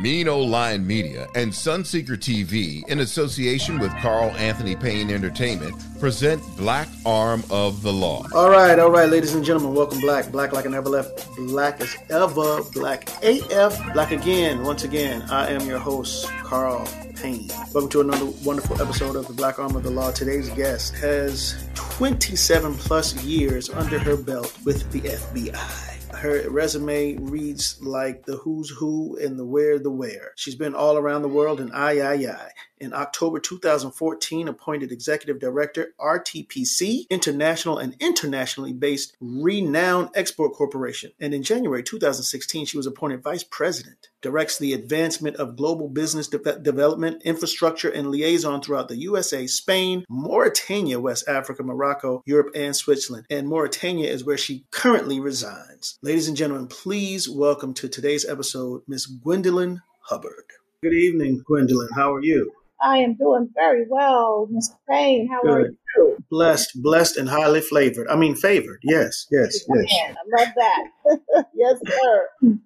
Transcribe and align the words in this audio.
Mean 0.00 0.28
Old 0.28 0.48
Lion 0.48 0.86
Media 0.86 1.26
and 1.34 1.50
Sunseeker 1.50 2.16
TV, 2.16 2.86
in 2.88 3.00
association 3.00 3.80
with 3.80 3.90
Carl 3.96 4.30
Anthony 4.36 4.76
Payne 4.76 5.10
Entertainment, 5.10 5.74
present 5.98 6.40
Black 6.56 6.86
Arm 7.04 7.42
of 7.50 7.82
the 7.82 7.92
Law. 7.92 8.24
All 8.32 8.48
right, 8.48 8.78
all 8.78 8.92
right, 8.92 9.08
ladies 9.08 9.34
and 9.34 9.44
gentlemen, 9.44 9.74
welcome 9.74 10.00
Black. 10.00 10.30
Black 10.30 10.52
like 10.52 10.66
I 10.66 10.68
never 10.68 10.88
left. 10.88 11.28
Black 11.36 11.80
as 11.80 11.96
ever. 12.10 12.62
Black 12.74 13.08
AF. 13.24 13.92
Black 13.92 14.12
again. 14.12 14.62
Once 14.62 14.84
again, 14.84 15.22
I 15.30 15.48
am 15.48 15.66
your 15.66 15.80
host, 15.80 16.28
Carl 16.44 16.86
Payne. 17.16 17.48
Welcome 17.72 17.88
to 17.90 18.00
another 18.00 18.26
wonderful 18.44 18.80
episode 18.80 19.16
of 19.16 19.26
the 19.26 19.34
Black 19.34 19.58
Arm 19.58 19.74
of 19.74 19.82
the 19.82 19.90
Law. 19.90 20.12
Today's 20.12 20.48
guest 20.50 20.94
has 20.94 21.56
27 21.74 22.74
plus 22.74 23.20
years 23.24 23.68
under 23.68 23.98
her 23.98 24.16
belt 24.16 24.56
with 24.64 24.88
the 24.92 25.00
FBI 25.00 25.97
her 26.18 26.48
resume 26.50 27.16
reads 27.16 27.80
like 27.82 28.26
the 28.26 28.36
who's 28.36 28.70
who 28.70 29.16
and 29.20 29.38
the 29.38 29.44
where 29.44 29.78
the 29.78 29.90
where. 29.90 30.32
She's 30.36 30.54
been 30.54 30.74
all 30.74 30.96
around 30.96 31.22
the 31.22 31.28
world 31.28 31.60
and 31.60 31.72
I, 31.72 31.98
I, 31.98 32.14
I 32.14 32.50
in 32.80 32.92
October 32.92 33.40
2014 33.40 34.48
appointed 34.48 34.92
executive 34.92 35.40
director 35.40 35.94
RTPC, 35.98 37.08
international 37.10 37.78
and 37.78 37.96
internationally 38.00 38.72
based 38.72 39.16
renowned 39.20 40.10
export 40.14 40.54
corporation. 40.54 41.12
And 41.20 41.34
in 41.34 41.42
January 41.42 41.82
2016 41.82 42.66
she 42.66 42.76
was 42.76 42.86
appointed 42.86 43.22
vice 43.22 43.44
president, 43.44 43.97
directs 44.22 44.58
the 44.58 44.72
advancement 44.72 45.36
of 45.36 45.56
global 45.56 45.88
business 45.88 46.28
de- 46.28 46.58
development, 46.58 47.22
infrastructure 47.24 47.88
and 47.88 48.10
liaison 48.10 48.60
throughout 48.60 48.88
the 48.88 48.96
USA, 48.96 49.46
Spain, 49.46 50.04
Mauritania, 50.08 51.00
West 51.00 51.28
Africa, 51.28 51.62
Morocco, 51.62 52.22
Europe 52.26 52.50
and 52.54 52.74
Switzerland. 52.74 53.26
And 53.30 53.48
Mauritania 53.48 54.10
is 54.10 54.24
where 54.24 54.38
she 54.38 54.64
currently 54.70 55.20
resides. 55.20 55.98
Ladies 56.02 56.28
and 56.28 56.36
gentlemen, 56.36 56.66
please 56.66 57.28
welcome 57.28 57.74
to 57.74 57.88
today's 57.88 58.28
episode 58.28 58.82
Miss 58.88 59.06
Gwendolyn 59.06 59.82
Hubbard. 60.02 60.44
Good 60.82 60.94
evening, 60.94 61.42
Gwendolyn. 61.46 61.88
How 61.94 62.14
are 62.14 62.22
you? 62.22 62.52
I 62.80 62.98
am 62.98 63.14
doing 63.14 63.50
very 63.54 63.86
well, 63.88 64.48
Mr. 64.52 64.76
Payne. 64.88 65.28
How 65.28 65.42
Good. 65.42 65.50
are 65.50 65.60
you? 65.62 66.16
Blessed, 66.30 66.80
blessed, 66.82 67.16
and 67.16 67.28
highly 67.28 67.60
flavored. 67.60 68.06
I 68.08 68.16
mean, 68.16 68.36
favored. 68.36 68.80
Yes, 68.84 69.26
yes, 69.30 69.64
yes. 69.68 69.86
Man, 69.90 70.16
I 70.16 70.44
love 70.44 70.54
that. 70.56 71.46
yes, 71.54 71.78
sir. 71.86 72.28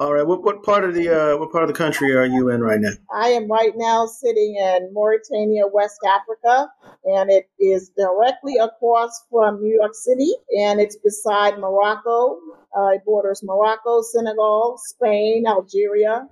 All 0.00 0.12
right. 0.12 0.26
What 0.26 0.44
what 0.44 0.62
part 0.62 0.84
of 0.84 0.94
the 0.94 1.08
uh, 1.08 1.38
what 1.38 1.50
part 1.50 1.64
of 1.64 1.68
the 1.68 1.74
country 1.74 2.14
are 2.14 2.26
you 2.26 2.50
in 2.50 2.60
right 2.60 2.80
now? 2.80 2.92
I 3.12 3.28
am 3.30 3.50
right 3.50 3.72
now 3.76 4.06
sitting 4.06 4.56
in 4.56 4.90
Mauritania, 4.92 5.66
West 5.72 5.98
Africa, 6.06 6.70
and 7.04 7.30
it 7.30 7.48
is 7.58 7.90
directly 7.96 8.56
across 8.58 9.24
from 9.30 9.60
New 9.60 9.74
York 9.74 9.94
City, 9.94 10.32
and 10.58 10.80
it's 10.80 10.96
beside 10.96 11.58
Morocco. 11.58 12.38
Uh, 12.76 12.88
it 12.88 13.04
borders 13.04 13.42
Morocco, 13.42 14.02
Senegal, 14.02 14.78
Spain, 14.84 15.46
Algeria, 15.48 16.28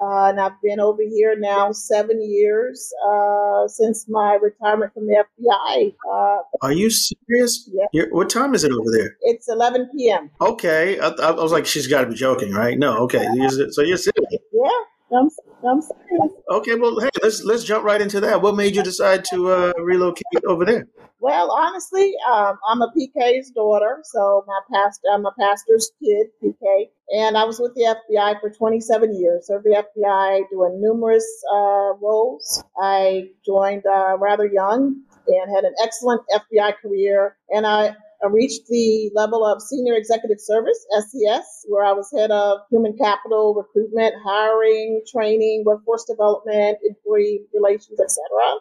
uh, 0.00 0.26
and 0.26 0.40
I've 0.40 0.60
been 0.62 0.80
over 0.80 1.02
here 1.02 1.36
now 1.38 1.72
seven 1.72 2.20
years 2.22 2.92
uh, 3.08 3.66
since 3.68 4.06
my 4.08 4.38
retirement 4.40 4.92
from 4.92 5.06
the 5.06 5.24
FBI. 5.24 5.94
Uh, 6.10 6.42
Are 6.62 6.72
you 6.72 6.90
serious? 6.90 7.68
Yeah. 7.72 7.86
You're, 7.92 8.14
what 8.14 8.28
time 8.28 8.54
is 8.54 8.64
it 8.64 8.72
over 8.72 8.90
there? 8.90 9.16
It's 9.22 9.48
11 9.48 9.90
p.m. 9.96 10.30
Okay. 10.40 10.98
I, 11.00 11.08
I 11.08 11.30
was 11.30 11.52
like, 11.52 11.66
she's 11.66 11.86
got 11.86 12.02
to 12.02 12.08
be 12.08 12.14
joking, 12.14 12.52
right? 12.52 12.78
No. 12.78 12.98
Okay. 13.04 13.26
so 13.70 13.82
you're 13.82 13.96
sitting. 13.96 14.24
Yeah. 14.52 14.68
I'm, 15.12 15.28
I'm 15.66 15.80
serious. 15.80 16.32
Okay. 16.50 16.74
Well, 16.74 16.98
hey, 17.00 17.10
let's 17.22 17.42
let's 17.44 17.64
jump 17.64 17.84
right 17.84 18.00
into 18.00 18.20
that. 18.20 18.42
What 18.42 18.56
made 18.56 18.74
you 18.74 18.82
decide 18.82 19.24
to 19.26 19.50
uh, 19.50 19.72
relocate 19.78 20.44
over 20.46 20.64
there? 20.64 20.86
Well, 21.20 21.50
honestly, 21.50 22.12
um, 22.30 22.58
I'm 22.68 22.82
a 22.82 22.92
PK's 22.96 23.50
daughter, 23.50 24.00
so 24.04 24.44
my 24.46 24.60
pastor, 24.72 25.08
I'm 25.12 25.24
a 25.24 25.32
pastor's 25.38 25.90
kid, 26.02 26.26
PK, 26.42 26.90
and 27.10 27.38
I 27.38 27.44
was 27.44 27.58
with 27.58 27.74
the 27.74 27.96
FBI 28.10 28.40
for 28.40 28.50
27 28.50 29.18
years. 29.18 29.46
Served 29.46 29.64
the 29.64 29.82
FBI 29.82 30.42
doing 30.50 30.80
numerous 30.80 31.26
uh, 31.52 31.94
roles. 32.02 32.62
I 32.80 33.30
joined 33.44 33.84
uh, 33.86 34.18
rather 34.18 34.46
young 34.46 35.02
and 35.26 35.54
had 35.56 35.64
an 35.64 35.74
excellent 35.82 36.22
FBI 36.32 36.74
career, 36.82 37.36
and 37.48 37.66
I 37.66 37.96
I 38.26 38.28
reached 38.28 38.66
the 38.66 39.10
level 39.14 39.46
of 39.46 39.62
senior 39.62 39.94
executive 39.94 40.40
service, 40.40 40.84
SES, 40.98 41.66
where 41.68 41.84
I 41.84 41.92
was 41.92 42.10
head 42.10 42.32
of 42.32 42.58
human 42.70 42.96
capital, 42.98 43.54
recruitment, 43.54 44.14
hiring, 44.24 45.02
training, 45.06 45.62
workforce 45.64 46.04
development, 46.04 46.78
employee 46.84 47.42
relations, 47.54 48.00
etc. 48.00 48.18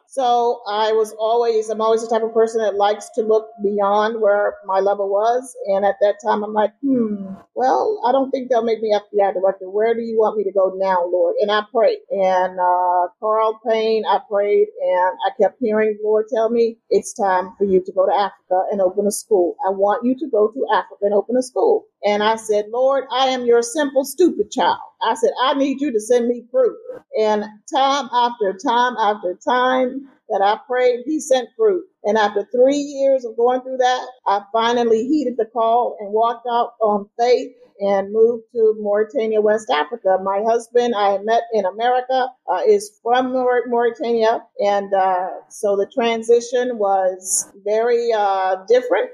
So 0.07 0.61
I 0.69 0.91
was 0.91 1.15
always, 1.17 1.69
I'm 1.69 1.81
always 1.81 2.01
the 2.01 2.09
type 2.09 2.21
of 2.21 2.33
person 2.33 2.61
that 2.61 2.75
likes 2.75 3.09
to 3.15 3.21
look 3.21 3.47
beyond 3.63 4.21
where 4.21 4.55
my 4.67 4.81
level 4.81 5.09
was. 5.09 5.55
And 5.65 5.83
at 5.83 5.95
that 6.01 6.17
time, 6.23 6.43
I'm 6.43 6.53
like, 6.53 6.73
hmm, 6.81 7.33
well, 7.55 8.01
I 8.07 8.11
don't 8.11 8.29
think 8.29 8.49
they'll 8.49 8.63
make 8.63 8.81
me 8.81 8.93
FBI 8.93 9.33
director. 9.33 9.69
Where 9.69 9.95
do 9.95 10.01
you 10.01 10.17
want 10.19 10.37
me 10.37 10.43
to 10.43 10.51
go 10.51 10.73
now, 10.75 11.05
Lord? 11.07 11.35
And 11.41 11.51
I 11.51 11.63
prayed. 11.73 11.99
And 12.11 12.59
uh, 12.59 13.07
Carl 13.19 13.59
Payne, 13.67 14.03
I 14.05 14.19
prayed, 14.29 14.67
and 14.79 15.17
I 15.25 15.31
kept 15.41 15.57
hearing 15.59 15.97
Lord 16.03 16.25
tell 16.31 16.49
me, 16.49 16.77
it's 16.89 17.13
time 17.13 17.53
for 17.57 17.65
you 17.65 17.81
to 17.83 17.91
go 17.91 18.05
to 18.05 18.13
Africa 18.13 18.65
and 18.71 18.81
open 18.81 19.07
a 19.07 19.11
school. 19.11 19.54
I 19.65 19.71
want 19.71 20.05
you 20.05 20.15
to 20.19 20.27
go 20.31 20.49
to 20.49 20.67
Africa 20.73 21.01
and 21.03 21.13
open 21.13 21.37
a 21.37 21.43
school. 21.43 21.85
And 22.05 22.23
I 22.23 22.37
said, 22.37 22.67
Lord, 22.71 23.05
I 23.11 23.27
am 23.27 23.45
your 23.45 23.63
simple, 23.63 24.05
stupid 24.05 24.51
child. 24.51 24.79
I 25.03 25.15
said, 25.15 25.31
I 25.43 25.55
need 25.55 25.81
you 25.81 25.93
to 25.93 26.01
send 26.01 26.27
me 26.29 26.45
fruit. 26.51 26.77
And 27.19 27.45
time 27.73 28.09
after 28.13 28.53
time 28.65 28.95
after 28.99 29.37
time 29.47 30.09
that 30.29 30.41
I 30.43 30.59
prayed, 30.67 31.01
he 31.05 31.19
sent 31.21 31.49
fruit. 31.57 31.85
And 32.05 32.17
after 32.17 32.47
three 32.55 32.77
years 32.77 33.25
of 33.25 33.37
going 33.37 33.61
through 33.61 33.77
that, 33.79 34.07
I 34.27 34.41
finally 34.53 35.05
heeded 35.07 35.35
the 35.37 35.45
call 35.45 35.97
and 35.99 36.13
walked 36.13 36.47
out 36.51 36.73
on 36.81 37.09
faith 37.19 37.53
and 37.81 38.13
moved 38.13 38.45
to 38.53 38.75
Mauritania, 38.79 39.41
West 39.41 39.69
Africa. 39.71 40.19
My 40.23 40.43
husband, 40.47 40.95
I 40.95 41.19
met 41.19 41.43
in 41.53 41.65
America, 41.65 42.29
uh, 42.51 42.61
is 42.67 42.99
from 43.03 43.33
Mauritania. 43.33 44.43
And 44.59 44.93
uh, 44.93 45.29
so 45.49 45.77
the 45.77 45.89
transition 45.93 46.77
was 46.79 47.51
very 47.65 48.13
uh, 48.13 48.57
different 48.69 49.07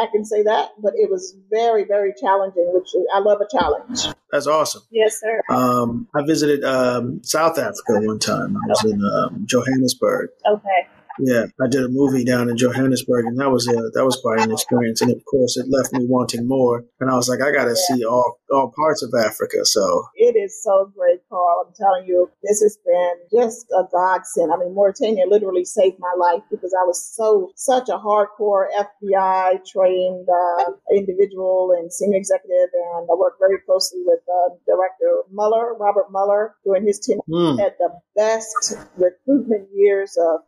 I 0.00 0.06
can 0.12 0.24
say 0.24 0.42
that, 0.44 0.70
but 0.82 0.94
it 0.96 1.10
was 1.10 1.36
very, 1.50 1.84
very 1.84 2.14
challenging. 2.20 2.27
Which 2.36 2.88
I 3.14 3.20
love 3.20 3.40
a 3.40 3.46
challenge. 3.58 4.14
That's 4.30 4.46
awesome. 4.46 4.82
Yes, 4.90 5.20
sir. 5.20 5.40
Um, 5.48 6.08
I 6.14 6.22
visited 6.24 6.64
um, 6.64 7.22
South 7.22 7.58
Africa 7.58 8.06
one 8.06 8.18
time. 8.18 8.56
I 8.56 8.60
was 8.68 8.84
in 8.84 9.00
um, 9.02 9.44
Johannesburg. 9.46 10.30
Okay. 10.50 10.88
Yeah, 11.20 11.46
I 11.60 11.68
did 11.68 11.84
a 11.84 11.88
movie 11.88 12.24
down 12.24 12.48
in 12.48 12.56
Johannesburg, 12.56 13.26
and 13.26 13.38
that 13.38 13.50
was 13.50 13.66
a 13.68 13.74
that 13.94 14.04
was 14.04 14.16
quite 14.16 14.40
an 14.40 14.52
experience. 14.52 15.00
And 15.02 15.10
of 15.10 15.24
course, 15.24 15.56
it 15.56 15.66
left 15.68 15.92
me 15.92 16.06
wanting 16.06 16.46
more. 16.46 16.84
And 17.00 17.10
I 17.10 17.14
was 17.14 17.28
like, 17.28 17.40
I 17.40 17.52
got 17.52 17.64
to 17.64 17.76
yeah. 17.76 17.96
see 17.96 18.04
all 18.04 18.38
all 18.50 18.72
parts 18.74 19.02
of 19.02 19.12
Africa. 19.14 19.64
So 19.64 20.06
it 20.14 20.36
is 20.36 20.62
so 20.62 20.92
great, 20.96 21.20
Carl. 21.28 21.66
I'm 21.66 21.74
telling 21.74 22.06
you, 22.06 22.30
this 22.42 22.60
has 22.60 22.78
been 22.84 23.14
just 23.32 23.66
a 23.76 23.84
godsend. 23.90 24.52
I 24.52 24.56
mean, 24.56 24.74
Mauritania 24.74 25.26
literally 25.26 25.64
saved 25.64 25.96
my 25.98 26.14
life 26.18 26.42
because 26.50 26.74
I 26.74 26.84
was 26.84 27.04
so 27.14 27.50
such 27.56 27.88
a 27.88 27.98
hardcore 27.98 28.66
FBI 28.78 29.64
trained 29.66 30.28
uh, 30.28 30.72
individual 30.92 31.74
and 31.76 31.92
senior 31.92 32.18
executive, 32.18 32.70
and 32.72 33.08
I 33.10 33.14
worked 33.14 33.40
very 33.40 33.58
closely 33.66 34.00
with 34.04 34.20
uh, 34.28 34.54
Director 34.66 35.22
Mueller, 35.32 35.74
Robert 35.74 36.10
Mueller, 36.10 36.54
during 36.64 36.86
his 36.86 37.00
tenure 37.00 37.20
mm. 37.28 37.60
at 37.60 37.76
the 37.78 37.90
best 38.16 38.76
recruitment 38.96 39.68
years 39.74 40.16
of 40.16 40.40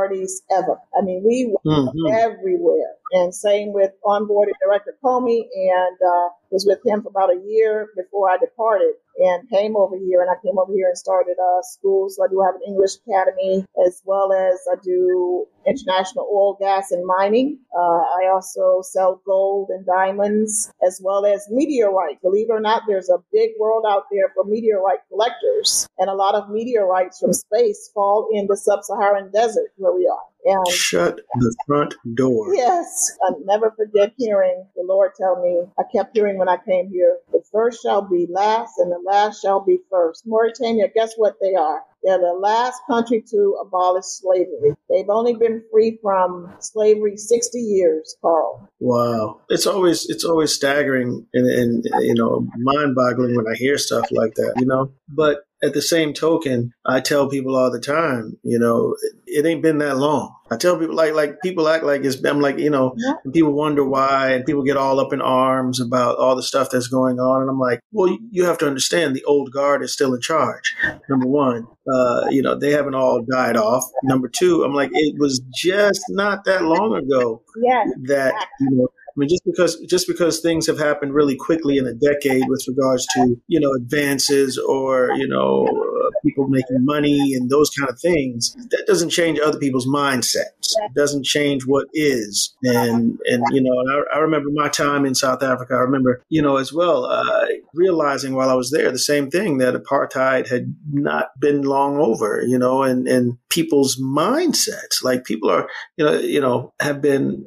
minorities 0.00 0.42
ever. 0.50 0.78
I 0.96 1.02
mean, 1.02 1.22
we 1.24 1.52
were 1.52 1.70
mm-hmm. 1.70 2.12
everywhere. 2.12 2.94
And 3.12 3.34
same 3.34 3.72
with 3.72 3.90
onboarded 4.04 4.54
director 4.64 4.96
Comey 5.02 5.42
and 5.54 5.96
uh, 6.00 6.28
was 6.50 6.64
with 6.66 6.78
him 6.86 7.02
for 7.02 7.08
about 7.08 7.30
a 7.30 7.40
year 7.44 7.88
before 7.96 8.30
I 8.30 8.36
departed 8.38 8.94
and 9.20 9.48
came 9.50 9.76
over 9.76 9.96
here. 9.96 10.22
And 10.22 10.30
I 10.30 10.40
came 10.42 10.58
over 10.58 10.72
here 10.72 10.88
and 10.88 10.96
started 10.98 11.36
uh, 11.38 11.62
school. 11.62 12.08
So 12.08 12.24
I 12.24 12.28
do 12.28 12.40
have 12.40 12.54
an 12.56 12.62
English 12.66 12.96
academy 13.06 13.64
as 13.86 14.02
well 14.04 14.32
as 14.32 14.58
I 14.70 14.76
do 14.82 15.46
international 15.66 16.28
oil, 16.32 16.56
gas, 16.58 16.90
and 16.90 17.04
mining. 17.04 17.58
Uh, 17.76 18.00
I 18.18 18.30
also 18.32 18.80
sell 18.82 19.20
gold 19.26 19.68
and 19.70 19.84
diamonds 19.84 20.72
as 20.82 21.00
well 21.04 21.26
as 21.26 21.46
meteorite. 21.50 22.22
Believe 22.22 22.48
it 22.48 22.52
or 22.52 22.60
not, 22.60 22.82
there's 22.88 23.10
a 23.10 23.22
big 23.32 23.50
world 23.60 23.84
out 23.86 24.04
there 24.10 24.32
for 24.34 24.44
meteorite 24.44 25.00
collectors. 25.08 25.86
And 25.98 26.08
a 26.08 26.14
lot 26.14 26.34
of 26.34 26.50
meteorites 26.50 27.20
from 27.20 27.32
space 27.32 27.90
fall 27.92 28.28
in 28.32 28.46
the 28.46 28.56
sub 28.56 28.82
Saharan 28.82 29.30
desert 29.32 29.72
where 29.76 29.92
we 29.92 30.06
are. 30.06 30.29
And 30.44 30.68
shut 30.68 31.20
the 31.34 31.54
front 31.66 31.94
door. 32.14 32.54
Yes. 32.54 33.18
I 33.22 33.32
never 33.44 33.72
forget 33.76 34.14
hearing 34.16 34.66
the 34.74 34.82
Lord 34.82 35.12
tell 35.14 35.42
me, 35.42 35.64
I 35.78 35.82
kept 35.94 36.16
hearing 36.16 36.38
when 36.38 36.48
I 36.48 36.56
came 36.56 36.90
here, 36.90 37.18
the 37.32 37.42
first 37.52 37.82
shall 37.82 38.02
be 38.02 38.26
last 38.30 38.78
and 38.78 38.90
the 38.90 39.02
last 39.04 39.42
shall 39.42 39.60
be 39.60 39.78
first. 39.90 40.22
Mauritania, 40.26 40.88
guess 40.94 41.14
what 41.16 41.36
they 41.40 41.54
are? 41.54 41.82
They're 42.02 42.18
the 42.18 42.38
last 42.40 42.80
country 42.88 43.22
to 43.30 43.58
abolish 43.60 44.04
slavery. 44.06 44.74
They've 44.88 45.08
only 45.08 45.34
been 45.34 45.62
free 45.70 45.98
from 46.02 46.52
slavery 46.60 47.16
60 47.16 47.58
years, 47.58 48.16
Carl. 48.22 48.68
Wow. 48.78 49.40
It's 49.48 49.66
always 49.66 50.08
it's 50.08 50.24
always 50.24 50.52
staggering 50.52 51.26
and, 51.34 51.46
and 51.46 51.84
you 52.00 52.14
know, 52.14 52.46
mind-boggling 52.56 53.36
when 53.36 53.46
I 53.46 53.56
hear 53.56 53.76
stuff 53.76 54.08
like 54.10 54.34
that, 54.34 54.54
you 54.58 54.66
know. 54.66 54.92
But 55.08 55.40
at 55.62 55.74
the 55.74 55.82
same 55.82 56.14
token, 56.14 56.72
I 56.86 57.00
tell 57.00 57.28
people 57.28 57.56
all 57.56 57.70
the 57.70 57.80
time, 57.80 58.38
you 58.42 58.58
know, 58.58 58.96
it, 59.02 59.44
it 59.44 59.46
ain't 59.46 59.62
been 59.62 59.78
that 59.78 59.98
long. 59.98 60.34
I 60.52 60.56
tell 60.56 60.76
people 60.78 60.96
like 60.96 61.14
like 61.14 61.40
people 61.42 61.68
act 61.68 61.84
like 61.84 62.04
it's 62.04 62.22
I'm 62.24 62.40
like 62.40 62.58
you 62.58 62.70
know 62.70 62.94
yeah. 62.96 63.14
people 63.32 63.52
wonder 63.52 63.84
why 63.84 64.32
and 64.32 64.44
people 64.44 64.64
get 64.64 64.76
all 64.76 64.98
up 64.98 65.12
in 65.12 65.20
arms 65.20 65.80
about 65.80 66.18
all 66.18 66.34
the 66.34 66.42
stuff 66.42 66.70
that's 66.70 66.88
going 66.88 67.20
on 67.20 67.42
and 67.42 67.50
I'm 67.50 67.58
like 67.58 67.80
well 67.92 68.16
you 68.30 68.44
have 68.44 68.58
to 68.58 68.66
understand 68.66 69.14
the 69.14 69.24
old 69.24 69.52
guard 69.52 69.82
is 69.82 69.92
still 69.92 70.12
in 70.14 70.20
charge 70.20 70.74
number 71.08 71.26
one 71.26 71.66
uh, 71.92 72.26
you 72.30 72.42
know 72.42 72.58
they 72.58 72.72
haven't 72.72 72.94
all 72.94 73.22
died 73.22 73.56
off 73.56 73.84
number 74.02 74.28
two 74.28 74.64
I'm 74.64 74.74
like 74.74 74.90
it 74.92 75.18
was 75.18 75.40
just 75.54 76.02
not 76.08 76.44
that 76.46 76.64
long 76.64 76.94
ago 76.94 77.42
yes. 77.62 77.88
that 78.08 78.34
you 78.60 78.70
know 78.70 78.88
I 79.10 79.18
mean, 79.18 79.28
just 79.28 79.44
because 79.44 79.76
just 79.80 80.06
because 80.06 80.40
things 80.40 80.66
have 80.66 80.78
happened 80.78 81.14
really 81.14 81.36
quickly 81.36 81.78
in 81.78 81.86
a 81.86 81.94
decade 81.94 82.44
with 82.48 82.64
regards 82.68 83.06
to 83.14 83.36
you 83.48 83.58
know 83.58 83.72
advances 83.72 84.56
or 84.58 85.10
you 85.16 85.26
know 85.26 85.66
uh, 85.66 86.10
people 86.24 86.46
making 86.48 86.84
money 86.84 87.34
and 87.34 87.50
those 87.50 87.70
kind 87.70 87.90
of 87.90 87.98
things, 87.98 88.54
that 88.70 88.84
doesn't 88.86 89.10
change 89.10 89.38
other 89.40 89.58
people's 89.58 89.86
mindsets. 89.86 90.74
It 90.84 90.94
doesn't 90.94 91.24
change 91.24 91.66
what 91.66 91.88
is. 91.92 92.54
And 92.62 93.18
and 93.26 93.44
you 93.50 93.62
know, 93.62 94.04
I, 94.12 94.16
I 94.16 94.18
remember 94.20 94.50
my 94.52 94.68
time 94.68 95.04
in 95.04 95.14
South 95.14 95.42
Africa. 95.42 95.74
I 95.74 95.80
remember 95.80 96.22
you 96.28 96.40
know 96.40 96.56
as 96.56 96.72
well 96.72 97.04
uh, 97.04 97.46
realizing 97.74 98.34
while 98.34 98.50
I 98.50 98.54
was 98.54 98.70
there 98.70 98.90
the 98.90 98.98
same 98.98 99.30
thing 99.30 99.58
that 99.58 99.74
apartheid 99.74 100.48
had 100.48 100.74
not 100.90 101.28
been 101.38 101.62
long 101.62 101.98
over. 101.98 102.42
You 102.46 102.58
know, 102.58 102.82
and 102.82 103.06
and 103.08 103.38
people's 103.48 104.00
mindsets, 104.00 105.02
like 105.02 105.24
people 105.24 105.50
are 105.50 105.68
you 105.96 106.04
know 106.04 106.18
you 106.18 106.40
know 106.40 106.72
have 106.80 107.00
been 107.00 107.46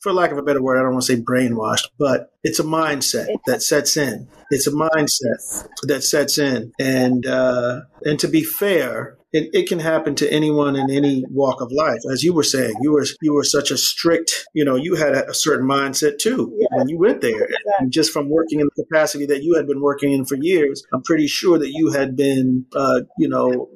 for 0.00 0.12
lack 0.12 0.30
of 0.30 0.38
a 0.38 0.42
better 0.42 0.62
word, 0.62 0.78
I 0.78 0.82
don't 0.82 0.92
want 0.92 1.04
to 1.04 1.16
say 1.16 1.20
brainwashed, 1.20 1.88
but 1.98 2.30
it's 2.42 2.58
a 2.58 2.64
mindset 2.64 3.28
that 3.46 3.62
sets 3.62 3.96
in. 3.96 4.28
It's 4.50 4.66
a 4.66 4.70
mindset 4.70 5.68
that 5.82 6.02
sets 6.02 6.38
in, 6.38 6.72
and 6.78 7.26
uh, 7.26 7.82
and 8.02 8.18
to 8.20 8.28
be 8.28 8.42
fair, 8.42 9.17
it, 9.32 9.50
it 9.52 9.68
can 9.68 9.78
happen 9.78 10.14
to 10.16 10.32
anyone 10.32 10.74
in 10.76 10.90
any 10.90 11.24
walk 11.30 11.60
of 11.60 11.70
life. 11.70 12.00
As 12.10 12.22
you 12.22 12.32
were 12.32 12.42
saying, 12.42 12.74
you 12.80 12.92
were 12.92 13.04
you 13.20 13.34
were 13.34 13.44
such 13.44 13.70
a 13.70 13.76
strict, 13.76 14.46
you 14.54 14.64
know, 14.64 14.76
you 14.76 14.94
had 14.94 15.14
a, 15.14 15.28
a 15.28 15.34
certain 15.34 15.68
mindset 15.68 16.18
too 16.18 16.54
yes. 16.58 16.68
when 16.72 16.88
you 16.88 16.98
went 16.98 17.20
there. 17.20 17.44
Exactly. 17.44 17.72
And 17.78 17.92
just 17.92 18.12
from 18.12 18.30
working 18.30 18.60
in 18.60 18.68
the 18.74 18.84
capacity 18.84 19.26
that 19.26 19.42
you 19.42 19.54
had 19.54 19.66
been 19.66 19.80
working 19.80 20.12
in 20.12 20.24
for 20.24 20.36
years, 20.36 20.82
I'm 20.92 21.02
pretty 21.02 21.26
sure 21.26 21.58
that 21.58 21.72
you 21.72 21.90
had 21.90 22.16
been, 22.16 22.66
uh, 22.74 23.02
you 23.18 23.28
know, 23.28 23.68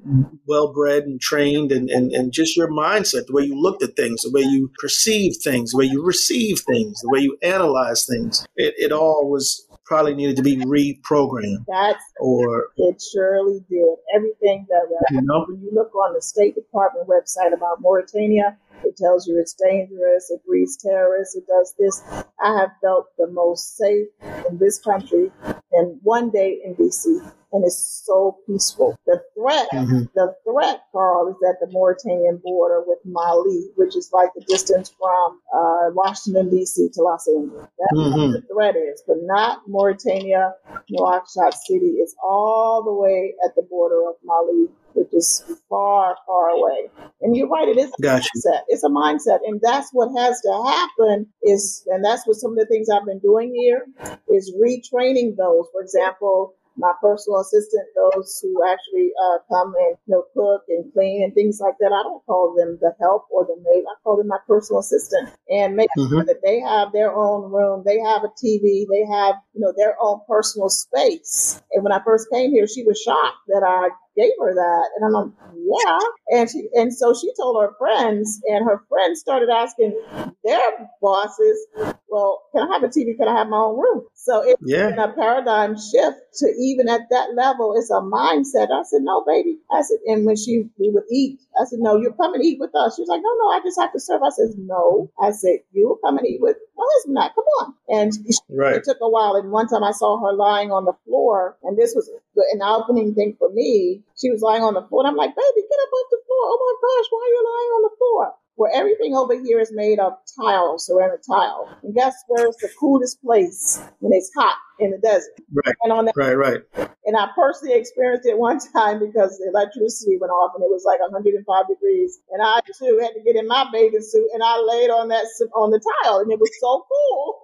well 0.49 0.72
bred 0.72 1.04
and 1.04 1.20
trained, 1.20 1.72
and, 1.72 1.90
and 1.90 2.12
and 2.12 2.32
just 2.32 2.56
your 2.56 2.70
mindset, 2.70 3.26
the 3.26 3.32
way 3.32 3.43
you 3.43 3.60
looked 3.60 3.82
at 3.82 3.96
things, 3.96 4.22
the 4.22 4.31
way 4.31 4.43
you 4.43 4.70
perceived 4.81 5.43
things, 5.43 5.72
the 5.72 5.78
way 5.78 5.84
you 5.84 6.04
received 6.04 6.62
things, 6.66 7.00
the 7.00 7.10
way 7.10 7.20
you 7.20 7.37
analyzed 7.43 8.08
things. 8.08 8.46
It, 8.56 8.75
it 8.78 8.93
all 8.93 9.31
was 9.31 9.66
probably 9.92 10.14
needed 10.14 10.36
to 10.36 10.42
be 10.42 10.56
reprogrammed. 10.56 11.66
That's 11.68 12.02
or 12.18 12.70
it 12.78 13.02
surely 13.12 13.62
did. 13.68 13.96
Everything 14.16 14.64
that 14.70 14.84
uh, 14.90 15.04
you 15.10 15.20
know? 15.20 15.44
when 15.46 15.60
you 15.60 15.70
look 15.70 15.94
on 15.94 16.14
the 16.14 16.22
State 16.22 16.54
Department 16.54 17.06
website 17.08 17.52
about 17.52 17.82
Mauritania, 17.82 18.56
it 18.84 18.96
tells 18.96 19.28
you 19.28 19.38
it's 19.38 19.52
dangerous, 19.52 20.30
it 20.30 20.40
breeds 20.46 20.78
terrorists, 20.78 21.36
it 21.36 21.46
does 21.46 21.74
this. 21.78 22.02
I 22.42 22.58
have 22.58 22.70
felt 22.80 23.08
the 23.18 23.26
most 23.26 23.76
safe 23.76 24.06
in 24.48 24.56
this 24.56 24.78
country 24.78 25.30
in 25.72 26.00
one 26.02 26.30
day 26.30 26.62
in 26.64 26.74
DC 26.74 27.30
and 27.52 27.64
it's 27.64 28.02
so 28.06 28.38
peaceful. 28.46 28.99
The 29.06 29.22
threat, 29.34 29.69
mm-hmm. 29.72 30.04
the 30.14 30.34
threat, 30.44 30.82
Carl, 30.93 31.28
is 31.28 31.37
at 31.49 31.60
the 31.60 31.70
Mauritanian 31.72 32.40
border 32.43 32.82
with 32.87 32.99
Mali, 33.04 33.69
which 33.76 33.96
is 33.96 34.10
like 34.12 34.31
the 34.34 34.44
distance 34.49 34.93
from 34.99 35.40
uh, 35.54 35.90
Washington 35.93 36.50
D.C. 36.50 36.88
to 36.94 37.02
Los 37.02 37.28
Angeles. 37.28 37.69
That's 37.78 38.00
mm-hmm. 38.00 38.20
what 38.20 38.32
the 38.32 38.46
threat 38.52 38.76
is, 38.76 39.02
but 39.06 39.16
not 39.22 39.62
Mauritania. 39.69 40.54
Nouakchott 40.90 41.54
City 41.54 42.00
is 42.02 42.14
all 42.22 42.82
the 42.82 42.93
way 42.93 43.34
at 43.44 43.54
the 43.54 43.62
border 43.62 44.00
of 44.08 44.16
Mali 44.25 44.69
which 44.94 45.12
is 45.12 45.43
far, 45.69 46.16
far 46.26 46.49
away. 46.50 46.90
And 47.20 47.37
you're 47.37 47.49
right, 47.49 47.69
it 47.69 47.78
is 47.78 47.93
a 47.99 48.02
gotcha. 48.02 48.28
mindset. 48.37 48.60
It's 48.69 48.84
a 48.84 48.88
mindset. 48.88 49.38
And 49.46 49.60
that's 49.62 49.90
what 49.93 50.08
has 50.16 50.40
to 50.43 50.62
happen 50.66 51.26
is, 51.43 51.87
and 51.88 52.04
that's 52.04 52.26
what 52.26 52.37
some 52.37 52.52
of 52.52 52.58
the 52.58 52.66
things 52.66 52.88
I've 52.90 53.06
been 53.06 53.19
doing 53.20 53.54
here 53.54 53.87
is 54.28 54.52
retraining 54.54 55.37
those. 55.37 55.66
For 55.72 55.81
example, 55.81 56.54
my 56.76 56.92
personal 57.00 57.40
assistant, 57.40 57.86
those 57.94 58.40
who 58.42 58.54
actually 58.64 59.10
uh, 59.24 59.38
come 59.48 59.74
and 59.76 59.96
you 60.06 60.14
know, 60.14 60.24
cook 60.34 60.62
and 60.69 60.92
clean 60.92 61.22
and 61.22 61.34
things 61.34 61.60
like 61.60 61.74
that. 61.80 61.92
I 61.92 62.02
don't 62.02 62.24
call 62.26 62.54
them 62.56 62.78
the 62.80 62.92
help 63.00 63.26
or 63.30 63.44
the 63.44 63.56
maid. 63.62 63.84
I 63.84 63.94
call 64.02 64.16
them 64.16 64.28
my 64.28 64.38
personal 64.46 64.80
assistant 64.80 65.30
and 65.48 65.76
make 65.76 65.90
mm-hmm. 65.98 66.08
sure 66.08 66.24
that 66.24 66.40
they 66.44 66.60
have 66.60 66.92
their 66.92 67.14
own 67.14 67.50
room, 67.50 67.82
they 67.84 67.98
have 68.00 68.24
a 68.24 68.32
TV, 68.42 68.84
they 68.90 69.04
have 69.10 69.36
you 69.54 69.60
know 69.60 69.72
their 69.76 69.96
own 70.00 70.20
personal 70.28 70.69
space. 70.69 71.62
And 71.72 71.84
when 71.84 71.92
I 71.92 72.02
first 72.04 72.28
came 72.32 72.50
here, 72.50 72.66
she 72.66 72.84
was 72.84 73.00
shocked 73.00 73.38
that 73.48 73.62
I 73.62 73.90
gave 74.17 74.32
her 74.41 74.55
that. 74.55 74.91
And 74.97 75.05
I'm 75.05 75.12
like, 75.12 75.31
yeah. 75.55 76.38
And 76.38 76.50
she, 76.50 76.69
and 76.75 76.94
so 76.94 77.14
she 77.14 77.32
told 77.35 77.62
her 77.62 77.73
friends, 77.79 78.41
and 78.49 78.64
her 78.64 78.82
friends 78.88 79.20
started 79.20 79.49
asking 79.50 79.99
their 80.44 80.91
bosses, 81.00 81.67
well, 82.09 82.43
can 82.55 82.69
I 82.69 82.75
have 82.75 82.82
a 82.82 82.88
TV? 82.88 83.17
Can 83.17 83.29
I 83.29 83.38
have 83.38 83.49
my 83.49 83.56
own 83.56 83.79
room? 83.79 84.05
So 84.14 84.43
it's 84.43 84.61
yeah. 84.64 84.91
a 84.91 85.12
paradigm 85.12 85.76
shift 85.76 86.19
to 86.38 86.47
even 86.61 86.88
at 86.88 87.09
that 87.11 87.35
level, 87.35 87.75
it's 87.76 87.91
a 87.91 88.00
mindset. 88.00 88.70
I 88.70 88.82
said, 88.85 89.00
no, 89.03 89.25
baby. 89.26 89.59
I 89.70 89.82
said, 89.82 89.99
and 90.06 90.25
when 90.25 90.37
she, 90.37 90.69
we 90.79 90.91
would 90.91 91.05
eat, 91.11 91.41
I 91.61 91.64
said, 91.64 91.81
no, 91.81 91.97
you 91.97 92.12
come 92.12 92.35
and 92.35 92.44
eat 92.44 92.59
with 92.61 92.75
us. 92.75 92.97
She 92.97 93.03
was 93.03 93.09
like, 93.09 93.23
no, 93.23 93.31
no, 93.41 93.49
I 93.50 93.61
just 93.64 93.81
have 93.81 93.93
to 93.93 94.00
serve. 94.00 94.23
I 94.23 94.31
said, 94.31 94.59
no. 94.59 95.11
I 95.20 95.32
said, 95.32 95.61
you 95.73 95.88
will 95.88 95.99
come 96.05 96.19
and 96.19 96.26
eat 96.26 96.41
with 96.41 96.56
my 96.76 96.85
husband. 96.94 97.14
Not. 97.14 97.35
Come 97.35 97.44
on. 97.61 97.75
And 97.88 98.12
right. 98.50 98.76
it 98.76 98.85
took 98.85 98.99
a 99.03 99.09
while. 99.09 99.35
And 99.37 99.50
one 99.50 99.69
time 99.69 99.85
I 99.85 99.93
saw 99.93 100.20
her 100.20 100.32
lying 100.37 100.70
on 100.70 100.85
the 100.85 100.94
floor, 101.05 101.56
and 101.62 101.76
this 101.76 101.94
was 101.94 102.11
an 102.53 102.62
opening 102.62 103.14
thing 103.14 103.37
for 103.38 103.50
me. 103.50 104.03
She 104.22 104.30
was 104.30 104.40
lying 104.40 104.62
on 104.62 104.78
the 104.78 104.86
floor, 104.86 105.02
and 105.02 105.10
I'm 105.10 105.19
like, 105.19 105.34
baby, 105.34 105.66
get 105.66 105.82
up 105.82 105.90
off 105.90 106.14
the 106.14 106.22
floor. 106.22 106.44
Oh 106.46 106.58
my 106.62 106.74
gosh, 106.78 107.08
why 107.10 107.22
are 107.26 107.34
you 107.34 107.42
lying 107.42 107.72
on 107.74 107.82
the 107.82 107.96
floor? 107.98 108.24
where 108.56 108.70
everything 108.74 109.14
over 109.16 109.34
here 109.34 109.60
is 109.60 109.72
made 109.72 109.98
of 109.98 110.12
tile, 110.38 110.78
ceramic 110.78 111.20
tile. 111.28 111.69
And 111.82 111.94
guess 111.94 112.14
where's 112.28 112.56
the 112.56 112.70
coolest 112.78 113.22
place 113.22 113.82
when 114.00 114.12
it's 114.12 114.30
hot 114.36 114.56
in 114.78 114.90
the 114.90 114.98
desert? 114.98 115.32
Right. 115.52 115.74
And 115.82 115.92
on 115.92 116.04
that, 116.06 116.14
right, 116.16 116.36
right. 116.36 116.60
And 117.04 117.16
I 117.16 117.28
personally 117.34 117.74
experienced 117.74 118.28
it 118.28 118.38
one 118.38 118.61
time 118.73 119.00
because 119.00 119.38
the 119.38 119.49
electricity 119.49 120.18
went 120.20 120.30
off 120.30 120.52
and 120.54 120.62
it 120.62 120.70
was 120.70 120.85
like 120.85 121.00
105 121.00 121.68
degrees. 121.68 122.18
And 122.30 122.42
I 122.42 122.61
too 122.78 122.99
had 123.00 123.14
to 123.14 123.23
get 123.25 123.37
in 123.37 123.49
my 123.49 123.66
bathing 123.73 124.02
suit 124.02 124.28
and 124.35 124.42
I 124.42 124.58
laid 124.61 124.90
on 124.90 125.08
that 125.08 125.26
on 125.54 125.70
the 125.70 125.80
tile 126.04 126.18
and 126.18 126.30
it 126.30 126.38
was 126.38 126.50
so 126.61 126.85
cool. 126.87 127.40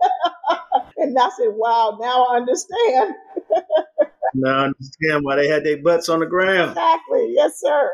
and 0.99 1.19
I 1.19 1.31
said, 1.37 1.55
"Wow, 1.57 1.99
now 2.01 2.27
I 2.27 2.37
understand." 2.37 3.15
now 4.35 4.51
I 4.51 4.65
understand 4.65 5.25
why 5.25 5.37
they 5.37 5.49
had 5.49 5.65
their 5.65 5.83
butts 5.83 6.09
on 6.09 6.21
the 6.21 6.27
ground. 6.27 6.71
Exactly. 6.71 7.33
Yes, 7.35 7.61
sir. 7.61 7.91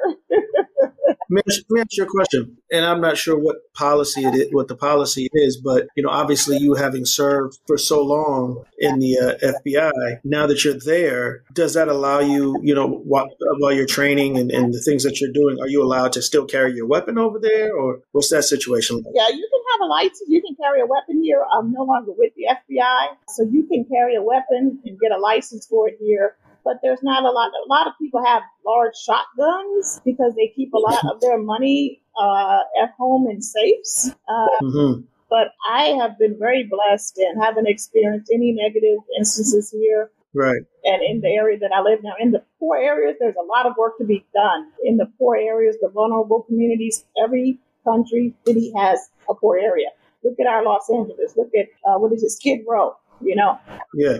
Let 1.30 1.46
me 1.70 1.80
ask 1.80 1.96
you 1.96 2.04
a 2.04 2.06
question, 2.06 2.56
and 2.70 2.84
I'm 2.84 3.00
not 3.00 3.16
sure 3.16 3.38
what 3.38 3.56
policy 3.74 4.24
it 4.24 4.34
is, 4.34 4.48
what 4.52 4.68
the 4.68 4.76
policy 4.76 5.28
is, 5.32 5.56
but 5.56 5.88
you 5.96 6.02
know, 6.02 6.10
obviously, 6.10 6.58
you 6.58 6.74
having 6.74 7.04
served 7.04 7.58
for 7.66 7.78
so 7.78 8.02
long 8.02 8.64
in 8.78 8.98
the 8.98 9.18
uh, 9.18 9.52
FBI, 9.66 10.20
now 10.22 10.46
that 10.46 10.64
you're 10.64 10.78
there, 10.78 11.42
does 11.52 11.74
that 11.74 11.88
allow 11.88 12.20
you, 12.20 12.60
you 12.62 12.74
know, 12.74 12.86
while, 12.86 13.28
while 13.58 13.72
you're 13.72 13.86
training 13.86 14.38
and, 14.38 14.50
and 14.50 14.72
the 14.72 14.80
things 14.80 15.02
that 15.04 15.20
you're 15.20 15.32
doing, 15.32 15.58
are 15.60 15.68
you 15.68 15.82
allowed 15.82 16.12
to 16.12 16.22
still 16.22 16.44
carry 16.44 16.74
your 16.74 16.86
weapon 16.86 17.18
over 17.18 17.38
there, 17.38 17.74
or 17.74 18.00
what's 18.12 18.30
that 18.30 18.44
situation 18.44 18.96
like? 18.96 19.14
Yeah, 19.14 19.28
you 19.28 19.48
can 19.50 19.62
have 19.72 19.86
a 19.86 19.90
license. 19.90 20.28
You 20.28 20.42
can 20.42 20.56
carry 20.56 20.80
a 20.80 20.86
weapon 20.86 21.22
here. 21.22 21.42
I'm 21.56 21.72
no 21.72 21.82
longer 21.82 22.12
with 22.16 22.32
the 22.36 22.44
FBI, 22.50 23.06
so 23.28 23.42
you 23.42 23.66
can 23.66 23.86
carry 23.90 24.14
a 24.14 24.22
weapon 24.22 24.80
and 24.84 25.00
get 25.00 25.10
a 25.10 25.18
license 25.18 25.66
for 25.66 25.88
it 25.88 25.96
here 26.00 26.23
but 26.64 26.78
there's 26.82 27.02
not 27.02 27.24
a 27.24 27.30
lot. 27.30 27.50
A 27.50 27.68
lot 27.68 27.86
of 27.86 27.92
people 28.00 28.24
have 28.24 28.42
large 28.66 28.94
shotguns 28.96 30.00
because 30.04 30.34
they 30.34 30.52
keep 30.56 30.72
a 30.72 30.78
lot 30.78 31.04
of 31.10 31.20
their 31.20 31.38
money 31.38 32.02
uh, 32.20 32.60
at 32.82 32.92
home 32.98 33.28
in 33.30 33.42
safes. 33.42 34.10
Uh, 34.28 34.46
mm-hmm. 34.62 35.00
But 35.28 35.48
I 35.68 35.96
have 36.00 36.18
been 36.18 36.36
very 36.38 36.64
blessed 36.64 37.18
and 37.18 37.42
haven't 37.42 37.68
experienced 37.68 38.30
any 38.32 38.52
negative 38.52 38.98
instances 39.18 39.70
here. 39.70 40.10
Right. 40.32 40.62
And 40.84 41.02
in 41.02 41.20
the 41.20 41.28
area 41.28 41.58
that 41.58 41.70
I 41.72 41.80
live 41.80 42.00
now, 42.02 42.14
in 42.18 42.32
the 42.32 42.42
poor 42.58 42.76
areas, 42.76 43.16
there's 43.20 43.36
a 43.36 43.46
lot 43.46 43.66
of 43.66 43.74
work 43.76 43.98
to 43.98 44.04
be 44.04 44.24
done. 44.34 44.70
In 44.84 44.96
the 44.96 45.06
poor 45.18 45.36
areas, 45.36 45.76
the 45.80 45.88
vulnerable 45.88 46.42
communities, 46.42 47.04
every 47.22 47.58
country, 47.84 48.34
city 48.46 48.72
has 48.76 49.10
a 49.28 49.34
poor 49.34 49.58
area. 49.58 49.88
Look 50.22 50.34
at 50.40 50.46
our 50.46 50.64
Los 50.64 50.90
Angeles. 50.90 51.34
Look 51.36 51.50
at, 51.58 51.66
uh, 51.88 51.98
what 51.98 52.12
is 52.12 52.22
it, 52.22 52.30
Skid 52.30 52.60
Row 52.68 52.96
you 53.20 53.36
know? 53.36 53.58
Yeah. 53.96 54.18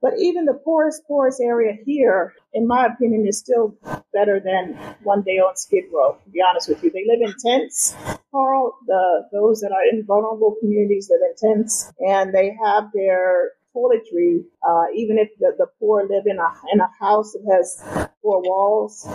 But 0.00 0.14
even 0.18 0.46
the 0.46 0.54
poorest, 0.54 1.06
poorest 1.06 1.40
area 1.40 1.74
here, 1.84 2.34
in 2.52 2.66
my 2.66 2.86
opinion, 2.86 3.26
is 3.26 3.38
still 3.38 3.76
better 4.12 4.40
than 4.40 4.74
one 5.04 5.22
day 5.22 5.38
on 5.38 5.56
Skid 5.56 5.84
Row, 5.92 6.18
to 6.24 6.30
be 6.30 6.42
honest 6.42 6.68
with 6.68 6.82
you. 6.82 6.90
They 6.90 7.04
live 7.06 7.20
in 7.20 7.34
tents, 7.38 7.94
Carl. 8.32 8.76
The, 8.86 9.28
those 9.32 9.60
that 9.60 9.70
are 9.70 9.84
in 9.90 10.04
vulnerable 10.04 10.56
communities 10.60 11.08
live 11.10 11.20
in 11.30 11.54
tents, 11.54 11.92
and 12.00 12.34
they 12.34 12.56
have 12.64 12.90
their 12.92 13.52
toiletry, 13.74 14.44
uh, 14.68 14.84
even 14.94 15.18
if 15.18 15.28
the, 15.38 15.54
the 15.56 15.66
poor 15.78 16.02
live 16.02 16.26
in 16.26 16.38
a 16.38 16.52
in 16.72 16.80
a 16.80 16.90
house 16.98 17.32
that 17.32 17.44
has 17.52 18.08
four 18.22 18.42
walls, 18.42 19.06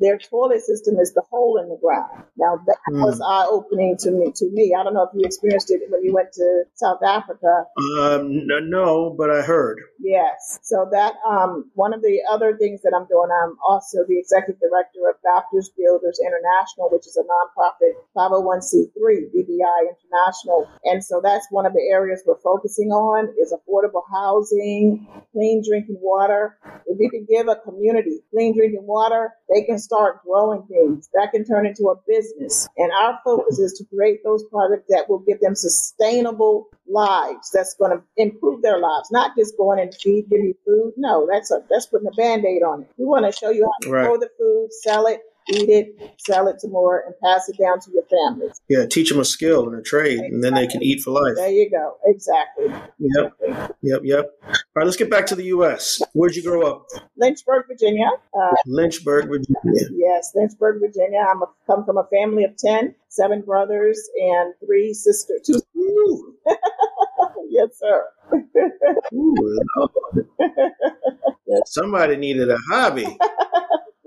their 0.00 0.18
toilet 0.18 0.62
system 0.62 0.98
is 0.98 1.14
the 1.14 1.22
hole 1.30 1.60
in 1.62 1.68
the 1.68 1.78
ground. 1.82 2.24
Now 2.36 2.58
that 2.66 2.78
mm. 2.90 3.04
was 3.04 3.20
eye 3.20 3.46
opening 3.50 3.96
to 4.00 4.10
me. 4.10 4.32
To 4.34 4.50
me, 4.50 4.74
I 4.78 4.82
don't 4.82 4.94
know 4.94 5.04
if 5.04 5.10
you 5.14 5.22
experienced 5.24 5.70
it 5.70 5.82
when 5.88 6.04
you 6.04 6.12
went 6.12 6.32
to 6.34 6.64
South 6.74 7.02
Africa. 7.02 7.64
Um, 8.00 8.46
no, 8.46 9.14
but 9.16 9.30
I 9.30 9.42
heard. 9.42 9.80
Yes. 10.00 10.58
So 10.62 10.88
that 10.90 11.14
um, 11.26 11.70
one 11.74 11.94
of 11.94 12.02
the 12.02 12.20
other 12.30 12.56
things 12.56 12.82
that 12.82 12.92
I'm 12.94 13.06
doing, 13.06 13.30
I'm 13.30 13.56
also 13.66 14.04
the 14.06 14.18
executive 14.18 14.60
director 14.60 15.08
of 15.08 15.16
Baptist 15.22 15.72
Builders 15.76 16.20
International, 16.20 16.90
which 16.90 17.06
is 17.06 17.16
a 17.16 17.24
nonprofit 17.24 17.94
501c3 18.16 19.30
BBI 19.32 19.80
International, 19.88 20.68
and 20.84 21.04
so 21.04 21.20
that's 21.22 21.46
one 21.50 21.66
of 21.66 21.72
the 21.72 21.88
areas 21.90 22.22
we're 22.26 22.40
focusing 22.40 22.88
on 22.90 23.32
is 23.40 23.54
affordable 23.54 24.02
housing, 24.12 25.06
clean 25.32 25.62
drinking 25.66 25.98
water. 26.00 26.58
If 26.86 26.98
you 27.00 27.10
can 27.10 27.26
give 27.28 27.48
a 27.48 27.56
community 27.56 28.20
clean 28.30 28.56
drinking 28.56 28.86
water, 28.86 29.32
they 29.52 29.62
can 29.62 29.78
start 29.84 30.22
growing 30.24 30.62
things. 30.62 31.08
That 31.14 31.30
can 31.32 31.44
turn 31.44 31.66
into 31.66 31.84
a 31.88 31.96
business. 32.06 32.68
And 32.76 32.90
our 33.02 33.18
focus 33.24 33.58
is 33.58 33.74
to 33.74 33.84
create 33.94 34.24
those 34.24 34.44
products 34.50 34.86
that 34.88 35.08
will 35.08 35.20
give 35.20 35.40
them 35.40 35.54
sustainable 35.54 36.68
lives. 36.88 37.50
That's 37.52 37.74
going 37.74 37.96
to 37.96 38.02
improve 38.16 38.62
their 38.62 38.78
lives, 38.78 39.10
not 39.10 39.32
just 39.36 39.56
going 39.56 39.80
and 39.80 39.94
feed, 39.94 40.28
give 40.30 40.40
you 40.40 40.54
food. 40.64 40.94
No, 40.96 41.28
that's 41.30 41.50
a, 41.50 41.62
that's 41.70 41.86
putting 41.86 42.08
a 42.08 42.12
band-aid 42.12 42.62
on 42.62 42.82
it. 42.82 42.88
We 42.96 43.04
want 43.04 43.26
to 43.26 43.32
show 43.32 43.50
you 43.50 43.64
how 43.64 43.86
to 43.86 43.90
right. 43.90 44.06
grow 44.06 44.16
the 44.18 44.28
food, 44.38 44.68
sell 44.72 45.06
it, 45.06 45.20
eat 45.48 45.68
it, 45.68 46.14
sell 46.18 46.48
it 46.48 46.58
to 46.60 46.68
more, 46.68 47.04
and 47.06 47.14
pass 47.22 47.48
it 47.48 47.56
down 47.58 47.80
to 47.80 47.90
your 47.92 48.04
families. 48.04 48.60
Yeah, 48.68 48.86
teach 48.86 49.10
them 49.10 49.20
a 49.20 49.24
skill 49.24 49.68
and 49.68 49.78
a 49.78 49.82
trade, 49.82 50.12
exactly. 50.12 50.34
and 50.34 50.44
then 50.44 50.54
they 50.54 50.66
can 50.66 50.82
eat 50.82 51.02
for 51.02 51.10
life. 51.10 51.34
There 51.36 51.50
you 51.50 51.70
go. 51.70 51.96
Exactly. 52.04 52.66
Yep. 52.98 53.32
Yep. 53.82 54.00
Yep. 54.04 54.30
All 54.42 54.52
right, 54.76 54.84
let's 54.84 54.96
get 54.96 55.10
back 55.10 55.26
to 55.26 55.34
the 55.34 55.44
U.S. 55.44 56.00
Where'd 56.12 56.34
you 56.34 56.42
grow 56.42 56.62
up? 56.62 56.86
Lynchburg, 57.16 57.66
Virginia. 57.68 58.10
Uh, 58.32 58.54
Lynchburg, 58.66 59.28
Virginia. 59.28 59.88
Yes, 59.92 60.32
Lynchburg, 60.34 60.80
Virginia. 60.80 61.24
I'm 61.28 61.42
a, 61.42 61.46
come 61.66 61.84
from 61.84 61.98
a 61.98 62.06
family 62.12 62.44
of 62.44 62.56
ten, 62.56 62.94
seven 63.08 63.42
brothers 63.42 64.00
and 64.20 64.54
three 64.64 64.92
sisters. 64.92 65.42
Two. 65.46 66.34
yes, 67.48 67.68
sir. 67.78 68.04
Ooh, 69.14 69.60
Somebody 71.66 72.16
needed 72.16 72.50
a 72.50 72.58
hobby 72.70 73.04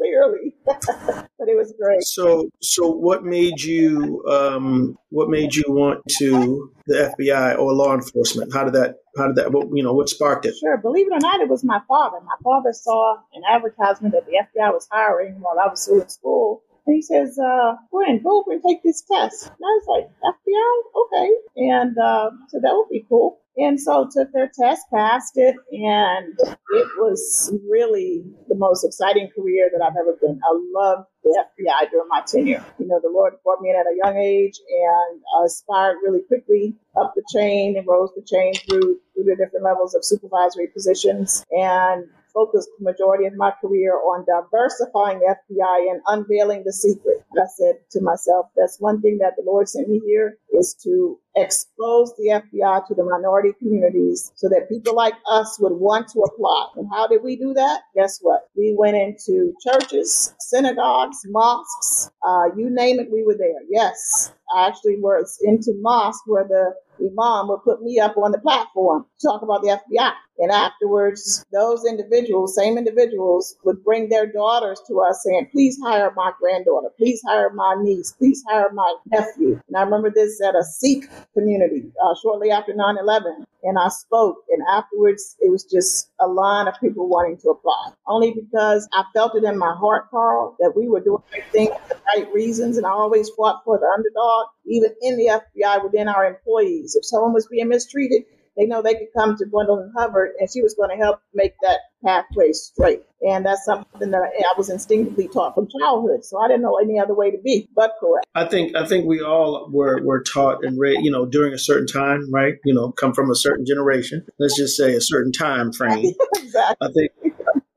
clearly, 0.07 0.53
but 0.65 1.47
it 1.47 1.55
was 1.55 1.73
great. 1.79 2.03
So, 2.03 2.49
so 2.61 2.87
what 2.87 3.23
made 3.23 3.61
you 3.61 4.23
um, 4.29 4.97
what 5.09 5.29
made 5.29 5.55
you 5.55 5.63
want 5.67 6.01
to 6.19 6.71
the 6.85 7.13
FBI 7.19 7.57
or 7.57 7.73
law 7.73 7.93
enforcement? 7.93 8.53
How 8.53 8.63
did 8.63 8.73
that 8.73 8.95
how 9.17 9.27
did 9.27 9.35
that 9.37 9.51
what, 9.51 9.67
you 9.73 9.83
know 9.83 9.93
what 9.93 10.09
sparked 10.09 10.45
it? 10.45 10.55
Sure, 10.59 10.77
believe 10.77 11.07
it 11.07 11.13
or 11.13 11.19
not, 11.19 11.41
it 11.41 11.49
was 11.49 11.63
my 11.63 11.81
father. 11.87 12.17
My 12.21 12.35
father 12.43 12.73
saw 12.73 13.17
an 13.33 13.41
advertisement 13.49 14.13
that 14.13 14.25
the 14.25 14.33
FBI 14.33 14.71
was 14.71 14.87
hiring 14.91 15.39
while 15.39 15.59
I 15.59 15.67
was 15.67 15.81
still 15.81 16.01
in 16.01 16.09
school. 16.09 16.63
And 16.87 16.95
he 16.95 17.01
says, 17.01 17.37
uh, 17.37 17.75
Gwen, 17.91 18.23
go 18.23 18.39
over 18.39 18.53
and 18.53 18.63
take 18.65 18.81
this 18.81 19.01
test. 19.01 19.43
And 19.43 19.53
I 19.53 19.71
was 19.75 19.87
like, 19.91 20.09
FBI? 20.23 20.73
Okay. 21.03 21.31
And 21.69 21.97
uh, 21.97 22.31
so 22.47 22.59
that 22.61 22.71
would 22.73 22.89
be 22.89 23.05
cool. 23.09 23.39
And 23.57 23.81
so 23.81 24.07
took 24.09 24.31
their 24.33 24.51
test, 24.53 24.85
passed 24.93 25.33
it, 25.35 25.55
and 25.71 26.37
it 26.39 26.87
was 26.99 27.51
really 27.67 28.23
the 28.47 28.55
most 28.55 28.85
exciting 28.85 29.29
career 29.35 29.71
that 29.73 29.83
I've 29.83 29.97
ever 29.99 30.15
been. 30.21 30.39
I 30.43 30.61
loved 30.73 31.07
the 31.23 31.43
FBI 31.43 31.89
during 31.89 32.07
my 32.07 32.21
tenure. 32.21 32.63
You 32.77 32.87
know, 32.87 32.99
the 33.01 33.09
Lord 33.09 33.33
brought 33.43 33.59
me 33.61 33.71
in 33.71 33.75
at 33.75 33.87
a 33.87 33.97
young 34.03 34.23
age 34.23 34.59
and 34.69 35.21
aspired 35.43 35.97
really 36.03 36.21
quickly 36.27 36.75
up 37.01 37.13
the 37.15 37.23
chain 37.33 37.75
and 37.77 37.87
rose 37.87 38.11
the 38.15 38.21
chain 38.21 38.53
through 38.53 38.99
through 39.15 39.23
the 39.23 39.35
different 39.35 39.65
levels 39.65 39.95
of 39.95 40.05
supervisory 40.05 40.67
positions. 40.67 41.43
And 41.49 42.05
focused 42.37 42.69
the 42.77 42.85
majority 42.85 43.25
of 43.25 43.33
my 43.35 43.51
career 43.59 43.93
on 43.95 44.25
diversifying 44.29 45.19
FBI 45.25 45.89
and 45.89 46.01
unveiling 46.05 46.61
the 46.63 46.73
secret. 46.73 47.25
I 47.33 47.47
said 47.57 47.75
to 47.91 48.01
myself, 48.01 48.47
that's 48.55 48.77
one 48.79 49.01
thing 49.01 49.17
that 49.21 49.33
the 49.37 49.43
Lord 49.43 49.67
sent 49.67 49.89
me 49.89 49.99
here 50.05 50.37
is 50.53 50.75
to 50.83 51.19
expose 51.37 52.13
the 52.17 52.41
FBI 52.41 52.87
to 52.87 52.93
the 52.95 53.03
minority 53.03 53.51
communities 53.59 54.31
so 54.35 54.49
that 54.49 54.69
people 54.69 54.95
like 54.95 55.13
us 55.29 55.57
would 55.59 55.73
want 55.73 56.07
to 56.09 56.19
apply. 56.21 56.67
And 56.75 56.89
how 56.91 57.07
did 57.07 57.23
we 57.23 57.35
do 57.35 57.53
that? 57.53 57.81
Guess 57.95 58.19
what? 58.21 58.49
We 58.55 58.75
went 58.77 58.97
into 58.97 59.53
churches, 59.65 60.33
synagogues, 60.39 61.19
mosques, 61.27 62.11
uh, 62.25 62.45
you 62.55 62.69
name 62.69 62.99
it, 62.99 63.11
we 63.11 63.23
were 63.23 63.37
there. 63.37 63.61
Yes, 63.69 64.33
I 64.55 64.67
actually 64.67 64.97
was 64.99 65.37
into 65.43 65.73
mosque 65.81 66.23
where 66.25 66.45
the 66.47 66.73
imam 66.99 67.47
would 67.49 67.63
put 67.63 67.81
me 67.81 67.99
up 67.99 68.17
on 68.17 68.31
the 68.31 68.39
platform 68.39 69.05
to 69.19 69.27
talk 69.27 69.41
about 69.41 69.61
the 69.61 69.69
FBI. 69.69 70.13
And 70.39 70.51
afterwards, 70.51 71.45
those 71.51 71.83
individuals, 71.85 72.55
same 72.55 72.77
individuals, 72.77 73.55
would 73.63 73.83
bring 73.83 74.09
their 74.09 74.31
daughters 74.31 74.79
to 74.87 74.99
us 75.01 75.23
saying, 75.23 75.49
please 75.51 75.79
hire 75.83 76.11
my 76.15 76.31
granddaughter, 76.39 76.89
please 76.97 77.21
hire 77.25 77.49
my 77.51 77.75
niece, 77.79 78.11
please 78.11 78.43
hire 78.47 78.71
my 78.71 78.95
nephew. 79.07 79.59
And 79.67 79.77
I 79.77 79.81
remember 79.81 80.11
this 80.13 80.39
at 80.41 80.55
a 80.55 80.63
Sikh 80.63 81.05
community 81.33 81.91
uh, 82.03 82.15
shortly 82.21 82.51
after 82.51 82.73
9 82.73 82.97
11. 82.97 83.45
And 83.63 83.77
I 83.77 83.89
spoke, 83.89 84.37
and 84.49 84.61
afterwards, 84.71 85.35
it 85.39 85.51
was 85.51 85.63
just 85.63 86.11
a 86.19 86.27
line 86.27 86.67
of 86.67 86.75
people 86.79 87.09
wanting 87.09 87.37
to 87.37 87.49
apply. 87.49 87.91
Only 88.07 88.33
because 88.33 88.87
I 88.93 89.03
felt 89.13 89.35
it 89.35 89.43
in 89.43 89.57
my 89.57 89.73
heart, 89.75 90.09
Carl, 90.11 90.55
that 90.59 90.73
we 90.75 90.87
were 90.87 91.01
doing 91.01 91.23
the 91.31 91.39
right 91.39 91.51
things 91.51 91.69
for 91.87 91.95
the 91.95 92.01
right 92.15 92.33
reasons. 92.33 92.77
And 92.77 92.85
I 92.85 92.91
always 92.91 93.29
fought 93.29 93.63
for 93.65 93.79
the 93.79 93.87
underdog, 93.87 94.47
even 94.65 94.91
in 95.01 95.17
the 95.17 95.41
FBI, 95.41 95.83
within 95.83 96.07
our 96.07 96.25
employees. 96.25 96.95
If 96.95 97.05
someone 97.05 97.33
was 97.33 97.47
being 97.47 97.67
mistreated, 97.67 98.23
they 98.57 98.65
know 98.65 98.81
they 98.81 98.95
could 98.95 99.13
come 99.15 99.37
to 99.37 99.45
Gwendolyn 99.45 99.93
Hubbard 99.95 100.31
and 100.39 100.49
she 100.51 100.61
was 100.61 100.73
going 100.73 100.89
to 100.89 100.95
help 100.95 101.21
make 101.33 101.53
that 101.61 101.79
pathway 102.03 102.51
straight. 102.51 103.03
And 103.21 103.45
that's 103.45 103.63
something 103.65 104.11
that 104.11 104.21
I 104.21 104.57
was 104.57 104.69
instinctively 104.69 105.27
taught 105.27 105.55
from 105.55 105.67
childhood. 105.79 106.25
So 106.25 106.39
I 106.39 106.47
didn't 106.47 106.63
know 106.63 106.77
any 106.81 106.99
other 106.99 107.13
way 107.13 107.31
to 107.31 107.37
be 107.43 107.69
but 107.75 107.93
correct. 107.99 108.25
I 108.35 108.45
think 108.45 108.75
I 108.75 108.85
think 108.85 109.05
we 109.05 109.21
all 109.21 109.69
were, 109.71 110.01
were 110.03 110.23
taught 110.23 110.63
and 110.63 110.79
read, 110.79 111.03
you 111.03 111.11
know, 111.11 111.25
during 111.25 111.53
a 111.53 111.59
certain 111.59 111.87
time, 111.87 112.31
right? 112.31 112.55
You 112.65 112.73
know, 112.73 112.91
come 112.91 113.13
from 113.13 113.29
a 113.29 113.35
certain 113.35 113.65
generation. 113.65 114.25
Let's 114.39 114.57
just 114.57 114.75
say 114.75 114.93
a 114.95 115.01
certain 115.01 115.31
time 115.31 115.71
frame. 115.71 116.13
exactly. 116.35 116.75
I 116.81 116.91
think 116.91 117.11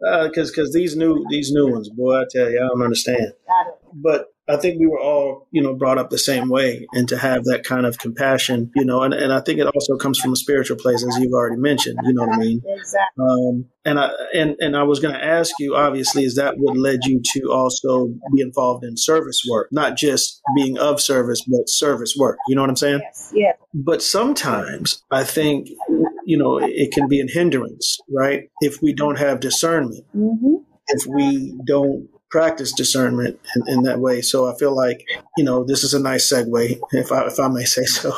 because 0.00 0.48
uh, 0.48 0.52
because 0.52 0.72
these 0.72 0.96
new 0.96 1.24
these 1.30 1.52
new 1.52 1.70
ones, 1.70 1.88
boy, 1.90 2.20
I 2.20 2.24
tell 2.30 2.50
you, 2.50 2.58
I 2.58 2.68
don't 2.68 2.82
understand. 2.82 3.32
But 3.92 4.26
I 4.50 4.56
think 4.56 4.80
we 4.80 4.86
were 4.86 5.00
all, 5.00 5.46
you 5.52 5.62
know, 5.62 5.74
brought 5.74 5.98
up 5.98 6.10
the 6.10 6.18
same 6.18 6.48
way 6.48 6.86
and 6.92 7.08
to 7.08 7.16
have 7.16 7.44
that 7.44 7.62
kind 7.64 7.86
of 7.86 7.98
compassion, 7.98 8.70
you 8.74 8.84
know, 8.84 9.02
and, 9.02 9.14
and 9.14 9.32
I 9.32 9.40
think 9.40 9.60
it 9.60 9.66
also 9.66 9.96
comes 9.96 10.18
from 10.18 10.32
a 10.32 10.36
spiritual 10.36 10.76
place, 10.76 11.04
as 11.06 11.16
you've 11.18 11.32
already 11.32 11.60
mentioned, 11.60 11.98
you 12.04 12.12
know 12.12 12.26
what 12.26 12.34
I 12.34 12.38
mean? 12.38 12.62
Exactly. 12.66 13.24
Um, 13.24 13.66
and 13.84 14.00
I, 14.00 14.10
and, 14.34 14.56
and 14.58 14.76
I 14.76 14.82
was 14.82 14.98
going 14.98 15.14
to 15.14 15.24
ask 15.24 15.54
you, 15.58 15.76
obviously, 15.76 16.24
is 16.24 16.34
that 16.34 16.54
what 16.58 16.76
led 16.76 17.04
you 17.04 17.22
to 17.34 17.52
also 17.52 18.08
be 18.34 18.42
involved 18.42 18.84
in 18.84 18.96
service 18.96 19.42
work, 19.48 19.68
not 19.70 19.96
just 19.96 20.40
being 20.56 20.78
of 20.78 21.00
service, 21.00 21.42
but 21.46 21.68
service 21.68 22.14
work. 22.18 22.38
You 22.48 22.56
know 22.56 22.62
what 22.62 22.70
I'm 22.70 22.76
saying? 22.76 23.00
Yes. 23.02 23.32
Yeah. 23.34 23.52
But 23.72 24.02
sometimes 24.02 25.02
I 25.10 25.24
think, 25.24 25.68
you 26.26 26.36
know, 26.36 26.58
it 26.58 26.92
can 26.92 27.08
be 27.08 27.20
a 27.20 27.26
hindrance, 27.26 27.98
right? 28.14 28.50
If 28.60 28.82
we 28.82 28.92
don't 28.92 29.18
have 29.18 29.40
discernment. 29.40 30.04
Mm-hmm. 30.14 30.56
If 30.92 31.06
we 31.06 31.56
don't 31.64 32.08
practice 32.30 32.72
discernment 32.72 33.38
in, 33.56 33.62
in, 33.68 33.82
that 33.82 33.98
way. 33.98 34.22
So 34.22 34.50
I 34.50 34.56
feel 34.56 34.74
like, 34.74 35.04
you 35.36 35.44
know, 35.44 35.64
this 35.64 35.82
is 35.82 35.94
a 35.94 36.00
nice 36.00 36.32
segue, 36.32 36.80
if 36.92 37.10
I, 37.10 37.26
if 37.26 37.40
I 37.40 37.48
may 37.48 37.64
say 37.64 37.84
so. 37.84 38.12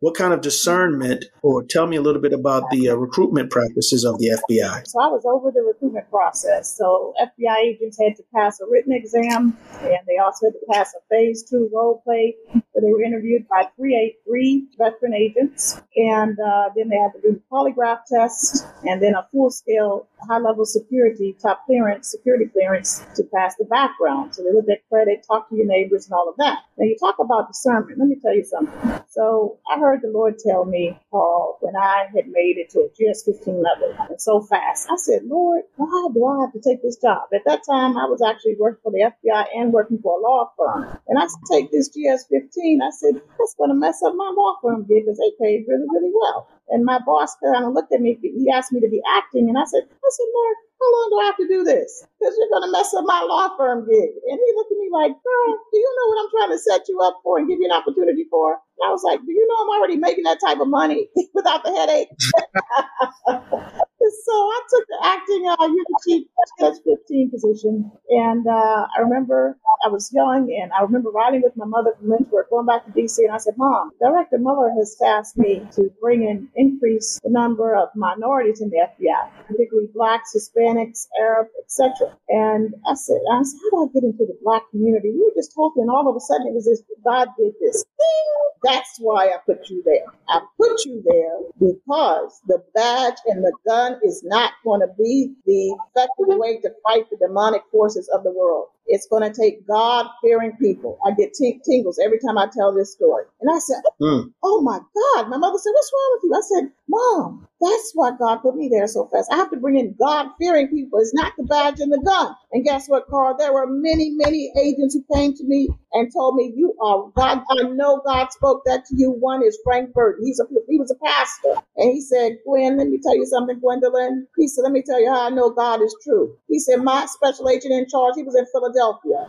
What 0.00 0.16
kind 0.16 0.32
of 0.32 0.40
discernment, 0.40 1.26
or 1.42 1.62
tell 1.62 1.86
me 1.86 1.96
a 1.96 2.02
little 2.02 2.20
bit 2.20 2.32
about 2.32 2.64
the 2.70 2.90
uh, 2.90 2.94
recruitment 2.94 3.50
practices 3.50 4.04
of 4.04 4.18
the 4.18 4.38
FBI? 4.50 4.86
So 4.86 5.00
I 5.00 5.06
was 5.08 5.24
over 5.24 5.50
the 5.50 5.62
recruitment 5.62 6.10
process. 6.10 6.76
So 6.76 7.14
FBI 7.20 7.56
agents 7.64 7.98
had 8.02 8.16
to 8.16 8.24
pass 8.34 8.60
a 8.60 8.66
written 8.66 8.92
exam, 8.92 9.56
and 9.80 9.98
they 10.06 10.18
also 10.22 10.46
had 10.46 10.52
to 10.54 10.66
pass 10.72 10.94
a 10.94 11.00
phase 11.08 11.44
two 11.48 11.70
role 11.72 12.02
play. 12.04 12.34
So 12.74 12.80
they 12.80 12.90
were 12.90 13.02
interviewed 13.02 13.46
by 13.48 13.68
three, 13.76 14.16
three 14.26 14.66
veteran 14.78 15.14
agents, 15.14 15.80
and 15.94 16.38
uh, 16.40 16.70
then 16.74 16.88
they 16.88 16.96
had 16.96 17.12
to 17.12 17.20
do 17.20 17.32
the 17.34 17.42
polygraph 17.52 18.00
test, 18.06 18.66
and 18.84 19.02
then 19.02 19.14
a 19.14 19.26
full 19.30 19.50
scale 19.50 20.08
high 20.28 20.38
level 20.38 20.64
security, 20.64 21.36
top 21.40 21.66
clearance, 21.66 22.10
security 22.10 22.46
clearance 22.46 23.04
to 23.16 23.24
pass 23.34 23.56
the 23.56 23.64
background. 23.64 24.34
So 24.34 24.42
they 24.42 24.52
look 24.52 24.68
at 24.70 24.88
credit, 24.88 25.24
talk 25.26 25.48
to 25.50 25.56
your 25.56 25.66
neighbors, 25.66 26.06
and 26.06 26.14
all 26.14 26.28
of 26.28 26.36
that. 26.38 26.60
Now 26.78 26.86
you 26.86 26.96
talk 26.98 27.16
about 27.18 27.48
discernment. 27.48 27.98
Let 27.98 28.08
me 28.08 28.16
tell 28.22 28.34
you 28.34 28.44
something. 28.44 29.04
So 29.10 29.58
I 29.70 29.78
heard 29.78 30.00
the 30.02 30.08
Lord 30.08 30.38
tell 30.38 30.64
me, 30.64 30.98
Paul, 31.10 31.58
when 31.60 31.76
I 31.76 32.06
had 32.14 32.28
made 32.28 32.56
it 32.56 32.70
to 32.70 32.80
a 32.80 32.88
GS 32.88 33.24
15 33.24 33.62
level 33.62 33.94
and 34.08 34.20
so 34.20 34.40
fast, 34.40 34.88
I 34.90 34.96
said, 34.96 35.24
Lord, 35.24 35.62
why 35.76 36.08
do 36.14 36.26
I 36.26 36.40
have 36.42 36.52
to 36.52 36.60
take 36.60 36.82
this 36.82 36.96
job? 36.96 37.28
At 37.34 37.42
that 37.46 37.62
time, 37.68 37.98
I 37.98 38.06
was 38.06 38.22
actually 38.22 38.56
working 38.58 38.80
for 38.82 38.92
the 38.92 39.10
FBI 39.12 39.46
and 39.54 39.72
working 39.72 39.98
for 40.02 40.18
a 40.18 40.22
law 40.22 40.50
firm. 40.56 40.98
And 41.08 41.18
I 41.18 41.26
take 41.50 41.70
this 41.70 41.88
GS 41.88 42.26
15. 42.30 42.61
I 42.82 42.90
said, 42.90 43.20
that's 43.38 43.54
going 43.58 43.70
to 43.70 43.74
mess 43.74 44.02
up 44.06 44.14
my 44.16 44.32
law 44.36 44.56
firm 44.62 44.86
gig 44.86 45.04
because 45.04 45.18
they 45.18 45.32
paid 45.42 45.66
really, 45.68 45.86
really 45.90 46.12
well. 46.14 46.48
And 46.68 46.84
my 46.84 47.00
boss 47.04 47.36
kind 47.42 47.64
of 47.66 47.72
looked 47.74 47.92
at 47.92 48.00
me. 48.00 48.18
He 48.22 48.50
asked 48.52 48.72
me 48.72 48.80
to 48.80 48.88
be 48.88 49.02
acting, 49.16 49.48
and 49.48 49.58
I 49.58 49.64
said, 49.64 49.82
said, 49.84 50.26
Lord, 50.34 50.56
how 50.80 50.88
long 50.92 51.08
do 51.10 51.18
I 51.20 51.24
have 51.26 51.36
to 51.38 51.48
do 51.48 51.64
this? 51.64 52.06
Because 52.22 52.38
you're 52.38 52.54
going 52.54 52.62
to 52.62 52.70
mess 52.70 52.94
up 52.94 53.02
my 53.02 53.18
law 53.26 53.50
firm 53.58 53.82
gig. 53.82 54.14
And 54.30 54.38
he 54.38 54.48
looked 54.54 54.70
at 54.70 54.78
me 54.78 54.86
like, 54.94 55.10
girl, 55.10 55.48
do 55.74 55.76
you 55.76 55.90
know 55.98 56.06
what 56.06 56.18
I'm 56.22 56.30
trying 56.30 56.52
to 56.54 56.62
set 56.62 56.86
you 56.86 57.02
up 57.02 57.18
for 57.26 57.38
and 57.38 57.50
give 57.50 57.58
you 57.58 57.66
an 57.66 57.74
opportunity 57.74 58.30
for? 58.30 58.62
And 58.78 58.86
I 58.86 58.90
was 58.94 59.02
like, 59.02 59.18
do 59.18 59.32
you 59.32 59.42
know 59.42 59.58
I'm 59.58 59.74
already 59.78 59.98
making 59.98 60.22
that 60.24 60.38
type 60.38 60.60
of 60.60 60.68
money 60.68 61.10
without 61.34 61.64
the 61.64 61.74
headache? 61.74 62.14
so 64.02 64.32
I 64.32 64.60
took 64.70 64.86
the 64.86 64.98
acting 65.02 65.42
uh, 65.50 65.66
Unity 65.66 66.30
Judge 66.58 66.78
15 66.84 67.30
position. 67.30 67.90
And 68.10 68.46
uh, 68.46 68.86
I 68.86 69.00
remember 69.00 69.58
I 69.84 69.88
was 69.88 70.10
young 70.12 70.50
and 70.50 70.72
I 70.72 70.82
remember 70.82 71.10
riding 71.10 71.42
with 71.42 71.56
my 71.56 71.66
mother 71.66 71.92
from 71.98 72.10
Lynchburg, 72.10 72.46
going 72.50 72.66
back 72.66 72.84
to 72.86 72.92
DC. 72.92 73.18
And 73.18 73.32
I 73.32 73.38
said, 73.38 73.54
Mom, 73.56 73.90
Director 74.00 74.38
Mueller 74.38 74.70
has 74.78 74.96
tasked 75.00 75.36
me 75.36 75.66
to 75.72 75.90
bring 76.00 76.22
in, 76.22 76.48
increase 76.54 77.20
the 77.22 77.30
number 77.30 77.74
of 77.74 77.88
minorities 77.94 78.60
in 78.60 78.70
the 78.70 78.78
FBI, 78.78 79.46
particularly 79.48 79.88
blacks, 79.94 80.34
Hispanics, 80.36 81.06
Arab, 81.20 81.48
etc. 81.62 82.11
And 82.28 82.74
I 82.88 82.94
said, 82.94 83.20
I 83.32 83.42
said, 83.42 83.58
how 83.72 83.86
do 83.86 83.90
I 83.90 83.92
get 83.94 84.04
into 84.04 84.26
the 84.26 84.38
black 84.42 84.62
community? 84.70 85.12
We 85.12 85.20
were 85.20 85.36
just 85.36 85.54
talking, 85.54 85.82
and 85.82 85.90
all 85.90 86.08
of 86.08 86.16
a 86.16 86.20
sudden 86.20 86.48
it 86.48 86.54
was 86.54 86.66
this 86.66 86.82
God 87.04 87.28
did 87.38 87.54
this. 87.60 87.84
thing. 87.84 88.26
That's 88.64 88.96
why 89.00 89.28
I 89.28 89.38
put 89.46 89.68
you 89.70 89.82
there. 89.84 90.06
I 90.28 90.40
put 90.58 90.84
you 90.86 91.02
there 91.06 91.38
because 91.58 92.40
the 92.46 92.62
badge 92.74 93.18
and 93.26 93.44
the 93.44 93.52
gun 93.66 94.00
is 94.04 94.22
not 94.24 94.52
going 94.64 94.80
to 94.80 94.88
be 94.98 95.34
the 95.46 95.76
effective 95.96 96.38
way 96.38 96.60
to 96.62 96.70
fight 96.88 97.10
the 97.10 97.18
demonic 97.18 97.62
forces 97.72 98.08
of 98.14 98.24
the 98.24 98.32
world. 98.32 98.68
It's 98.86 99.08
going 99.10 99.22
to 99.22 99.32
take 99.38 99.66
God 99.66 100.06
fearing 100.22 100.52
people. 100.60 100.98
I 101.06 101.12
get 101.12 101.34
t- 101.34 101.60
tingles 101.64 101.98
every 102.04 102.18
time 102.20 102.38
I 102.38 102.48
tell 102.52 102.74
this 102.74 102.92
story. 102.92 103.24
And 103.40 103.50
I 103.54 103.58
said, 103.58 103.82
mm. 104.00 104.32
Oh 104.42 104.60
my 104.62 104.78
God. 104.78 105.28
My 105.30 105.38
mother 105.38 105.58
said, 105.58 105.70
What's 105.72 105.92
wrong 105.92 106.10
with 106.14 106.24
you? 106.24 106.34
I 106.34 106.42
said, 106.60 106.72
Mom, 106.88 107.48
that's 107.60 107.92
why 107.94 108.10
God 108.18 108.38
put 108.42 108.56
me 108.56 108.68
there 108.70 108.86
so 108.88 109.08
fast. 109.12 109.30
I 109.32 109.36
have 109.36 109.50
to 109.50 109.56
bring 109.58 109.78
in 109.78 109.94
God 109.98 110.28
fearing 110.38 110.68
people. 110.68 110.98
It's 111.00 111.14
not 111.14 111.32
the 111.38 111.44
badge 111.44 111.80
and 111.80 111.92
the 111.92 112.02
gun. 112.04 112.34
And 112.52 112.64
guess 112.64 112.88
what, 112.88 113.06
Carl? 113.08 113.36
There 113.38 113.52
were 113.52 113.66
many, 113.68 114.10
many 114.10 114.52
agents 114.60 114.94
who 114.94 115.04
came 115.14 115.34
to 115.34 115.44
me 115.44 115.68
and 115.92 116.12
told 116.12 116.36
me, 116.36 116.52
You 116.56 116.74
are 116.82 117.10
God. 117.16 117.42
I 117.50 117.62
know 117.64 118.02
God 118.04 118.32
spoke 118.32 118.62
that 118.66 118.84
to 118.86 118.94
you. 118.96 119.10
One 119.12 119.42
is 119.44 119.58
Frank 119.64 119.92
Burton. 119.94 120.26
He's 120.26 120.40
a 120.40 120.44
he 120.68 120.78
was 120.78 120.90
a 120.90 121.04
pastor. 121.06 121.62
And 121.76 121.92
he 121.92 122.00
said, 122.00 122.38
Gwen, 122.46 122.78
let 122.78 122.88
me 122.88 122.98
tell 123.02 123.16
you 123.16 123.26
something, 123.26 123.58
Gwendolyn. 123.60 124.26
He 124.36 124.48
said, 124.48 124.62
Let 124.62 124.72
me 124.72 124.82
tell 124.84 125.00
you 125.00 125.10
how 125.10 125.26
I 125.26 125.30
know 125.30 125.50
God 125.50 125.82
is 125.82 125.96
true. 126.04 126.36
He 126.48 126.58
said, 126.58 126.82
My 126.82 127.06
special 127.06 127.48
agent 127.48 127.72
in 127.72 127.88
charge, 127.88 128.14
he 128.16 128.24
was 128.24 128.36
in 128.36 128.46
Philadelphia. 128.52 128.71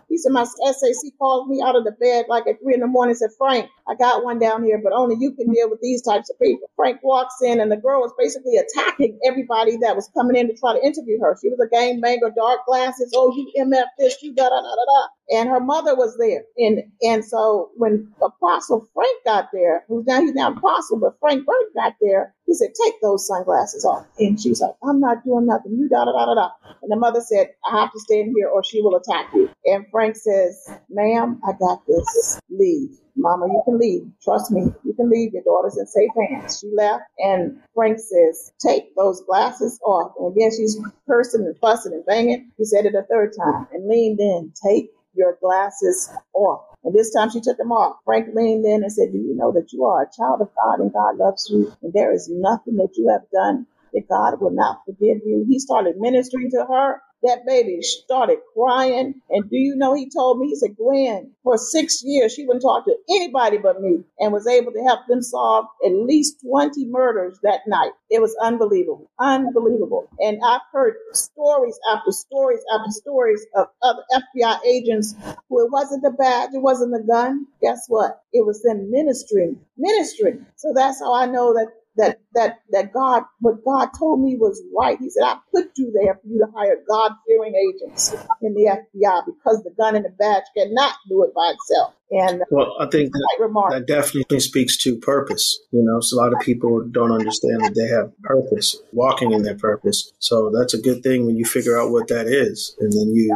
He 0.08 0.18
said, 0.18 0.32
My 0.32 0.44
SAC 0.44 1.12
called 1.18 1.48
me 1.48 1.62
out 1.64 1.76
of 1.76 1.84
the 1.84 1.92
bed 1.92 2.26
like 2.28 2.46
at 2.48 2.60
three 2.62 2.74
in 2.74 2.80
the 2.80 2.86
morning 2.86 3.12
and 3.12 3.18
said, 3.18 3.30
Frank, 3.38 3.70
I 3.88 3.94
got 3.96 4.24
one 4.24 4.38
down 4.38 4.64
here, 4.64 4.80
but 4.82 4.92
only 4.92 5.16
you 5.20 5.32
can 5.32 5.52
deal 5.52 5.70
with 5.70 5.80
these 5.82 6.02
types 6.02 6.30
of 6.30 6.38
people. 6.40 6.68
Frank 6.76 7.02
walks 7.02 7.36
in 7.42 7.60
and 7.60 7.72
the 7.72 7.76
girl 7.76 8.00
was 8.00 8.12
basically 8.18 8.56
attacking 8.56 9.18
everybody 9.26 9.78
that 9.78 9.96
was 9.96 10.10
coming 10.14 10.36
in 10.36 10.48
to 10.48 10.54
try 10.56 10.74
to 10.74 10.84
interview 10.84 11.20
her. 11.20 11.36
She 11.40 11.50
was 11.50 11.60
a 11.60 11.68
game 11.70 12.00
banger, 12.00 12.32
dark 12.36 12.66
glasses, 12.66 13.12
oh, 13.16 13.32
you 13.36 13.52
MF 13.64 13.86
this, 13.98 14.22
you 14.22 14.34
da 14.34 14.44
da 14.44 14.56
da 14.56 14.62
da 14.62 14.86
da 14.86 15.02
and 15.30 15.48
her 15.48 15.60
mother 15.60 15.96
was 15.96 16.16
there. 16.18 16.44
And 16.58 16.82
and 17.02 17.24
so 17.24 17.70
when 17.76 18.12
Apostle 18.22 18.86
Frank 18.94 19.24
got 19.24 19.50
there, 19.52 19.84
who's 19.88 20.06
now 20.06 20.20
he's 20.20 20.34
now 20.34 20.52
apostle, 20.52 20.98
but 21.00 21.18
Frank 21.20 21.46
Burke 21.46 21.74
got 21.74 21.94
there, 22.00 22.34
he 22.46 22.54
said, 22.54 22.70
Take 22.84 22.94
those 23.02 23.26
sunglasses 23.26 23.84
off. 23.84 24.06
And 24.18 24.40
she's 24.40 24.60
like, 24.60 24.74
I'm 24.84 25.00
not 25.00 25.24
doing 25.24 25.46
nothing. 25.46 25.72
You 25.78 25.88
da 25.88 26.04
da 26.04 26.12
da 26.12 26.26
da 26.26 26.34
da. 26.34 26.50
And 26.82 26.90
the 26.92 26.96
mother 26.96 27.20
said, 27.20 27.48
I 27.70 27.80
have 27.80 27.92
to 27.92 28.00
stay 28.00 28.20
in 28.20 28.34
here 28.36 28.48
or 28.48 28.62
she 28.64 28.82
will 28.82 28.96
attack. 28.96 29.28
And 29.64 29.86
Frank 29.90 30.16
says, 30.16 30.68
Ma'am, 30.90 31.40
I 31.46 31.52
got 31.58 31.86
this. 31.86 32.40
Leave. 32.50 32.90
Mama, 33.16 33.46
you 33.46 33.62
can 33.64 33.78
leave. 33.78 34.10
Trust 34.22 34.50
me, 34.50 34.66
you 34.84 34.92
can 34.94 35.08
leave. 35.08 35.32
Your 35.32 35.42
daughter's 35.44 35.78
in 35.78 35.86
safe 35.86 36.10
hands. 36.28 36.58
She 36.60 36.70
left, 36.74 37.04
and 37.18 37.60
Frank 37.74 37.98
says, 37.98 38.52
Take 38.58 38.94
those 38.96 39.22
glasses 39.22 39.78
off. 39.84 40.12
And 40.18 40.36
again, 40.36 40.50
she's 40.50 40.78
cursing 41.08 41.42
and 41.42 41.56
fussing 41.58 41.92
and 41.92 42.04
banging. 42.06 42.50
He 42.58 42.64
said 42.64 42.86
it 42.86 42.94
a 42.94 43.02
third 43.02 43.32
time 43.38 43.68
and 43.72 43.88
leaned 43.88 44.20
in. 44.20 44.52
Take 44.62 44.90
your 45.14 45.38
glasses 45.40 46.10
off. 46.34 46.64
And 46.82 46.94
this 46.94 47.12
time 47.12 47.30
she 47.30 47.40
took 47.40 47.56
them 47.56 47.72
off. 47.72 47.96
Frank 48.04 48.34
leaned 48.34 48.66
in 48.66 48.82
and 48.82 48.92
said, 48.92 49.12
Do 49.12 49.18
you 49.18 49.34
know 49.36 49.52
that 49.52 49.72
you 49.72 49.84
are 49.84 50.02
a 50.02 50.10
child 50.16 50.40
of 50.40 50.50
God 50.62 50.80
and 50.80 50.92
God 50.92 51.16
loves 51.16 51.48
you? 51.50 51.72
And 51.82 51.92
there 51.92 52.12
is 52.12 52.28
nothing 52.28 52.76
that 52.76 52.96
you 52.96 53.08
have 53.08 53.30
done 53.32 53.66
that 53.92 54.08
God 54.08 54.40
will 54.40 54.50
not 54.50 54.82
forgive 54.84 55.18
you. 55.24 55.46
He 55.48 55.58
started 55.60 55.96
ministering 55.98 56.50
to 56.50 56.66
her 56.68 57.00
that 57.24 57.46
baby 57.46 57.82
started 57.82 58.38
crying. 58.54 59.14
And 59.30 59.50
do 59.50 59.56
you 59.56 59.76
know, 59.76 59.94
he 59.94 60.08
told 60.10 60.38
me, 60.38 60.48
he 60.48 60.56
said, 60.56 60.76
Gwen, 60.76 61.32
for 61.42 61.58
six 61.58 62.02
years, 62.04 62.34
she 62.34 62.46
wouldn't 62.46 62.62
talk 62.62 62.84
to 62.84 62.94
anybody 63.10 63.58
but 63.58 63.80
me 63.80 64.04
and 64.18 64.32
was 64.32 64.46
able 64.46 64.72
to 64.72 64.82
help 64.82 65.00
them 65.08 65.22
solve 65.22 65.66
at 65.84 65.92
least 65.92 66.44
20 66.48 66.86
murders 66.86 67.38
that 67.42 67.60
night. 67.66 67.92
It 68.10 68.20
was 68.20 68.36
unbelievable, 68.42 69.10
unbelievable. 69.18 70.08
And 70.20 70.38
I've 70.44 70.60
heard 70.72 70.94
stories 71.12 71.78
after 71.92 72.12
stories 72.12 72.60
after 72.74 72.90
stories 72.90 73.44
of 73.56 73.66
other 73.82 74.02
FBI 74.14 74.64
agents 74.66 75.14
who 75.48 75.64
it 75.64 75.70
wasn't 75.72 76.02
the 76.02 76.10
badge, 76.10 76.50
it 76.54 76.62
wasn't 76.62 76.92
the 76.92 77.02
gun. 77.02 77.46
Guess 77.62 77.86
what? 77.88 78.22
It 78.32 78.46
was 78.46 78.62
them 78.62 78.90
ministering, 78.90 79.60
ministering. 79.76 80.46
So 80.56 80.72
that's 80.74 81.00
how 81.00 81.14
I 81.14 81.26
know 81.26 81.54
that 81.54 81.68
that 81.96 82.20
that 82.34 82.60
that 82.70 82.92
God 82.92 83.22
what 83.40 83.64
God 83.64 83.90
told 83.98 84.20
me 84.20 84.36
was 84.36 84.62
right. 84.76 84.98
He 84.98 85.10
said, 85.10 85.22
I 85.22 85.38
put 85.54 85.70
you 85.76 85.92
there 85.92 86.14
for 86.14 86.26
you 86.26 86.38
to 86.38 86.46
hire 86.54 86.76
God 86.88 87.12
fearing 87.26 87.54
agents 87.54 88.14
in 88.42 88.54
the 88.54 88.76
FBI 88.94 89.22
because 89.26 89.62
the 89.62 89.70
gun 89.78 89.96
and 89.96 90.04
the 90.04 90.10
badge 90.10 90.44
cannot 90.56 90.94
do 91.08 91.22
it 91.24 91.34
by 91.34 91.54
itself. 91.54 91.94
And 92.10 92.42
uh, 92.42 92.44
well, 92.50 92.76
I 92.80 92.86
think 92.86 93.12
that, 93.12 93.68
that 93.70 93.86
definitely 93.86 94.40
speaks 94.40 94.76
to 94.78 94.98
purpose. 94.98 95.60
You 95.70 95.82
know, 95.82 96.00
so 96.00 96.16
a 96.16 96.18
lot 96.20 96.32
of 96.32 96.40
people 96.40 96.84
don't 96.90 97.12
understand 97.12 97.60
that 97.62 97.74
they 97.74 97.88
have 97.88 98.12
purpose, 98.22 98.76
walking 98.92 99.32
in 99.32 99.42
their 99.42 99.56
purpose. 99.56 100.12
So 100.18 100.52
that's 100.56 100.74
a 100.74 100.80
good 100.80 101.02
thing 101.02 101.26
when 101.26 101.36
you 101.36 101.44
figure 101.44 101.78
out 101.78 101.90
what 101.90 102.08
that 102.08 102.26
is, 102.26 102.76
and 102.80 102.92
then 102.92 103.14
you 103.14 103.34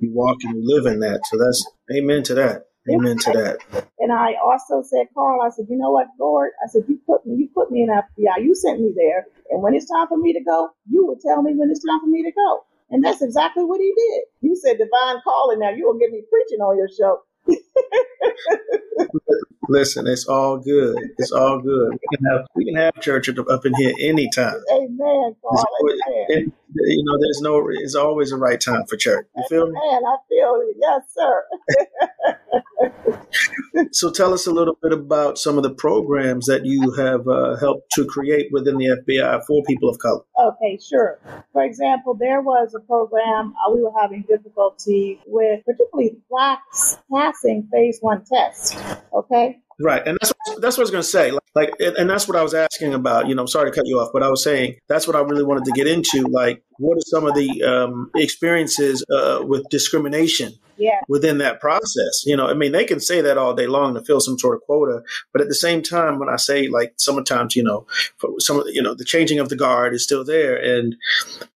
you 0.00 0.12
walk 0.12 0.38
and 0.44 0.56
you 0.56 0.62
live 0.64 0.86
in 0.86 1.00
that. 1.00 1.20
So 1.26 1.38
that's 1.38 1.70
amen 1.96 2.22
to 2.24 2.34
that. 2.34 2.66
Amen 2.90 3.18
to 3.18 3.30
that. 3.32 3.58
And 3.98 4.12
I 4.12 4.34
also 4.42 4.82
said, 4.82 5.08
Carl, 5.14 5.42
I 5.42 5.50
said, 5.50 5.66
you 5.68 5.76
know 5.76 5.90
what, 5.90 6.06
Lord? 6.18 6.52
I 6.64 6.68
said, 6.68 6.84
you 6.88 6.98
put 7.06 7.26
me, 7.26 7.36
you 7.36 7.48
put 7.54 7.70
me 7.70 7.82
in 7.82 7.88
FBI. 7.88 8.42
You 8.42 8.54
sent 8.54 8.80
me 8.80 8.94
there. 8.96 9.26
And 9.50 9.62
when 9.62 9.74
it's 9.74 9.90
time 9.90 10.08
for 10.08 10.16
me 10.16 10.32
to 10.32 10.40
go, 10.40 10.70
you 10.88 11.06
will 11.06 11.18
tell 11.20 11.42
me 11.42 11.52
when 11.54 11.70
it's 11.70 11.84
time 11.84 12.00
for 12.00 12.06
me 12.06 12.22
to 12.22 12.32
go. 12.32 12.64
And 12.90 13.04
that's 13.04 13.22
exactly 13.22 13.64
what 13.64 13.80
he 13.80 13.92
did. 13.94 14.24
You 14.40 14.56
said 14.56 14.78
divine 14.78 15.20
calling. 15.22 15.60
Now 15.60 15.70
you 15.70 15.86
will 15.86 15.98
get 15.98 16.10
me 16.10 16.22
preaching 16.28 16.60
on 16.60 16.76
your 16.76 16.88
show. 16.88 17.20
Listen, 19.68 20.08
it's 20.08 20.26
all 20.26 20.58
good. 20.58 20.96
It's 21.18 21.30
all 21.30 21.60
good. 21.60 21.92
We 21.92 22.16
can 22.16 22.26
have 22.26 22.46
we 22.54 22.64
can 22.64 22.76
have 22.76 22.94
church 23.00 23.28
up 23.28 23.66
in 23.66 23.74
here 23.74 23.94
anytime. 24.00 24.62
Amen. 24.72 25.36
Paul. 25.42 25.64
Amen. 26.30 26.52
You 26.74 27.04
know, 27.04 27.18
there's 27.20 27.40
no. 27.40 27.68
It's 27.70 27.94
always 27.94 28.32
a 28.32 28.36
right 28.36 28.60
time 28.60 28.86
for 28.86 28.96
church. 28.96 29.26
You 29.36 29.44
feel 29.48 29.66
me? 29.66 29.72
Man, 29.72 30.02
I 30.04 30.16
feel 30.28 30.60
it. 30.62 30.76
Yes, 30.80 31.02
sir. 31.14 31.44
so 33.92 34.10
tell 34.10 34.32
us 34.32 34.46
a 34.46 34.50
little 34.50 34.76
bit 34.82 34.92
about 34.92 35.38
some 35.38 35.56
of 35.56 35.62
the 35.62 35.70
programs 35.70 36.46
that 36.46 36.64
you 36.64 36.92
have 36.92 37.26
uh, 37.28 37.56
helped 37.56 37.90
to 37.92 38.04
create 38.04 38.48
within 38.52 38.76
the 38.76 38.98
FBI 39.06 39.44
for 39.46 39.62
people 39.64 39.88
of 39.88 39.98
color. 39.98 40.22
Okay, 40.38 40.78
sure. 40.78 41.18
For 41.52 41.62
example, 41.62 42.14
there 42.14 42.40
was 42.40 42.74
a 42.74 42.80
program 42.80 43.54
uh, 43.66 43.72
we 43.72 43.82
were 43.82 43.92
having 44.00 44.24
difficulty 44.28 45.20
with, 45.26 45.64
particularly 45.64 46.16
blacks 46.28 46.98
passing 47.12 47.68
phase 47.72 47.98
one 48.00 48.24
test. 48.24 48.78
Okay, 49.12 49.60
Right, 49.82 50.02
and 50.06 50.18
that's 50.20 50.32
what, 50.44 50.60
that's 50.60 50.76
what 50.76 50.82
I 50.82 50.84
was 50.84 50.90
going 50.90 51.02
to 51.02 51.08
say. 51.08 51.30
Like, 51.30 51.40
like, 51.54 51.74
and 51.80 52.08
that's 52.08 52.28
what 52.28 52.36
I 52.36 52.42
was 52.42 52.54
asking 52.54 52.94
about. 52.94 53.28
You 53.28 53.34
know, 53.34 53.46
sorry 53.46 53.70
to 53.70 53.74
cut 53.74 53.86
you 53.86 53.98
off, 53.98 54.10
but 54.12 54.22
I 54.22 54.28
was 54.28 54.42
saying 54.42 54.76
that's 54.88 55.06
what 55.06 55.16
I 55.16 55.20
really 55.20 55.42
wanted 55.42 55.64
to 55.64 55.72
get 55.72 55.86
into. 55.86 56.22
Like, 56.28 56.62
what 56.78 56.96
are 56.96 57.02
some 57.06 57.26
of 57.26 57.34
the 57.34 57.62
um, 57.62 58.10
experiences 58.14 59.04
uh, 59.10 59.40
with 59.42 59.64
discrimination 59.70 60.52
yeah. 60.76 61.00
within 61.08 61.38
that 61.38 61.60
process? 61.60 62.24
You 62.24 62.36
know, 62.36 62.46
I 62.46 62.54
mean, 62.54 62.72
they 62.72 62.84
can 62.84 63.00
say 63.00 63.20
that 63.22 63.38
all 63.38 63.54
day 63.54 63.66
long 63.66 63.94
to 63.94 64.02
fill 64.02 64.20
some 64.20 64.38
sort 64.38 64.56
of 64.56 64.62
quota, 64.62 65.02
but 65.32 65.42
at 65.42 65.48
the 65.48 65.54
same 65.54 65.82
time, 65.82 66.18
when 66.18 66.28
I 66.28 66.36
say 66.36 66.68
like 66.68 66.92
sometimes, 66.98 67.56
you 67.56 67.64
know, 67.64 67.86
some 68.38 68.62
you 68.66 68.82
know 68.82 68.94
the 68.94 69.04
changing 69.04 69.38
of 69.38 69.48
the 69.48 69.56
guard 69.56 69.94
is 69.94 70.04
still 70.04 70.24
there, 70.24 70.56
and 70.56 70.94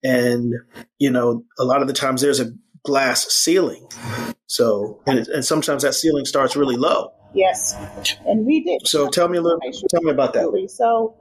and 0.03 0.55
you 0.99 1.11
know, 1.11 1.45
a 1.59 1.65
lot 1.65 1.83
of 1.83 1.89
the 1.89 1.95
times 1.95 2.23
there's 2.23 2.41
a 2.41 2.53
glass 2.85 3.31
ceiling. 3.33 3.87
So, 4.47 5.01
and, 5.07 5.27
and 5.29 5.45
sometimes 5.45 5.83
that 5.83 5.95
ceiling 5.95 6.25
starts 6.25 6.57
really 6.57 6.77
low. 6.77 7.13
Yes, 7.35 7.75
and 8.27 8.45
we 8.45 8.63
did. 8.63 8.87
So 8.87 9.09
tell 9.09 9.29
me 9.29 9.39
a 9.39 9.43
little. 9.43 9.59
Tell 9.89 10.03
me 10.03 10.11
about 10.11 10.35
that. 10.35 10.71
So 10.75 11.15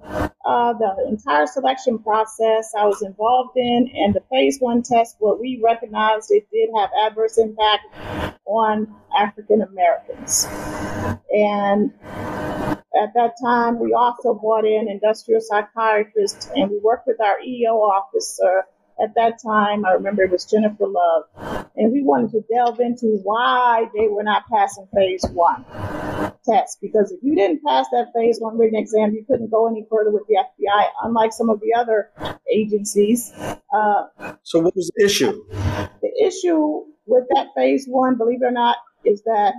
uh, 0.45 0.74
the 0.74 1.06
entire 1.08 1.47
selection 1.47 2.00
process 2.00 2.74
I 2.78 2.86
was 2.86 3.02
involved 3.02 3.56
in, 3.56 3.89
and 3.95 4.13
the 4.13 4.21
phase 4.30 4.58
one 4.60 4.84
test, 4.84 5.15
what 5.19 5.39
we 5.39 5.62
recognized 5.63 6.32
it 6.32 6.47
did 6.52 6.69
have 6.78 6.89
adverse 7.06 7.38
impact 7.38 7.86
on 8.45 8.93
African 9.17 9.62
Americans, 9.62 10.45
and 11.32 11.93
at 13.02 13.13
that 13.15 13.36
time 13.41 13.80
we 13.80 13.93
also 13.93 14.34
brought 14.34 14.65
in 14.65 14.89
industrial 14.89 15.39
psychiatrists, 15.39 16.50
and 16.56 16.69
we 16.69 16.80
worked 16.80 17.08
with 17.08 17.21
our 17.21 17.39
EO 17.41 17.76
officer 17.76 18.65
at 19.02 19.15
that 19.15 19.39
time, 19.43 19.86
I 19.86 19.93
remember 19.93 20.21
it 20.24 20.32
was 20.32 20.45
Jennifer 20.45 20.86
Love, 20.86 21.24
and 21.76 21.91
we 21.91 22.04
wanted 22.04 22.32
to 22.32 22.41
delve 22.54 22.80
into 22.80 23.19
why 23.24 23.86
they 23.95 24.08
were 24.08 24.21
not 24.21 24.43
passing 24.52 24.88
phase 24.93 25.26
one 25.34 25.65
test. 26.47 26.80
Because 26.82 27.12
if 27.12 27.19
you 27.21 27.36
didn't 27.36 27.62
pass 27.65 27.88
that 27.91 28.08
phase 28.15 28.39
one 28.39 28.58
written 28.58 28.77
exam, 28.77 29.13
you 29.13 29.25
couldn't 29.25 29.51
go 29.51 29.67
any 29.67 29.86
further 29.89 30.12
with 30.12 30.23
the 30.27 30.36
FBI, 30.36 30.88
unlike 31.04 31.34
some 31.34 31.49
of 31.49 31.60
the 31.60 31.73
other 31.73 32.10
agencies. 32.51 33.32
Uh, 33.73 34.04
so, 34.43 34.60
what 34.60 34.75
was 34.75 34.91
the 34.95 35.06
issue? 35.06 35.43
The 35.49 36.12
issue 36.25 36.84
with 37.06 37.25
that 37.36 37.47
phase 37.56 37.86
one, 37.88 38.17
believe 38.17 38.41
it 38.41 38.45
or 38.45 38.51
not, 38.51 38.77
is 39.04 39.23
that 39.23 39.54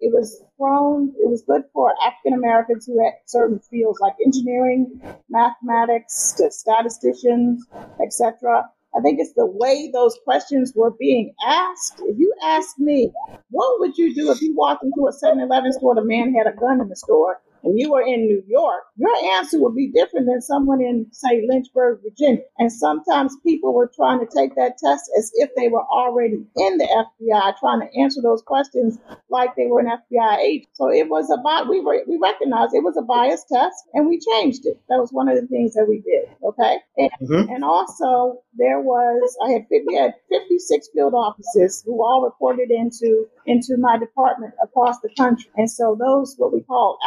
it 0.00 0.12
was 0.12 0.42
thrown, 0.56 1.12
it 1.18 1.28
was 1.28 1.42
good 1.42 1.62
for 1.72 1.92
African 2.04 2.34
Americans 2.34 2.86
who 2.86 3.02
had 3.04 3.14
certain 3.26 3.58
fields 3.58 4.00
like 4.00 4.14
engineering, 4.24 5.00
mathematics, 5.28 6.34
statisticians, 6.50 7.66
etc. 8.02 8.68
I 8.96 9.00
think 9.00 9.20
it's 9.20 9.34
the 9.34 9.46
way 9.46 9.90
those 9.92 10.18
questions 10.24 10.72
were 10.74 10.90
being 10.90 11.34
asked. 11.46 12.00
If 12.04 12.18
you 12.18 12.34
ask 12.42 12.78
me, 12.78 13.12
what 13.50 13.80
would 13.80 13.96
you 13.96 14.14
do 14.14 14.30
if 14.32 14.40
you 14.42 14.54
walked 14.56 14.82
into 14.84 15.06
a 15.08 15.12
7 15.12 15.38
Eleven 15.40 15.72
store 15.72 15.92
and 15.92 16.00
a 16.00 16.04
man 16.04 16.34
had 16.34 16.52
a 16.52 16.56
gun 16.56 16.80
in 16.80 16.88
the 16.88 16.96
store? 16.96 17.40
And 17.62 17.78
you 17.78 17.90
were 17.90 18.02
in 18.02 18.26
New 18.26 18.42
York, 18.46 18.82
your 18.96 19.14
answer 19.36 19.60
would 19.60 19.74
be 19.74 19.90
different 19.90 20.26
than 20.26 20.40
someone 20.40 20.80
in, 20.80 21.06
say, 21.12 21.42
Lynchburg, 21.46 22.00
Virginia. 22.02 22.42
And 22.58 22.72
sometimes 22.72 23.36
people 23.44 23.74
were 23.74 23.90
trying 23.94 24.20
to 24.20 24.26
take 24.26 24.54
that 24.56 24.78
test 24.78 25.10
as 25.18 25.30
if 25.34 25.50
they 25.56 25.68
were 25.68 25.84
already 25.84 26.44
in 26.56 26.78
the 26.78 26.84
FBI, 26.86 27.58
trying 27.58 27.80
to 27.80 28.00
answer 28.00 28.20
those 28.22 28.42
questions 28.42 28.98
like 29.28 29.54
they 29.56 29.66
were 29.66 29.80
an 29.80 29.86
FBI 29.86 30.38
agent. 30.38 30.68
So 30.74 30.90
it 30.90 31.08
was 31.08 31.30
about 31.30 31.68
we 31.68 31.80
were 31.80 32.02
we 32.06 32.18
recognized 32.20 32.74
it 32.74 32.84
was 32.84 32.96
a 32.96 33.02
biased 33.02 33.46
test, 33.52 33.76
and 33.94 34.08
we 34.08 34.18
changed 34.18 34.66
it. 34.66 34.80
That 34.88 34.98
was 34.98 35.10
one 35.12 35.28
of 35.28 35.40
the 35.40 35.46
things 35.46 35.74
that 35.74 35.86
we 35.88 36.00
did. 36.00 36.28
Okay, 36.42 36.78
and, 36.96 37.10
mm-hmm. 37.22 37.52
and 37.52 37.64
also 37.64 38.42
there 38.56 38.80
was 38.80 39.36
I 39.44 39.52
had 39.52 39.66
we 39.70 39.94
had 39.94 40.14
56 40.28 40.88
field 40.94 41.14
offices 41.14 41.82
who 41.84 42.02
all 42.02 42.24
reported 42.24 42.70
into 42.70 43.26
into 43.46 43.76
my 43.78 43.98
department 43.98 44.54
across 44.62 45.00
the 45.00 45.10
country, 45.16 45.50
and 45.56 45.70
so 45.70 45.96
those 45.98 46.34
what 46.36 46.52
we 46.52 46.60
call 46.62 46.98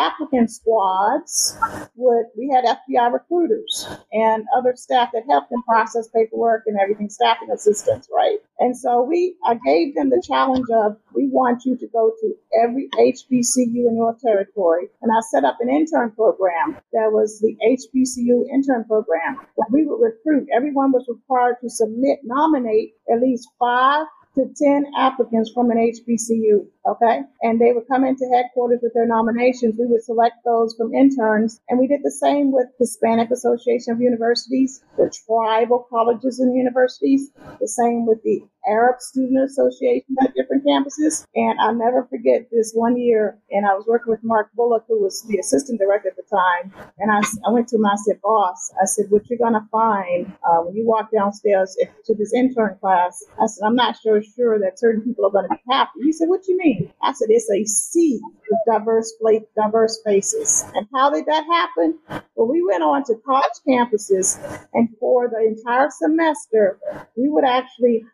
applicant 0.44 0.52
squads 0.52 1.58
would 1.96 2.26
we 2.38 2.52
had 2.54 2.66
FBI 2.66 3.14
recruiters 3.14 3.88
and 4.12 4.46
other 4.56 4.74
staff 4.76 5.10
that 5.14 5.24
helped 5.30 5.50
them 5.50 5.64
process 5.64 6.08
paperwork 6.10 6.64
and 6.68 6.78
everything, 6.80 7.10
staffing 7.10 7.50
assistants, 7.52 8.10
right? 8.14 8.38
And 8.60 8.78
so 8.78 9.04
we 9.04 9.36
I 9.46 9.56
gave 9.66 9.96
them 9.96 10.10
the 10.10 10.24
challenge 10.26 10.68
of 10.74 10.98
we 11.14 11.30
want 11.30 11.64
you 11.66 11.78
to 11.78 11.88
go 11.88 12.12
to 12.20 12.34
every 12.64 12.90
HBCU 12.98 13.88
in 13.88 13.96
your 13.96 14.16
territory. 14.22 14.88
And 15.02 15.12
I 15.12 15.22
set 15.32 15.44
up 15.44 15.58
an 15.60 15.70
intern 15.70 16.12
program 16.12 16.78
that 16.94 17.12
was 17.12 17.40
the 17.40 17.56
HBCU 17.66 18.50
intern 18.54 18.86
program 18.86 19.38
where 19.56 19.68
we 19.72 19.86
would 19.86 20.02
recruit. 20.02 20.48
Everyone 20.56 20.92
was 20.92 21.06
required 21.08 21.58
to 21.62 21.70
submit, 21.70 22.20
nominate 22.24 22.94
at 23.12 23.22
least 23.22 23.48
five 23.60 24.06
to 24.36 24.50
10 24.56 24.86
applicants 24.98 25.52
from 25.54 25.70
an 25.72 25.78
HBCU. 25.78 26.66
Okay. 26.86 27.22
And 27.42 27.62
they 27.62 27.72
would 27.72 27.88
come 27.88 28.04
into 28.04 28.30
headquarters 28.34 28.80
with 28.82 28.94
their 28.94 29.08
nominations. 29.08 29.76
We 29.78 29.86
would 29.86 30.04
select 30.04 30.38
those 30.44 30.76
from 30.76 30.94
interns. 30.94 31.62
And 31.70 31.80
we 31.80 31.88
did 31.88 32.02
the 32.04 32.12
same 32.12 32.52
with 32.52 32.68
Hispanic 32.80 33.32
Association 33.32 33.94
of 33.94 34.02
Universities, 34.02 34.84
the 34.98 35.14
tribal 35.26 35.86
colleges 35.90 36.40
and 36.40 36.56
universities, 36.56 37.32
the 37.60 37.68
same 37.68 38.06
with 38.06 38.24
the 38.24 38.44
Arab 38.68 39.00
Student 39.00 39.44
Association 39.50 40.16
at 40.22 40.34
different 40.36 40.66
campuses. 40.66 41.26
And 41.36 41.60
I'll 41.60 41.76
never 41.76 42.06
forget 42.10 42.50
this 42.52 42.72
one 42.74 42.98
year, 42.98 43.38
and 43.52 43.66
I 43.66 43.74
was 43.74 43.86
working 43.88 44.12
with 44.12 44.24
Mark 44.24 44.52
Bullock, 44.56 44.86
who 44.88 45.02
was 45.02 45.24
the 45.24 45.38
assistant 45.38 45.80
director 45.80 46.10
at 46.10 46.16
the 46.16 46.24
time. 46.24 46.74
And 47.00 47.12
I, 47.12 47.22
I 47.48 47.52
went 47.52 47.68
to 47.70 47.78
him, 47.78 47.86
I 47.86 47.96
said, 47.96 48.22
boss, 48.22 48.72
I 48.82 48.86
said, 48.86 49.06
what 49.10 49.30
you're 49.30 49.40
going 49.40 49.54
to 49.54 49.68
find 49.72 50.32
uh, 50.48 50.60
when 50.60 50.76
you 50.76 50.86
walk 50.86 51.12
downstairs 51.12 51.78
to 52.06 52.16
this 52.16 52.34
intern 52.34 52.78
class, 52.80 53.24
I 53.42 53.48
said, 53.48 53.66
I'm 53.66 53.76
not 53.76 53.98
sure, 54.02 54.22
sure 54.24 54.60
that 54.60 54.80
certain 54.80 55.02
people 55.02 55.26
are 55.26 55.32
going 55.32 55.48
to 55.50 55.56
be 55.56 55.62
happy. 55.72 56.00
He 56.04 56.14
said, 56.14 56.30
what 56.30 56.48
you 56.48 56.58
mean? 56.58 56.92
I 57.02 57.14
said, 57.14 57.28
it's 57.30 57.50
a 57.50 57.66
sea 57.66 58.20
of 58.52 58.80
diverse, 58.80 59.14
diverse 59.56 60.02
faces. 60.06 60.66
And 60.74 60.88
how 60.94 61.10
did 61.10 61.26
that 61.26 61.46
happen? 61.46 62.00
Well, 62.36 62.48
we 62.48 62.64
went 62.64 62.84
on 62.84 63.04
to 63.06 63.16
college 63.26 63.44
campuses, 63.68 64.38
and 64.74 64.90
for 65.00 65.30
the 65.30 65.40
entire 65.40 65.90
semester, 65.90 66.80
we 67.16 67.30
would 67.30 67.46
actually 67.46 68.06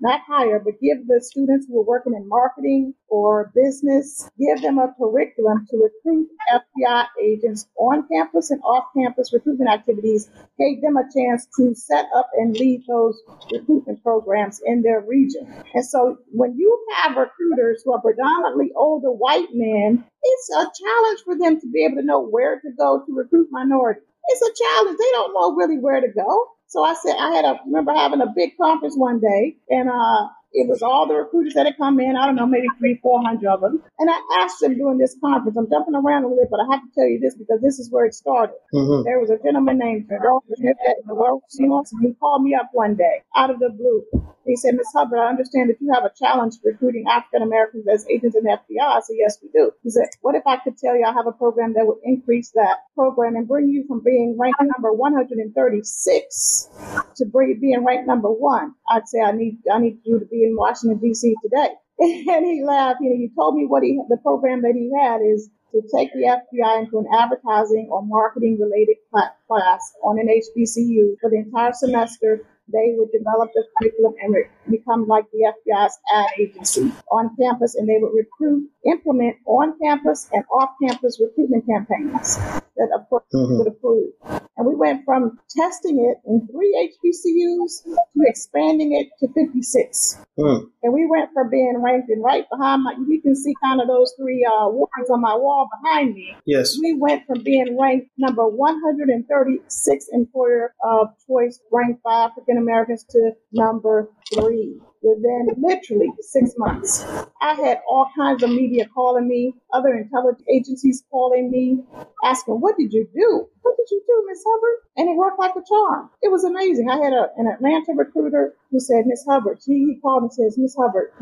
not 0.00 0.20
hire, 0.26 0.58
but 0.58 0.80
give 0.80 1.06
the 1.06 1.20
students 1.22 1.66
who 1.66 1.78
are 1.78 1.84
working 1.84 2.14
in 2.14 2.26
marketing 2.26 2.94
or 3.08 3.52
business, 3.54 4.30
give 4.38 4.62
them 4.62 4.78
a 4.78 4.94
curriculum 4.98 5.66
to 5.70 5.76
recruit 5.76 6.28
FBI 6.50 7.06
agents 7.22 7.66
on 7.78 8.08
campus 8.10 8.50
and 8.50 8.62
off 8.62 8.84
campus 8.96 9.32
recruitment 9.32 9.70
activities, 9.70 10.30
gave 10.58 10.80
them 10.80 10.96
a 10.96 11.04
chance 11.14 11.46
to 11.56 11.74
set 11.74 12.06
up 12.16 12.30
and 12.38 12.56
lead 12.56 12.82
those 12.88 13.20
recruitment 13.52 14.02
programs 14.02 14.60
in 14.64 14.82
their 14.82 15.02
region. 15.06 15.46
And 15.74 15.84
so 15.84 16.16
when 16.32 16.56
you 16.56 16.86
have 16.96 17.16
recruiters 17.16 17.82
who 17.84 17.92
are 17.92 18.00
predominantly 18.00 18.70
older 18.74 19.10
white 19.10 19.48
men, 19.52 20.04
it's 20.22 20.50
a 20.50 20.64
challenge 20.64 21.20
for 21.24 21.36
them 21.38 21.60
to 21.60 21.66
be 21.70 21.84
able 21.84 21.96
to 21.96 22.06
know 22.06 22.26
where 22.26 22.58
to 22.60 22.70
go 22.78 23.02
to 23.04 23.12
recruit 23.12 23.48
minorities. 23.50 24.04
It's 24.28 24.42
a 24.42 24.64
challenge. 24.64 24.98
They 24.98 25.10
don't 25.12 25.34
know 25.34 25.56
really 25.56 25.78
where 25.78 26.00
to 26.00 26.08
go. 26.08 26.46
So 26.70 26.84
I 26.84 26.94
said, 26.94 27.16
I 27.18 27.34
had 27.36 27.46
a, 27.46 27.60
remember 27.66 27.94
having 27.94 28.22
a 28.22 28.32
big 28.34 28.56
conference 28.60 28.96
one 28.96 29.20
day 29.20 29.56
and, 29.70 29.90
uh, 29.90 30.28
it 30.52 30.68
was 30.68 30.82
all 30.82 31.06
the 31.06 31.14
recruiters 31.14 31.54
that 31.54 31.66
had 31.66 31.76
come 31.76 32.00
in. 32.00 32.16
I 32.16 32.26
don't 32.26 32.34
know, 32.34 32.46
maybe 32.46 32.66
three, 32.78 32.98
four 33.02 33.22
hundred 33.22 33.48
of 33.48 33.60
them. 33.60 33.82
And 33.98 34.10
I 34.10 34.18
asked 34.42 34.60
them 34.60 34.74
during 34.74 34.98
this 34.98 35.16
conference. 35.22 35.56
I'm 35.56 35.70
jumping 35.70 35.94
around 35.94 36.24
a 36.24 36.28
little 36.28 36.42
bit, 36.42 36.50
but 36.50 36.60
I 36.60 36.66
have 36.74 36.82
to 36.82 36.90
tell 36.94 37.06
you 37.06 37.20
this 37.20 37.36
because 37.36 37.60
this 37.62 37.78
is 37.78 37.90
where 37.90 38.04
it 38.04 38.14
started. 38.14 38.56
Mm-hmm. 38.74 39.04
There 39.04 39.20
was 39.20 39.30
a 39.30 39.38
gentleman 39.38 39.78
named 39.78 40.08
Gerald 40.08 40.44
Smith 40.54 40.76
at 40.88 40.96
the 41.06 41.14
World 41.14 41.42
Seahawks, 41.54 41.92
and 41.92 42.02
he 42.02 42.14
called 42.14 42.42
me 42.42 42.54
up 42.54 42.70
one 42.72 42.96
day 42.96 43.22
out 43.36 43.50
of 43.50 43.60
the 43.60 43.70
blue. 43.70 44.02
He 44.46 44.56
said, 44.56 44.74
Miss 44.74 44.90
Hubbard, 44.92 45.18
I 45.18 45.28
understand 45.28 45.70
that 45.70 45.80
you 45.80 45.92
have 45.94 46.04
a 46.04 46.10
challenge 46.18 46.54
recruiting 46.64 47.04
African 47.08 47.42
Americans 47.42 47.86
as 47.86 48.06
agents 48.08 48.34
in 48.34 48.42
the 48.42 48.58
FBI. 48.58 48.82
I 48.82 49.00
said, 49.00 49.16
Yes, 49.18 49.38
we 49.42 49.48
do. 49.54 49.70
He 49.84 49.90
said, 49.90 50.08
What 50.22 50.34
if 50.34 50.46
I 50.46 50.56
could 50.56 50.76
tell 50.78 50.96
you 50.96 51.04
I 51.06 51.12
have 51.12 51.26
a 51.26 51.32
program 51.32 51.74
that 51.74 51.86
would 51.86 51.98
increase 52.02 52.50
that 52.54 52.78
program 52.96 53.36
and 53.36 53.46
bring 53.46 53.68
you 53.68 53.84
from 53.86 54.02
being 54.02 54.36
ranked 54.38 54.60
number 54.60 54.92
136 54.92 56.68
to 57.16 57.24
being 57.60 57.84
ranked 57.84 58.08
number 58.08 58.30
one? 58.32 58.74
I'd 58.90 59.06
say 59.06 59.20
I 59.20 59.32
need 59.32 59.58
I 59.70 59.78
need 59.78 59.98
you 60.04 60.18
to 60.18 60.26
be 60.26 60.39
in 60.44 60.56
Washington 60.56 60.98
D.C. 60.98 61.34
today. 61.42 61.74
And 62.32 62.46
he 62.46 62.62
laughed. 62.64 63.00
You 63.02 63.10
know, 63.10 63.16
he 63.16 63.30
told 63.36 63.56
me 63.56 63.66
what 63.66 63.82
he 63.82 64.00
the 64.08 64.16
program 64.18 64.62
that 64.62 64.72
he 64.74 64.90
had 64.96 65.20
is 65.20 65.50
to 65.72 65.82
take 65.94 66.10
the 66.14 66.24
FBI 66.24 66.80
into 66.80 66.98
an 66.98 67.06
advertising 67.12 67.88
or 67.90 68.02
marketing 68.02 68.58
related 68.58 68.96
class 69.12 69.82
on 70.02 70.18
an 70.18 70.26
HBCU 70.26 71.20
for 71.20 71.28
the 71.28 71.36
entire 71.36 71.72
semester 71.74 72.40
they 72.72 72.94
would 72.96 73.10
develop 73.12 73.50
the 73.54 73.64
curriculum 73.78 74.14
and 74.22 74.34
re- 74.34 74.48
become 74.68 75.06
like 75.06 75.24
the 75.32 75.52
FBI's 75.52 75.98
ad 76.14 76.28
agency 76.38 76.92
on 77.10 77.36
campus, 77.40 77.74
and 77.74 77.88
they 77.88 77.98
would 78.00 78.12
recruit, 78.14 78.70
implement 78.86 79.36
on 79.46 79.78
campus 79.82 80.28
and 80.32 80.44
off 80.52 80.70
campus 80.82 81.20
recruitment 81.20 81.64
campaigns 81.66 82.38
that, 82.80 82.96
of 82.98 83.08
course, 83.08 83.24
mm-hmm. 83.32 83.58
would 83.58 83.68
approve. 83.68 84.12
And 84.56 84.66
we 84.66 84.74
went 84.74 85.04
from 85.04 85.38
testing 85.56 86.00
it 86.00 86.18
in 86.28 86.46
three 86.50 86.72
HBCUs 87.04 87.84
to 87.84 88.20
expanding 88.26 88.96
it 88.96 89.08
to 89.20 89.32
56. 89.32 90.18
Mm. 90.38 90.70
And 90.82 90.92
we 90.92 91.06
went 91.08 91.30
from 91.32 91.50
being 91.50 91.80
ranked 91.82 92.10
in 92.10 92.20
right 92.20 92.44
behind 92.50 92.84
my, 92.84 92.94
you 93.08 93.20
can 93.20 93.36
see 93.36 93.54
kind 93.62 93.80
of 93.80 93.88
those 93.88 94.14
three 94.18 94.44
uh, 94.44 94.68
words 94.68 95.10
on 95.10 95.20
my 95.20 95.34
wall 95.34 95.68
behind 95.82 96.14
me. 96.14 96.34
Yes. 96.46 96.78
We 96.80 96.94
went 96.94 97.26
from 97.26 97.42
being 97.42 97.78
ranked 97.78 98.08
number 98.18 98.46
136 98.48 100.06
employer 100.12 100.74
of 100.84 101.08
choice 101.26 101.60
ranked 101.70 102.02
by 102.02 102.24
African 102.24 102.58
Americans 102.58 103.04
to 103.10 103.32
number 103.52 104.10
three 104.34 104.80
within 105.02 105.48
literally 105.58 106.12
six 106.20 106.54
months. 106.58 107.04
I 107.40 107.54
had 107.54 107.80
all 107.88 108.08
kinds 108.16 108.42
of 108.42 108.50
media 108.50 108.86
calling 108.94 109.28
me, 109.28 109.54
other 109.72 109.94
intelligence 109.94 110.44
agencies 110.52 111.04
calling 111.10 111.50
me, 111.50 111.80
asking, 112.24 112.60
What 112.60 112.76
did 112.76 112.92
you 112.92 113.08
do? 113.14 113.48
What 113.62 113.76
did 113.76 113.88
you 113.90 114.02
do, 114.06 114.24
Miss 114.28 114.42
Hubbard? 114.46 114.78
And 114.96 115.08
it 115.08 115.16
worked 115.16 115.38
like 115.38 115.56
a 115.56 115.62
charm. 115.66 116.10
It 116.22 116.30
was 116.30 116.44
amazing. 116.44 116.90
I 116.90 116.96
had 116.98 117.12
a, 117.12 117.28
an 117.36 117.46
Atlanta 117.48 117.92
recruiter 117.96 118.54
who 118.70 118.78
said, 118.78 119.06
Miss 119.06 119.24
Hubbard, 119.28 119.58
she, 119.64 119.72
he 119.72 119.98
called 120.00 120.22
and 120.22 120.32
says, 120.32 120.56
Miss 120.56 120.76
Hubbard, 120.76 121.12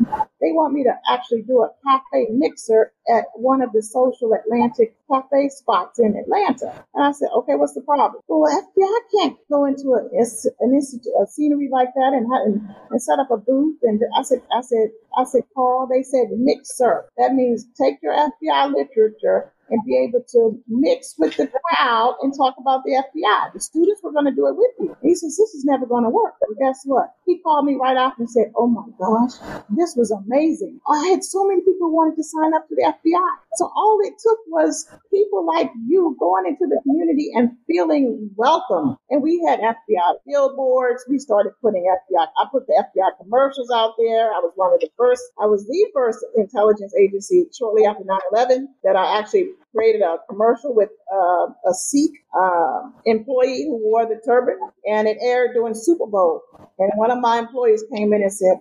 they 0.41 0.51
want 0.53 0.73
me 0.73 0.83
to 0.83 0.93
actually 1.11 1.41
do 1.41 1.63
a 1.63 1.69
cafe 1.83 2.27
mixer 2.31 2.93
at 3.09 3.25
one 3.35 3.61
of 3.61 3.71
the 3.73 3.81
social 3.81 4.33
Atlantic 4.33 4.95
cafe 5.11 5.49
spots 5.49 5.99
in 5.99 6.15
Atlanta. 6.15 6.85
And 6.93 7.03
I 7.03 7.11
said, 7.11 7.29
okay, 7.37 7.55
what's 7.55 7.73
the 7.73 7.81
problem? 7.81 8.21
Well, 8.27 8.51
FBI 8.51 8.97
can't 9.19 9.37
go 9.49 9.65
into 9.65 9.93
a, 9.93 10.05
an 10.05 10.73
institute, 10.73 11.13
a 11.21 11.25
scenery 11.27 11.69
like 11.71 11.89
that 11.95 12.13
and, 12.13 12.27
and, 12.29 12.75
and 12.91 13.01
set 13.01 13.19
up 13.19 13.31
a 13.31 13.37
booth. 13.37 13.79
And 13.83 14.01
I 14.17 14.21
said, 14.21 14.41
I 14.55 14.61
said, 14.61 14.89
I 15.17 15.23
said, 15.23 15.43
Carl, 15.55 15.87
they 15.87 16.03
said 16.03 16.27
mixer. 16.31 17.05
That 17.17 17.33
means 17.33 17.65
take 17.79 17.97
your 18.03 18.13
FBI 18.13 18.73
literature 18.73 19.53
and 19.69 19.83
be 19.85 19.97
able 19.97 20.23
to 20.31 20.61
mix 20.67 21.15
with 21.17 21.37
the 21.37 21.47
crowd 21.47 22.15
and 22.21 22.33
talk 22.35 22.55
about 22.59 22.83
the 22.83 22.91
FBI. 22.91 23.53
The 23.53 23.59
students 23.59 24.01
were 24.03 24.11
going 24.11 24.25
to 24.25 24.35
do 24.35 24.47
it 24.47 24.55
with 24.55 24.71
you. 24.79 24.95
he 25.01 25.15
says, 25.15 25.37
this 25.37 25.53
is 25.53 25.65
never 25.65 25.85
going 25.85 26.03
to 26.03 26.09
work. 26.09 26.33
But 26.39 26.57
guess 26.59 26.81
what? 26.85 27.13
He 27.25 27.39
called 27.39 27.65
me 27.65 27.75
right 27.75 27.97
after 27.97 28.23
and 28.23 28.29
said, 28.29 28.51
oh 28.55 28.67
my 28.67 28.85
gosh, 28.97 29.37
this 29.69 29.95
was 29.95 30.11
amazing. 30.11 30.79
I 30.89 31.07
had 31.07 31.23
so 31.23 31.47
many 31.47 31.61
people 31.61 31.91
wanted 31.91 32.15
to 32.15 32.23
sign 32.23 32.53
up 32.53 32.67
for 32.67 32.75
the 32.75 32.85
FBI. 32.85 33.29
So 33.55 33.65
all 33.75 33.99
it 34.03 34.13
took 34.21 34.39
was 34.47 34.87
people 35.11 35.45
like 35.45 35.71
you 35.87 36.15
going 36.19 36.45
into 36.47 36.67
the 36.67 36.79
community 36.83 37.31
and 37.35 37.51
feeling 37.67 38.29
welcome. 38.35 38.97
And 39.09 39.21
we 39.21 39.43
had 39.47 39.59
FBI 39.59 40.13
billboards. 40.27 41.05
We 41.09 41.19
started 41.19 41.53
putting 41.61 41.83
FBI, 41.83 42.25
I 42.25 42.45
put 42.51 42.67
the 42.67 42.73
FBI 42.73 43.17
commercials 43.21 43.69
out 43.73 43.93
there. 43.97 44.31
I 44.31 44.39
was 44.39 44.53
one 44.55 44.73
of 44.73 44.79
the 44.79 44.89
first, 44.97 45.23
I 45.41 45.45
was 45.45 45.65
the 45.65 45.87
first 45.93 46.25
intelligence 46.35 46.93
agency 46.99 47.45
shortly 47.57 47.85
after 47.85 48.03
9-11 48.03 48.65
that 48.83 48.95
I 48.95 49.19
actually 49.19 49.51
created 49.75 50.01
a 50.01 50.17
commercial 50.29 50.75
with 50.75 50.89
uh, 51.13 51.47
a 51.69 51.73
Sikh 51.73 52.11
uh, 52.39 52.81
employee 53.05 53.65
who 53.67 53.77
wore 53.83 54.05
the 54.05 54.21
turban, 54.25 54.57
and 54.87 55.07
it 55.07 55.17
aired 55.21 55.51
during 55.53 55.73
Super 55.75 56.07
Bowl. 56.07 56.41
And 56.79 56.91
one 56.95 57.11
of 57.11 57.19
my 57.19 57.39
employees 57.39 57.83
came 57.93 58.13
in 58.13 58.21
and 58.21 58.33
said, 58.33 58.57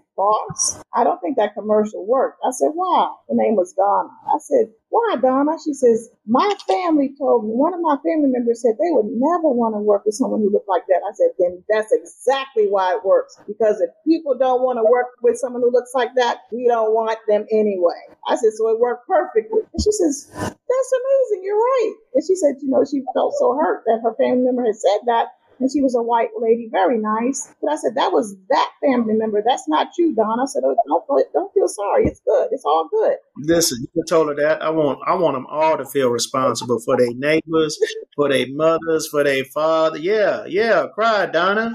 I 0.92 1.04
don't 1.04 1.20
think 1.20 1.36
that 1.36 1.54
commercial 1.54 2.06
worked. 2.06 2.40
I 2.44 2.50
said, 2.50 2.70
why? 2.74 3.14
The 3.28 3.36
name 3.36 3.54
was 3.54 3.72
Donna. 3.72 4.10
I 4.26 4.38
said, 4.38 4.74
why, 4.90 5.16
Donna? 5.20 5.52
She 5.62 5.74
says, 5.74 6.10
my 6.26 6.48
family 6.66 7.14
told 7.18 7.44
me, 7.44 7.52
one 7.52 7.74
of 7.74 7.80
my 7.80 7.96
family 8.02 8.32
members 8.32 8.62
said 8.62 8.74
they 8.74 8.90
would 8.90 9.06
never 9.06 9.52
want 9.52 9.74
to 9.76 9.80
work 9.80 10.04
with 10.04 10.14
someone 10.14 10.40
who 10.40 10.50
looked 10.50 10.68
like 10.68 10.86
that. 10.88 11.02
I 11.06 11.12
said, 11.14 11.30
then 11.38 11.62
that's 11.68 11.92
exactly 11.92 12.66
why 12.66 12.96
it 12.96 13.04
works. 13.04 13.38
Because 13.46 13.80
if 13.80 13.90
people 14.06 14.36
don't 14.36 14.62
want 14.62 14.78
to 14.78 14.90
work 14.90 15.14
with 15.22 15.38
someone 15.38 15.62
who 15.62 15.70
looks 15.70 15.92
like 15.94 16.14
that, 16.16 16.48
we 16.50 16.66
don't 16.66 16.94
want 16.94 17.18
them 17.28 17.46
anyway. 17.52 18.00
I 18.26 18.36
said, 18.36 18.52
so 18.56 18.68
it 18.70 18.80
worked 18.80 19.06
perfectly. 19.06 19.60
And 19.60 19.80
she 19.82 19.92
says, 19.92 20.32
that's 20.34 20.92
amazing. 20.92 21.44
You're 21.44 21.60
right. 21.60 21.94
And 22.14 22.24
she 22.26 22.34
said, 22.34 22.56
you 22.62 22.68
know, 22.68 22.84
she 22.84 23.04
felt 23.14 23.34
so 23.38 23.54
hurt 23.54 23.84
that 23.86 24.00
her 24.02 24.14
family 24.16 24.44
member 24.44 24.64
had 24.64 24.76
said 24.76 25.00
that 25.06 25.37
and 25.60 25.70
she 25.70 25.82
was 25.82 25.94
a 25.94 26.02
white 26.02 26.30
lady, 26.38 26.68
very 26.70 26.98
nice. 26.98 27.54
But 27.60 27.72
I 27.72 27.76
said, 27.76 27.94
that 27.96 28.12
was 28.12 28.36
that 28.50 28.70
family 28.80 29.14
member. 29.14 29.42
That's 29.44 29.68
not 29.68 29.88
you, 29.98 30.14
Don. 30.14 30.40
I 30.40 30.44
said, 30.46 30.62
oh, 30.64 30.76
don't, 30.86 31.32
don't 31.32 31.52
feel 31.52 31.68
sorry. 31.68 32.06
It's 32.06 32.20
good. 32.20 32.48
It's 32.52 32.64
all 32.64 32.88
good. 32.90 33.16
Listen, 33.38 33.78
you 33.94 34.04
told 34.08 34.28
her 34.28 34.34
that. 34.36 34.62
I 34.62 34.70
want, 34.70 35.00
I 35.06 35.14
want 35.14 35.36
them 35.36 35.46
all 35.46 35.76
to 35.76 35.84
feel 35.86 36.10
responsible 36.10 36.78
for 36.80 36.96
their 36.96 37.12
neighbors, 37.14 37.78
for 38.14 38.28
their 38.28 38.46
mothers, 38.50 39.08
for 39.08 39.24
their 39.24 39.44
father. 39.46 39.98
Yeah, 39.98 40.44
yeah. 40.46 40.86
Cry, 40.94 41.26
Donna. 41.26 41.72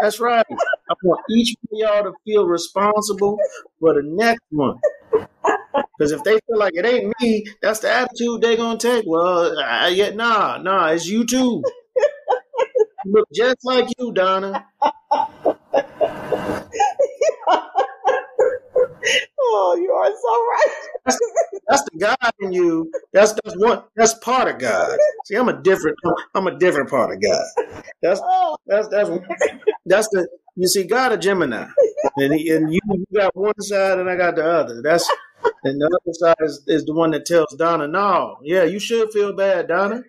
That's 0.00 0.20
right. 0.20 0.46
I 0.50 0.94
want 1.02 1.20
each 1.30 1.54
of 1.54 1.68
y'all 1.72 2.04
to 2.04 2.12
feel 2.24 2.46
responsible 2.46 3.38
for 3.80 3.94
the 3.94 4.02
next 4.04 4.44
one. 4.50 4.78
Because 5.98 6.12
if 6.12 6.22
they 6.22 6.38
feel 6.46 6.58
like 6.58 6.74
it 6.76 6.86
ain't 6.86 7.12
me, 7.20 7.44
that's 7.60 7.80
the 7.80 7.90
attitude 7.90 8.40
they're 8.40 8.56
gonna 8.56 8.78
take. 8.78 9.04
Well, 9.06 9.58
uh, 9.58 9.88
yeah, 9.88 10.10
nah, 10.10 10.58
nah, 10.58 10.88
it's 10.88 11.08
you 11.08 11.26
too 11.26 11.62
look 13.08 13.28
just 13.34 13.58
like 13.64 13.88
you, 13.98 14.12
Donna. 14.12 14.66
oh, 19.40 19.76
you 19.80 19.90
are 19.92 20.10
so 20.10 20.32
right. 20.46 20.70
That's, 21.68 21.82
the 21.84 21.98
God 21.98 22.32
in 22.40 22.52
you. 22.52 22.90
That's 23.12 23.32
that's 23.32 23.56
one. 23.56 23.82
That's 23.96 24.14
part 24.14 24.48
of 24.48 24.58
God. 24.58 24.98
See, 25.26 25.36
I'm 25.36 25.48
a 25.48 25.62
different. 25.62 25.96
I'm 26.34 26.46
a 26.46 26.58
different 26.58 26.90
part 26.90 27.12
of 27.14 27.22
God. 27.22 27.46
That's 28.02 28.20
oh. 28.22 28.56
that's 28.66 28.88
that's 28.88 29.10
that's 29.86 30.08
the. 30.08 30.28
You 30.56 30.66
see, 30.66 30.84
God 30.84 31.12
a 31.12 31.16
Gemini, 31.16 31.68
and 32.16 32.34
he, 32.34 32.50
and 32.50 32.72
you, 32.72 32.80
you 32.88 33.06
got 33.14 33.36
one 33.36 33.60
side, 33.60 33.98
and 34.00 34.10
I 34.10 34.16
got 34.16 34.34
the 34.34 34.44
other. 34.44 34.82
That's 34.82 35.08
and 35.62 35.80
the 35.80 35.86
other 35.86 36.12
side 36.14 36.36
is, 36.40 36.64
is 36.66 36.84
the 36.84 36.94
one 36.94 37.12
that 37.12 37.26
tells 37.26 37.54
Donna, 37.54 37.86
no, 37.86 38.38
yeah, 38.42 38.64
you 38.64 38.80
should 38.80 39.12
feel 39.12 39.32
bad, 39.32 39.68
Donna 39.68 40.02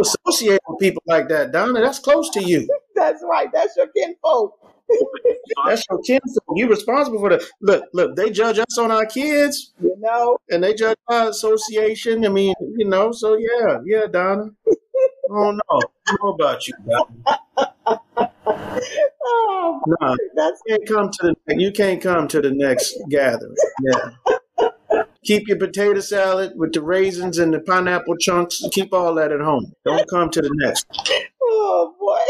associate 0.00 0.60
with 0.68 0.78
people 0.80 1.02
like 1.06 1.28
that, 1.28 1.52
Donna. 1.52 1.80
That's 1.80 1.98
close 1.98 2.30
to 2.30 2.42
you. 2.42 2.68
That's 2.94 3.22
right. 3.28 3.48
That's 3.52 3.76
your 3.76 3.88
kinfolk. 3.88 4.58
That's 5.66 5.84
your 5.90 6.00
kinfolk. 6.02 6.42
You're 6.54 6.68
responsible 6.68 7.20
for 7.20 7.30
the 7.30 7.46
look. 7.60 7.84
Look, 7.92 8.16
they 8.16 8.30
judge 8.30 8.58
us 8.58 8.78
on 8.78 8.90
our 8.90 9.06
kids, 9.06 9.72
you 9.80 9.94
know, 9.98 10.38
and 10.50 10.62
they 10.62 10.74
judge 10.74 10.96
our 11.08 11.28
association. 11.28 12.24
I 12.24 12.28
mean, 12.28 12.54
you 12.76 12.88
know. 12.88 13.12
So 13.12 13.36
yeah, 13.36 13.78
yeah, 13.84 14.06
Donna. 14.06 14.50
oh 15.30 15.50
no, 15.52 15.80
I 16.06 16.16
know 16.22 16.30
about 16.30 16.66
you, 16.66 16.74
Donna. 16.86 17.40
oh, 19.24 19.80
no, 19.86 20.16
that's 20.34 20.60
you 20.66 20.78
can't 20.78 20.88
come 20.88 21.10
to 21.10 21.34
the 21.46 21.56
you 21.60 21.72
can't 21.72 22.02
come 22.02 22.28
to 22.28 22.40
the 22.40 22.50
next 22.50 22.96
gathering. 23.08 23.54
Yeah. 23.82 24.37
Keep 25.24 25.48
your 25.48 25.58
potato 25.58 26.00
salad 26.00 26.52
with 26.56 26.72
the 26.72 26.80
raisins 26.80 27.38
and 27.38 27.52
the 27.52 27.60
pineapple 27.60 28.16
chunks. 28.16 28.62
Keep 28.72 28.92
all 28.92 29.14
that 29.14 29.32
at 29.32 29.40
home. 29.40 29.72
Don't 29.84 30.08
come 30.08 30.30
to 30.30 30.40
the 30.40 30.50
next. 30.54 30.86
Oh 31.42 31.94
boy, 31.98 32.20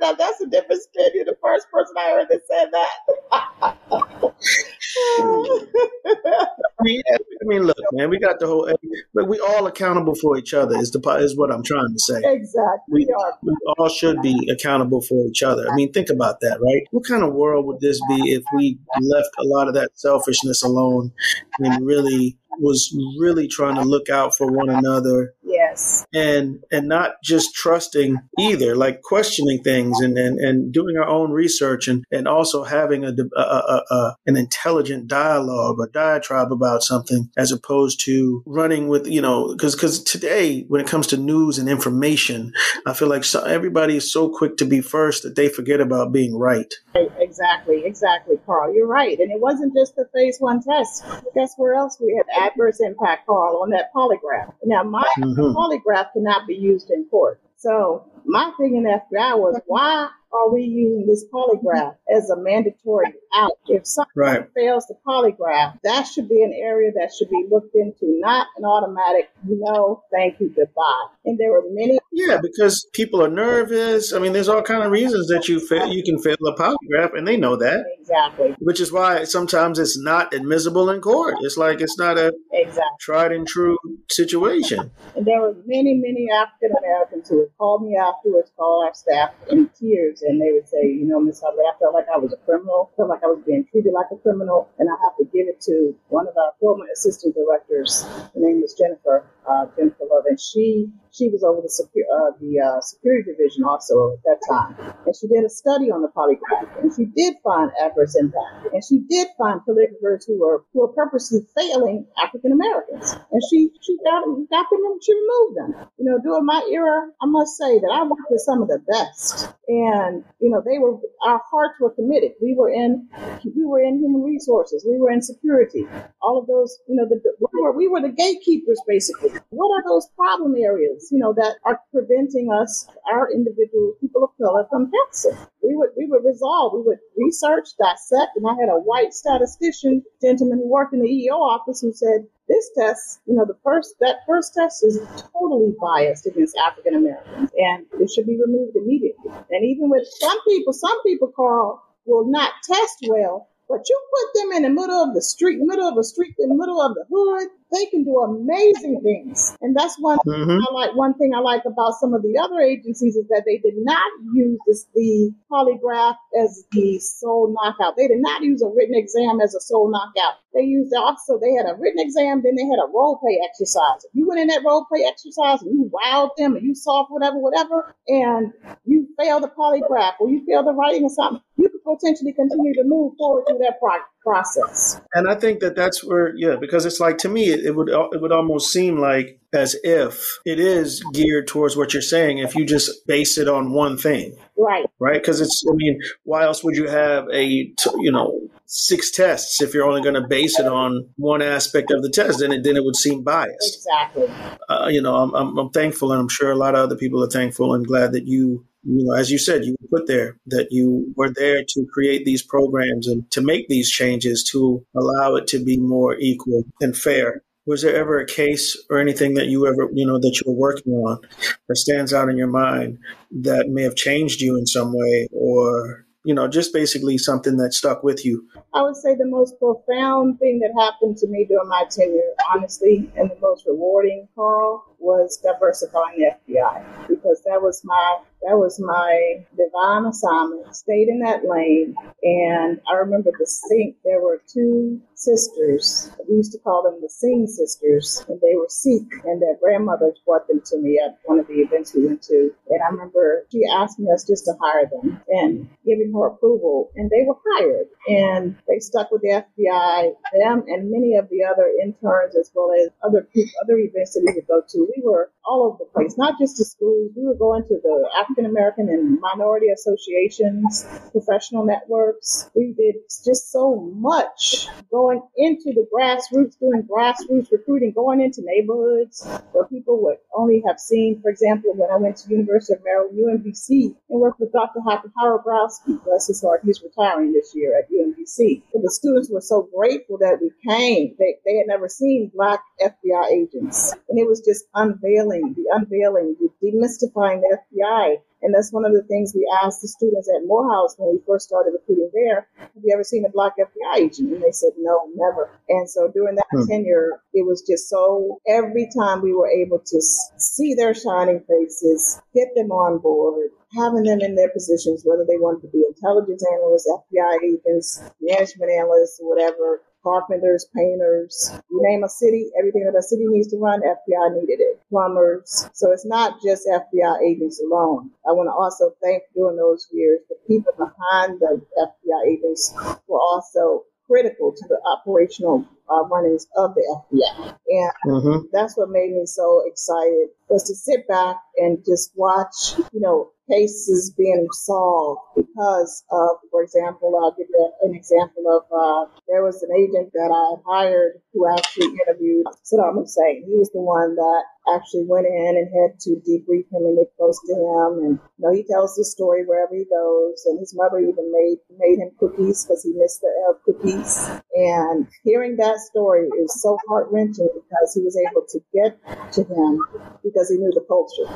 now 0.00 0.12
that's 0.12 0.40
a 0.40 0.46
different 0.46 0.82
spin. 0.82 1.10
You're 1.14 1.24
the 1.24 1.38
first 1.42 1.70
person 1.70 1.94
I 1.98 2.10
heard 2.10 2.28
that 2.28 2.46
said 2.46 2.70
that. 2.72 4.34
I, 4.96 6.82
mean, 6.82 7.02
I 7.10 7.44
mean, 7.44 7.62
look, 7.62 7.76
man, 7.92 8.10
we 8.10 8.18
got 8.18 8.38
the 8.38 8.46
whole. 8.46 8.68
Eh, 8.68 8.74
but 9.14 9.28
we 9.28 9.38
all 9.40 9.66
accountable 9.66 10.14
for 10.14 10.36
each 10.36 10.54
other. 10.54 10.76
Is 10.76 10.90
the 10.90 11.00
is 11.20 11.36
what 11.36 11.52
I'm 11.52 11.62
trying 11.62 11.92
to 11.92 11.98
say. 11.98 12.20
Exactly. 12.24 13.06
We, 13.06 13.14
we 13.42 13.56
all 13.78 13.88
should 13.88 14.22
be 14.22 14.50
accountable 14.50 15.00
for 15.02 15.26
each 15.26 15.42
other. 15.42 15.70
I 15.70 15.74
mean, 15.74 15.92
think 15.92 16.10
about 16.10 16.40
that, 16.40 16.60
right? 16.60 16.86
What 16.90 17.06
kind 17.06 17.22
of 17.22 17.32
world 17.32 17.66
would 17.66 17.80
this 17.80 18.00
be 18.08 18.32
if 18.32 18.42
we 18.54 18.78
left 19.00 19.30
a 19.38 19.44
lot 19.44 19.68
of 19.68 19.74
that 19.74 19.90
selfishness 19.94 20.62
alone 20.62 21.12
and 21.58 21.86
really 21.86 22.36
was 22.58 22.96
really 23.18 23.48
trying 23.48 23.74
to 23.76 23.82
look 23.82 24.08
out 24.08 24.36
for 24.36 24.50
one 24.50 24.70
another. 24.70 25.34
Yes. 25.74 26.06
And 26.14 26.60
and 26.70 26.88
not 26.88 27.14
just 27.22 27.54
trusting 27.54 28.18
either, 28.38 28.76
like 28.76 29.02
questioning 29.02 29.60
things 29.62 30.00
and, 30.00 30.16
and, 30.16 30.38
and 30.38 30.72
doing 30.72 30.96
our 30.96 31.08
own 31.08 31.32
research 31.32 31.88
and, 31.88 32.04
and 32.12 32.28
also 32.28 32.62
having 32.62 33.04
a, 33.04 33.12
a, 33.36 33.40
a, 33.40 33.82
a 33.90 34.16
an 34.26 34.36
intelligent 34.36 35.08
dialogue 35.08 35.76
or 35.78 35.88
diatribe 35.88 36.52
about 36.52 36.82
something 36.82 37.28
as 37.36 37.50
opposed 37.50 38.00
to 38.04 38.42
running 38.46 38.86
with, 38.86 39.06
you 39.08 39.20
know, 39.20 39.48
because 39.52 39.74
because 39.74 40.02
today 40.04 40.62
when 40.68 40.80
it 40.80 40.86
comes 40.86 41.08
to 41.08 41.16
news 41.16 41.58
and 41.58 41.68
information, 41.68 42.52
I 42.86 42.94
feel 42.94 43.08
like 43.08 43.24
so, 43.24 43.42
everybody 43.42 43.96
is 43.96 44.12
so 44.12 44.28
quick 44.28 44.56
to 44.58 44.64
be 44.64 44.80
first 44.80 45.24
that 45.24 45.34
they 45.34 45.48
forget 45.48 45.80
about 45.80 46.12
being 46.12 46.36
right. 46.38 46.72
Exactly, 47.18 47.82
exactly, 47.84 48.36
Carl. 48.46 48.72
You're 48.72 48.86
right. 48.86 49.18
And 49.18 49.32
it 49.32 49.40
wasn't 49.40 49.74
just 49.74 49.96
the 49.96 50.06
phase 50.14 50.36
one 50.38 50.62
test. 50.62 51.04
Guess 51.34 51.54
where 51.56 51.74
else 51.74 51.98
we 52.00 52.14
had 52.16 52.46
adverse 52.48 52.78
impact, 52.80 53.26
Carl, 53.26 53.60
on 53.62 53.70
that 53.70 53.92
polygraph. 53.92 54.52
Now, 54.64 54.84
my 54.84 55.02
mm-hmm. 55.18 55.52
Polygraph 55.64 56.12
cannot 56.12 56.46
be 56.46 56.54
used 56.54 56.90
in 56.90 57.04
court. 57.06 57.40
So 57.56 58.04
my 58.24 58.52
thing 58.58 58.76
in 58.76 58.84
FBI 58.84 59.38
was 59.38 59.60
why 59.66 60.10
are 60.34 60.52
we 60.52 60.62
using 60.62 61.06
this 61.06 61.24
polygraph 61.32 61.96
as 62.14 62.30
a 62.30 62.36
mandatory 62.36 63.14
out? 63.34 63.58
If 63.68 63.86
someone 63.86 64.08
right. 64.16 64.48
fails 64.54 64.86
the 64.86 64.96
polygraph, 65.06 65.78
that 65.84 66.02
should 66.02 66.28
be 66.28 66.42
an 66.42 66.52
area 66.52 66.90
that 66.96 67.12
should 67.16 67.30
be 67.30 67.46
looked 67.50 67.74
into, 67.74 68.18
not 68.20 68.48
an 68.56 68.64
automatic 68.64 69.30
no, 69.46 70.02
thank 70.12 70.40
you, 70.40 70.48
goodbye. 70.48 71.06
And 71.24 71.38
there 71.38 71.50
were 71.50 71.64
many. 71.70 71.98
Yeah, 72.12 72.38
because 72.40 72.86
people 72.92 73.22
are 73.22 73.28
nervous. 73.28 74.12
I 74.12 74.18
mean, 74.18 74.32
there's 74.32 74.48
all 74.48 74.62
kind 74.62 74.82
of 74.82 74.90
reasons 74.90 75.26
that 75.28 75.48
you 75.48 75.60
fail, 75.60 75.88
you 75.88 76.02
can 76.02 76.18
fail 76.18 76.36
a 76.46 76.54
polygraph, 76.54 77.16
and 77.16 77.26
they 77.26 77.36
know 77.36 77.56
that. 77.56 77.84
Exactly. 77.98 78.54
Which 78.58 78.80
is 78.80 78.92
why 78.92 79.24
sometimes 79.24 79.78
it's 79.78 79.98
not 79.98 80.32
admissible 80.34 80.90
in 80.90 81.00
court. 81.00 81.36
It's 81.40 81.56
like 81.56 81.80
it's 81.80 81.98
not 81.98 82.18
a 82.18 82.32
exactly. 82.52 82.82
tried 83.00 83.32
and 83.32 83.46
true 83.46 83.76
situation. 84.10 84.90
And 85.16 85.26
there 85.26 85.40
were 85.40 85.54
many, 85.66 85.94
many 85.94 86.28
African 86.30 86.76
Americans 86.78 87.28
who 87.28 87.38
would 87.38 87.56
call 87.58 87.80
me 87.80 87.96
afterwards, 87.96 88.50
call 88.56 88.84
our 88.84 88.94
staff 88.94 89.30
in 89.50 89.70
tears, 89.78 90.22
and 90.24 90.40
they 90.40 90.52
would 90.52 90.68
say, 90.68 90.86
you 90.86 91.06
know, 91.06 91.20
Miss 91.20 91.40
Hubbard, 91.40 91.64
I 91.64 91.78
felt 91.78 91.94
like 91.94 92.06
I 92.12 92.18
was 92.18 92.32
a 92.32 92.40
criminal, 92.44 92.90
I 92.92 92.96
felt 92.96 93.08
like 93.08 93.22
I 93.22 93.28
was 93.28 93.42
being 93.46 93.64
treated 93.70 93.92
like 93.92 94.08
a 94.12 94.16
criminal, 94.18 94.68
and 94.78 94.88
I 94.88 94.96
have 95.04 95.16
to 95.18 95.24
give 95.24 95.48
it 95.48 95.60
to 95.68 95.94
one 96.08 96.28
of 96.28 96.36
our 96.36 96.52
former 96.60 96.86
assistant 96.92 97.34
directors. 97.34 98.02
Her 98.34 98.40
name 98.40 98.60
was 98.60 98.74
Jennifer 98.74 99.26
uh, 99.48 99.66
Jennifer 99.76 100.04
Love, 100.10 100.24
and 100.26 100.40
she 100.40 100.88
she 101.12 101.28
was 101.28 101.44
over 101.44 101.60
the, 101.62 101.70
uh, 101.70 102.34
the 102.40 102.58
uh, 102.58 102.80
security 102.80 103.30
division 103.30 103.62
also 103.62 104.18
at 104.18 104.22
that 104.24 104.40
time. 104.50 104.74
And 105.06 105.14
she 105.14 105.28
did 105.28 105.44
a 105.44 105.48
study 105.48 105.90
on 105.90 106.02
the 106.02 106.10
polygraph, 106.10 106.82
and 106.82 106.90
she 106.90 107.06
did 107.14 107.36
find 107.44 107.70
adverse 107.80 108.16
impact. 108.16 108.72
And 108.72 108.82
she 108.82 108.98
did 109.08 109.28
find 109.38 109.60
polygraphers 109.62 110.26
who 110.26 110.40
were 110.40 110.64
who 110.72 110.80
were 110.80 110.92
purposely 110.92 111.46
failing 111.54 112.06
African 112.22 112.52
Americans. 112.52 113.14
And 113.30 113.42
she 113.50 113.70
she 113.80 113.96
got 114.04 114.24
them, 114.24 114.48
got 114.50 114.66
them, 114.70 114.80
and 114.84 115.00
she 115.04 115.12
removed 115.14 115.54
them. 115.56 115.70
You 115.98 116.04
know, 116.10 116.18
during 116.18 116.46
my 116.46 116.66
era, 116.72 117.08
I 117.22 117.26
must 117.26 117.56
say 117.56 117.78
that 117.78 117.92
I 117.92 118.02
worked 118.02 118.30
with 118.30 118.40
some 118.40 118.62
of 118.62 118.68
the 118.68 118.80
best, 118.80 119.54
and 119.68 120.03
you 120.40 120.50
know, 120.50 120.62
they 120.64 120.78
were 120.78 120.96
our 121.26 121.40
hearts 121.50 121.74
were 121.80 121.90
committed. 121.90 122.32
We 122.42 122.54
were 122.54 122.70
in 122.70 123.08
we 123.44 123.64
were 123.64 123.82
in 123.82 123.98
human 123.98 124.22
resources, 124.22 124.84
we 124.88 124.98
were 124.98 125.10
in 125.10 125.22
security, 125.22 125.86
all 126.22 126.38
of 126.40 126.46
those. 126.46 126.78
You 126.88 126.96
know, 126.96 127.06
the, 127.08 127.20
we 127.40 127.62
were 127.62 127.72
we 127.72 127.88
were 127.88 128.00
the 128.00 128.10
gatekeepers 128.10 128.80
basically. 128.86 129.30
What 129.50 129.70
are 129.76 129.84
those 129.86 130.08
problem 130.16 130.54
areas? 130.56 131.08
you 131.10 131.18
know, 131.18 131.32
that 131.32 131.56
are 131.64 131.80
preventing 131.92 132.50
us, 132.52 132.88
our 133.12 133.30
individual 133.30 133.94
people 134.00 134.24
of 134.24 134.30
color, 134.36 134.66
from 134.70 134.90
passing. 134.90 135.38
We 135.64 135.74
would 135.74 135.90
we 135.96 136.06
would 136.06 136.24
resolve, 136.24 136.74
we 136.74 136.82
would 136.82 136.98
research, 137.16 137.68
dissect, 137.78 138.36
and 138.36 138.46
I 138.46 138.54
had 138.60 138.68
a 138.68 138.78
white 138.78 139.14
statistician 139.14 140.02
gentleman 140.20 140.58
who 140.58 140.68
worked 140.68 140.92
in 140.92 141.00
the 141.00 141.08
EO 141.08 141.34
office 141.34 141.80
who 141.80 141.92
said 141.92 142.26
this 142.48 142.70
test, 142.76 143.20
you 143.26 143.34
know, 143.34 143.44
the 143.46 143.56
first 143.64 143.94
that 144.00 144.18
first 144.26 144.54
test 144.54 144.84
is 144.84 145.00
totally 145.32 145.74
biased 145.80 146.26
against 146.26 146.56
African 146.58 146.94
Americans, 146.94 147.50
and 147.56 147.86
it 148.00 148.10
should 148.10 148.26
be 148.26 148.38
removed 148.38 148.76
immediately. 148.76 149.32
And 149.50 149.64
even 149.64 149.88
with 149.88 150.06
some 150.20 150.38
people, 150.46 150.72
some 150.72 151.02
people, 151.02 151.32
Carl, 151.34 151.82
will 152.04 152.30
not 152.30 152.52
test 152.62 152.98
well 153.08 153.48
but 153.68 153.88
you 153.88 153.98
put 154.12 154.40
them 154.40 154.52
in 154.52 154.62
the 154.62 154.70
middle 154.70 155.02
of 155.02 155.14
the 155.14 155.22
street, 155.22 155.58
middle 155.60 155.88
of 155.88 155.94
the 155.94 156.04
street, 156.04 156.34
in 156.38 156.48
the 156.48 156.54
middle 156.54 156.80
of 156.80 156.94
the 156.94 157.04
hood, 157.10 157.48
they 157.72 157.86
can 157.86 158.04
do 158.04 158.18
amazing 158.20 159.00
things. 159.02 159.56
And 159.60 159.76
that's 159.76 159.96
one 159.98 160.18
mm-hmm. 160.26 160.58
I 160.62 160.72
like. 160.72 160.94
One 160.94 161.14
thing 161.14 161.32
I 161.34 161.40
like 161.40 161.62
about 161.66 161.94
some 161.98 162.14
of 162.14 162.22
the 162.22 162.38
other 162.38 162.60
agencies 162.60 163.16
is 163.16 163.26
that 163.28 163.42
they 163.46 163.58
did 163.58 163.74
not 163.76 164.10
use 164.32 164.58
this, 164.66 164.86
the 164.94 165.34
polygraph 165.50 166.16
as 166.38 166.64
the 166.70 166.98
sole 166.98 167.52
knockout. 167.52 167.96
They 167.96 168.06
did 168.06 168.20
not 168.20 168.42
use 168.42 168.62
a 168.62 168.68
written 168.68 168.94
exam 168.94 169.40
as 169.42 169.54
a 169.54 169.60
sole 169.60 169.90
knockout. 169.90 170.38
They 170.54 170.62
used 170.62 170.94
also 170.94 171.38
they 171.38 171.52
had 171.52 171.66
a 171.66 171.74
written 171.74 171.98
exam, 171.98 172.42
then 172.44 172.54
they 172.54 172.62
had 172.62 172.78
a 172.78 172.92
role 172.94 173.18
play 173.18 173.40
exercise. 173.42 174.04
If 174.04 174.14
you 174.14 174.28
went 174.28 174.40
in 174.40 174.46
that 174.48 174.62
role 174.64 174.84
play 174.84 175.04
exercise 175.04 175.62
and 175.62 175.74
you 175.74 175.90
wowed 175.90 176.30
them 176.36 176.54
and 176.54 176.64
you 176.64 176.74
solved 176.76 177.10
whatever, 177.10 177.38
whatever, 177.38 177.96
and 178.06 178.52
you 178.84 179.08
failed 179.18 179.42
the 179.42 179.48
polygraph 179.48 180.14
or 180.20 180.30
you 180.30 180.44
failed 180.46 180.66
the 180.66 180.72
writing 180.72 181.02
or 181.02 181.10
something, 181.10 181.42
you 181.56 181.73
potentially 181.84 182.32
continue 182.32 182.74
to 182.74 182.82
move 182.84 183.12
forward 183.18 183.44
through 183.46 183.58
that 183.58 183.78
pro- 183.78 183.98
process. 184.22 185.00
And 185.14 185.28
I 185.28 185.34
think 185.34 185.60
that 185.60 185.76
that's 185.76 186.02
where, 186.02 186.34
yeah, 186.34 186.56
because 186.56 186.86
it's 186.86 187.00
like 187.00 187.18
to 187.18 187.28
me, 187.28 187.50
it, 187.50 187.60
it 187.66 187.76
would 187.76 187.88
it 187.88 188.20
would 188.20 188.32
almost 188.32 188.72
seem 188.72 188.98
like 188.98 189.38
as 189.52 189.76
if 189.84 190.38
it 190.44 190.58
is 190.58 191.04
geared 191.12 191.46
towards 191.46 191.76
what 191.76 191.92
you're 191.92 192.02
saying. 192.02 192.38
If 192.38 192.54
you 192.54 192.64
just 192.64 193.06
base 193.06 193.38
it 193.38 193.48
on 193.48 193.72
one 193.72 193.96
thing, 193.96 194.36
right, 194.58 194.86
right? 194.98 195.20
Because 195.20 195.40
it's, 195.40 195.62
I 195.70 195.74
mean, 195.74 196.00
why 196.24 196.44
else 196.44 196.64
would 196.64 196.76
you 196.76 196.88
have 196.88 197.28
a, 197.32 197.44
you 197.44 198.10
know, 198.10 198.40
six 198.66 199.10
tests 199.10 199.60
if 199.60 199.74
you're 199.74 199.86
only 199.86 200.02
going 200.02 200.20
to 200.20 200.26
base 200.26 200.58
it 200.58 200.66
on 200.66 201.08
one 201.16 201.42
aspect 201.42 201.90
of 201.90 202.02
the 202.02 202.10
test? 202.10 202.40
Then 202.40 202.50
it 202.50 202.64
then 202.64 202.76
it 202.76 202.84
would 202.84 202.96
seem 202.96 203.22
biased. 203.22 203.76
Exactly. 203.76 204.28
Uh, 204.68 204.88
you 204.88 205.02
know, 205.02 205.16
I'm, 205.16 205.34
I'm 205.34 205.58
I'm 205.58 205.70
thankful, 205.70 206.12
and 206.12 206.20
I'm 206.20 206.28
sure 206.28 206.50
a 206.50 206.56
lot 206.56 206.74
of 206.74 206.80
other 206.80 206.96
people 206.96 207.22
are 207.22 207.30
thankful 207.30 207.74
and 207.74 207.86
glad 207.86 208.12
that 208.12 208.26
you 208.26 208.64
you 208.84 209.04
know, 209.04 209.14
as 209.14 209.30
you 209.30 209.38
said, 209.38 209.64
you 209.64 209.76
put 209.90 210.06
there 210.06 210.36
that 210.46 210.68
you 210.70 211.12
were 211.16 211.30
there 211.30 211.64
to 211.66 211.86
create 211.92 212.24
these 212.24 212.42
programs 212.42 213.08
and 213.08 213.28
to 213.30 213.40
make 213.40 213.68
these 213.68 213.90
changes 213.90 214.44
to 214.52 214.84
allow 214.96 215.36
it 215.36 215.46
to 215.48 215.64
be 215.64 215.78
more 215.78 216.16
equal 216.18 216.64
and 216.80 216.96
fair. 216.96 217.42
Was 217.66 217.80
there 217.80 217.96
ever 217.96 218.20
a 218.20 218.26
case 218.26 218.76
or 218.90 218.98
anything 218.98 219.34
that 219.34 219.46
you 219.46 219.66
ever, 219.66 219.88
you 219.94 220.06
know, 220.06 220.18
that 220.18 220.38
you 220.38 220.52
were 220.52 220.58
working 220.58 220.92
on 220.92 221.18
that 221.66 221.76
stands 221.76 222.12
out 222.12 222.28
in 222.28 222.36
your 222.36 222.48
mind 222.48 222.98
that 223.30 223.70
may 223.70 223.82
have 223.82 223.96
changed 223.96 224.42
you 224.42 224.58
in 224.58 224.66
some 224.66 224.92
way 224.92 225.28
or, 225.32 226.04
you 226.24 226.34
know, 226.34 226.46
just 226.46 226.74
basically 226.74 227.16
something 227.16 227.56
that 227.56 227.72
stuck 227.72 228.02
with 228.02 228.22
you? 228.22 228.46
I 228.74 228.82
would 228.82 228.96
say 228.96 229.14
the 229.14 229.26
most 229.26 229.58
profound 229.58 230.38
thing 230.40 230.58
that 230.58 230.72
happened 230.78 231.16
to 231.18 231.28
me 231.28 231.46
during 231.48 231.68
my 231.68 231.84
tenure, 231.90 232.20
honestly, 232.54 233.10
and 233.16 233.30
the 233.30 233.38
most 233.40 233.64
rewarding, 233.66 234.28
Carl, 234.34 234.84
was 234.98 235.38
diversifying 235.38 236.18
the 236.18 236.54
FBI 236.54 237.08
because 237.08 237.42
that 237.46 237.62
was 237.62 237.82
my 237.82 238.18
that 238.46 238.58
was 238.58 238.78
my 238.78 239.44
divine 239.56 240.06
assignment. 240.06 240.74
Stayed 240.76 241.08
in 241.08 241.20
that 241.20 241.44
lane, 241.48 241.94
and 242.22 242.80
I 242.90 242.96
remember 242.96 243.30
the 243.38 243.46
Sikh. 243.46 243.96
There 244.04 244.20
were 244.20 244.42
two 244.46 245.00
sisters. 245.14 246.10
We 246.28 246.36
used 246.36 246.52
to 246.52 246.58
call 246.58 246.82
them 246.82 247.00
the 247.00 247.08
Singh 247.08 247.46
sisters, 247.46 248.24
and 248.28 248.40
they 248.40 248.54
were 248.54 248.68
Sikh, 248.68 249.08
and 249.24 249.40
their 249.40 249.56
grandmothers 249.56 250.20
brought 250.26 250.46
them 250.48 250.60
to 250.66 250.78
me 250.78 251.00
at 251.04 251.18
one 251.24 251.38
of 251.38 251.46
the 251.46 251.54
events 251.54 251.94
we 251.94 252.06
went 252.06 252.22
to. 252.24 252.52
And 252.68 252.82
I 252.82 252.90
remember 252.90 253.46
she 253.50 253.62
asked 253.72 253.98
me 253.98 254.12
us 254.12 254.24
just 254.26 254.44
to 254.44 254.54
hire 254.60 254.90
them 254.90 255.22
and 255.28 255.68
giving 255.86 256.12
her 256.12 256.26
approval, 256.26 256.90
and 256.96 257.10
they 257.10 257.24
were 257.26 257.36
hired, 257.56 257.86
and 258.08 258.56
they 258.68 258.78
stuck 258.78 259.10
with 259.10 259.22
the 259.22 259.42
FBI. 259.42 260.12
Them 260.38 260.64
and 260.68 260.90
many 260.90 261.16
of 261.16 261.28
the 261.30 261.44
other 261.44 261.70
interns, 261.82 262.36
as 262.36 262.50
well 262.54 262.70
as 262.72 262.90
other 263.02 263.22
people, 263.32 263.52
other 263.62 263.78
events 263.78 264.14
that 264.14 264.22
we 264.26 264.34
would 264.34 264.46
go 264.46 264.60
to. 264.68 264.92
We 264.96 265.02
were 265.02 265.30
all 265.46 265.64
over 265.64 265.78
the 265.78 265.90
place, 265.92 266.16
not 266.16 266.38
just 266.38 266.56
to 266.58 266.64
schools. 266.64 267.10
We 267.16 267.26
were 267.26 267.34
going 267.34 267.62
to 267.64 267.80
the 267.82 268.10
African 268.18 268.46
American 268.46 268.88
and 268.88 269.20
minority 269.20 269.68
associations, 269.68 270.86
professional 271.12 271.64
networks. 271.64 272.50
We 272.54 272.74
did 272.76 272.96
just 273.24 273.50
so 273.50 273.76
much 273.94 274.68
going 274.90 275.22
into 275.36 275.72
the 275.72 275.86
grassroots, 275.92 276.58
doing 276.58 276.82
grassroots 276.82 277.50
recruiting, 277.52 277.92
going 277.92 278.20
into 278.20 278.42
neighborhoods 278.44 279.26
where 279.52 279.64
people 279.66 280.02
would 280.02 280.18
only 280.34 280.62
have 280.66 280.78
seen, 280.78 281.20
for 281.20 281.30
example, 281.30 281.72
when 281.74 281.90
I 281.90 281.96
went 281.96 282.16
to 282.18 282.30
University 282.30 282.74
of 282.74 282.84
Maryland, 282.84 283.18
UMBC, 283.18 283.94
and 284.10 284.20
worked 284.20 284.40
with 284.40 284.52
Dr. 284.52 284.80
Hrabowski, 284.80 286.02
bless 286.04 286.26
his 286.28 286.42
heart, 286.42 286.60
he's 286.64 286.82
retiring 286.82 287.32
this 287.32 287.52
year 287.54 287.78
at 287.78 287.90
UMBC. 287.90 288.62
But 288.72 288.82
the 288.82 288.90
students 288.90 289.30
were 289.30 289.40
so 289.40 289.68
grateful 289.74 290.18
that 290.18 290.38
we 290.40 290.50
came. 290.68 291.14
They, 291.18 291.36
they 291.44 291.56
had 291.56 291.66
never 291.66 291.88
seen 291.88 292.30
black 292.34 292.60
FBI 292.80 293.30
agents. 293.30 293.94
And 294.08 294.18
it 294.18 294.26
was 294.26 294.40
just 294.40 294.64
unveiling, 294.74 295.33
the 295.40 295.66
unveiling, 295.72 296.36
the 296.38 296.48
demystifying 296.62 297.40
the 297.40 297.58
FBI 297.72 298.18
and 298.44 298.54
that's 298.54 298.72
one 298.72 298.84
of 298.84 298.92
the 298.92 299.02
things 299.02 299.32
we 299.34 299.48
asked 299.64 299.80
the 299.80 299.88
students 299.88 300.28
at 300.28 300.46
Morehouse 300.46 300.96
when 300.98 301.16
we 301.16 301.20
first 301.26 301.48
started 301.48 301.72
recruiting 301.72 302.10
there. 302.12 302.46
Have 302.58 302.84
you 302.84 302.92
ever 302.92 303.02
seen 303.02 303.24
a 303.24 303.30
black 303.30 303.54
FBI 303.56 303.96
agent? 303.96 304.34
And 304.34 304.42
they 304.42 304.52
said, 304.52 304.72
no, 304.76 305.08
never. 305.16 305.48
And 305.70 305.88
so 305.88 306.12
during 306.12 306.36
that 306.36 306.46
hmm. 306.52 306.66
tenure, 306.66 307.22
it 307.32 307.46
was 307.46 307.64
just 307.66 307.88
so 307.88 308.38
every 308.46 308.90
time 308.94 309.22
we 309.22 309.32
were 309.32 309.48
able 309.48 309.78
to 309.78 310.00
see 310.36 310.74
their 310.74 310.92
shining 310.92 311.40
faces, 311.48 312.20
get 312.34 312.48
them 312.54 312.70
on 312.70 312.98
board, 312.98 313.48
having 313.72 314.02
them 314.04 314.20
in 314.20 314.36
their 314.36 314.50
positions, 314.50 315.04
whether 315.06 315.24
they 315.24 315.40
wanted 315.40 315.62
to 315.62 315.72
be 315.72 315.82
intelligence 315.88 316.44
analysts, 316.44 316.86
FBI 316.86 317.38
agents, 317.48 318.02
management 318.20 318.70
analysts, 318.70 319.20
whatever, 319.22 319.80
carpenters, 320.04 320.66
painters, 320.76 321.50
you 321.70 321.80
name 321.82 322.04
a 322.04 322.08
city, 322.08 322.50
everything 322.58 322.84
that 322.84 322.96
a 322.96 323.02
city 323.02 323.24
needs 323.26 323.48
to 323.48 323.56
run, 323.58 323.80
FBI 323.80 324.34
needed 324.34 324.60
it. 324.60 324.80
Plumbers. 324.90 325.68
So 325.72 325.90
it's 325.90 326.06
not 326.06 326.40
just 326.44 326.68
FBI 326.68 327.22
agents 327.26 327.60
alone. 327.60 328.10
I 328.28 328.32
want 328.32 328.48
to 328.48 328.52
also 328.52 328.94
thank 329.02 329.24
during 329.34 329.56
those 329.56 329.88
years 329.92 330.20
the 330.28 330.36
people 330.46 330.72
behind 330.76 331.40
the 331.40 331.60
FBI 331.76 332.30
agents 332.30 332.72
were 333.08 333.18
also 333.18 333.84
critical 334.06 334.52
to 334.52 334.68
the 334.68 334.78
operational 334.94 335.66
uh, 335.90 336.04
runnings 336.04 336.46
of 336.56 336.74
the 336.74 336.82
FBI. 336.82 337.56
And 337.68 337.92
mm-hmm. 338.06 338.46
that's 338.52 338.76
what 338.76 338.90
made 338.90 339.12
me 339.12 339.26
so 339.26 339.62
excited 339.66 340.28
was 340.48 340.64
to 340.64 340.74
sit 340.74 341.08
back 341.08 341.36
and 341.56 341.78
just 341.84 342.12
watch, 342.16 342.78
you 342.92 343.00
know, 343.00 343.30
cases 343.50 344.14
being 344.16 344.46
solved 344.52 345.20
because 345.36 346.02
of, 346.10 346.30
for 346.50 346.62
example, 346.62 347.12
I'll 347.20 347.36
give 347.36 347.48
you 347.48 347.72
an 347.82 347.94
example 347.94 348.44
of 348.48 348.62
uh, 348.72 349.10
there 349.28 349.44
was 349.44 349.62
an 349.62 349.70
agent 349.76 350.12
that 350.14 350.30
I 350.32 350.60
hired 350.64 351.20
who 351.32 351.46
actually 351.52 351.92
interviewed 352.06 352.46
Saddam 352.64 352.94
Hussein. 352.94 353.44
He 353.46 353.56
was 353.56 353.70
the 353.72 353.80
one 353.80 354.16
that 354.16 354.44
actually 354.72 355.04
went 355.04 355.26
in 355.26 355.52
and 355.60 355.68
had 355.68 356.00
to 356.00 356.16
debrief 356.24 356.64
him 356.72 356.88
and 356.88 356.96
get 356.96 357.12
close 357.16 357.38
to 357.46 357.52
him. 357.52 357.90
And 358.04 358.18
you 358.38 358.40
know, 358.40 358.52
he 358.52 358.64
tells 358.64 358.96
the 358.96 359.04
story 359.04 359.44
wherever 359.44 359.74
he 359.74 359.84
goes. 359.84 360.44
And 360.46 360.58
his 360.58 360.74
mother 360.74 360.98
even 360.98 361.28
made 361.32 361.58
made 361.76 361.98
him 362.00 362.12
cookies 362.18 362.64
because 362.64 362.82
he 362.82 362.92
missed 362.96 363.20
the 363.20 363.32
uh, 363.44 363.58
cookies. 363.64 364.40
And 364.54 365.06
hearing 365.22 365.56
that 365.56 365.73
story 365.80 366.28
is 366.42 366.60
so 366.60 366.78
heart 366.88 367.08
wrenching 367.10 367.48
because 367.54 367.94
he 367.94 368.02
was 368.02 368.16
able 368.16 368.46
to 368.48 368.60
get 368.72 368.98
to 369.32 369.42
him 369.44 369.80
because 370.22 370.48
he 370.50 370.56
knew 370.56 370.72
the 370.74 370.84
culture. 370.88 371.26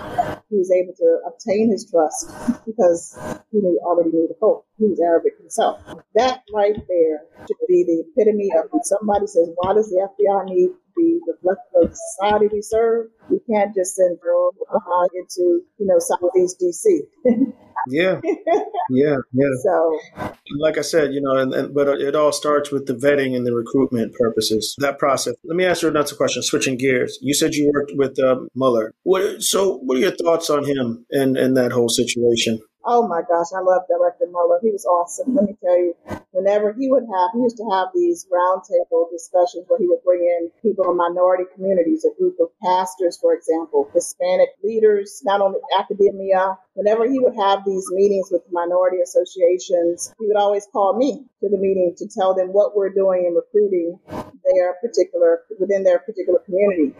He 0.51 0.57
was 0.57 0.71
able 0.71 0.95
to 0.95 1.19
obtain 1.27 1.71
his 1.71 1.91
trust 1.91 2.31
because 2.67 3.19
he 3.51 3.59
knew, 3.59 3.79
already 3.85 4.11
knew 4.11 4.29
the 4.29 4.39
culture. 4.39 4.67
He 4.79 4.87
was 4.87 5.01
Arabic 5.01 5.39
himself. 5.39 5.81
That 6.15 6.43
right 6.55 6.75
there 6.75 7.23
should 7.47 7.69
be 7.69 7.85
the 7.85 8.05
epitome 8.07 8.51
of 8.57 8.71
when 8.71 8.85
somebody 8.85 9.27
says, 9.27 9.49
why 9.57 9.75
does 9.75 9.91
the 9.91 10.09
FBI 10.09 10.45
need 10.47 10.69
to 10.69 10.93
be 10.97 11.21
reflective 11.27 11.83
of 11.83 11.91
the 11.91 11.97
society 11.97 12.49
we 12.53 12.63
serve? 12.63 13.09
We 13.31 13.41
can't 13.51 13.75
just 13.75 13.97
send 13.97 14.21
girls 14.21 14.55
into, 15.15 15.63
you 15.79 15.87
know, 15.87 15.99
Southeast 15.99 16.61
DC. 16.61 17.09
yeah, 17.89 18.21
yeah, 18.91 19.17
yeah. 19.33 19.49
So, 19.63 20.01
like 20.59 20.79
I 20.79 20.83
said, 20.83 21.13
you 21.13 21.21
know, 21.21 21.37
and, 21.37 21.53
and, 21.55 21.75
but 21.75 21.89
it 21.89 22.15
all 22.15 22.33
starts 22.33 22.71
with 22.71 22.87
the 22.87 22.95
vetting 22.95 23.37
and 23.37 23.47
the 23.47 23.55
recruitment 23.55 24.15
purposes. 24.15 24.75
That 24.79 24.99
process. 24.99 25.35
Let 25.45 25.57
me 25.57 25.65
ask 25.65 25.83
you 25.83 25.89
another 25.89 26.15
question. 26.15 26.43
Switching 26.43 26.77
gears, 26.77 27.19
you 27.23 27.35
said 27.35 27.55
you 27.55 27.71
worked 27.75 27.93
with 27.95 28.19
uh, 28.19 28.41
Mueller. 28.55 28.95
What? 29.03 29.43
So, 29.43 29.79
what 29.79 29.97
are 29.97 30.01
your 30.01 30.17
thoughts 30.17 30.51
on 30.51 30.65
him 30.65 31.05
and 31.11 31.37
and 31.37 31.57
that 31.57 31.73
whole 31.73 31.89
situation? 31.89 32.61
Oh 32.91 33.07
my 33.07 33.21
gosh, 33.21 33.53
I 33.55 33.61
love 33.61 33.83
Director 33.85 34.25
Mueller. 34.33 34.61
He 34.63 34.71
was 34.73 34.87
awesome. 34.87 35.37
Let 35.37 35.45
me 35.45 35.55
tell 35.63 35.77
you, 35.77 35.93
whenever 36.31 36.73
he 36.73 36.91
would 36.91 37.05
have, 37.05 37.29
he 37.35 37.41
used 37.45 37.59
to 37.59 37.69
have 37.71 37.89
these 37.95 38.25
roundtable 38.33 39.13
discussions 39.13 39.69
where 39.69 39.79
he 39.79 39.87
would 39.87 40.03
bring 40.03 40.25
in 40.25 40.49
people 40.63 40.91
in 40.91 40.97
minority 40.97 41.45
communities, 41.55 42.07
a 42.09 42.19
group 42.19 42.37
of 42.41 42.49
pastors, 42.65 43.19
for 43.21 43.35
example, 43.35 43.91
Hispanic 43.93 44.57
leaders, 44.65 45.21
not 45.23 45.43
only 45.43 45.61
academia. 45.79 46.57
Whenever 46.73 47.05
he 47.05 47.19
would 47.19 47.37
have 47.37 47.61
these 47.67 47.85
meetings 47.93 48.31
with 48.33 48.41
minority 48.51 49.03
associations, 49.05 50.15
he 50.19 50.27
would 50.27 50.41
always 50.41 50.67
call 50.73 50.97
me 50.97 51.27
to 51.43 51.49
the 51.51 51.59
meeting 51.59 51.95
to 51.99 52.09
tell 52.09 52.33
them 52.33 52.55
what 52.55 52.75
we're 52.75 52.89
doing 52.89 53.27
in 53.29 53.35
recruiting 53.35 54.01
their 54.09 54.77
particular 54.81 55.43
within 55.61 55.85
their 55.85 55.99
particular 55.99 56.39
community. 56.39 56.95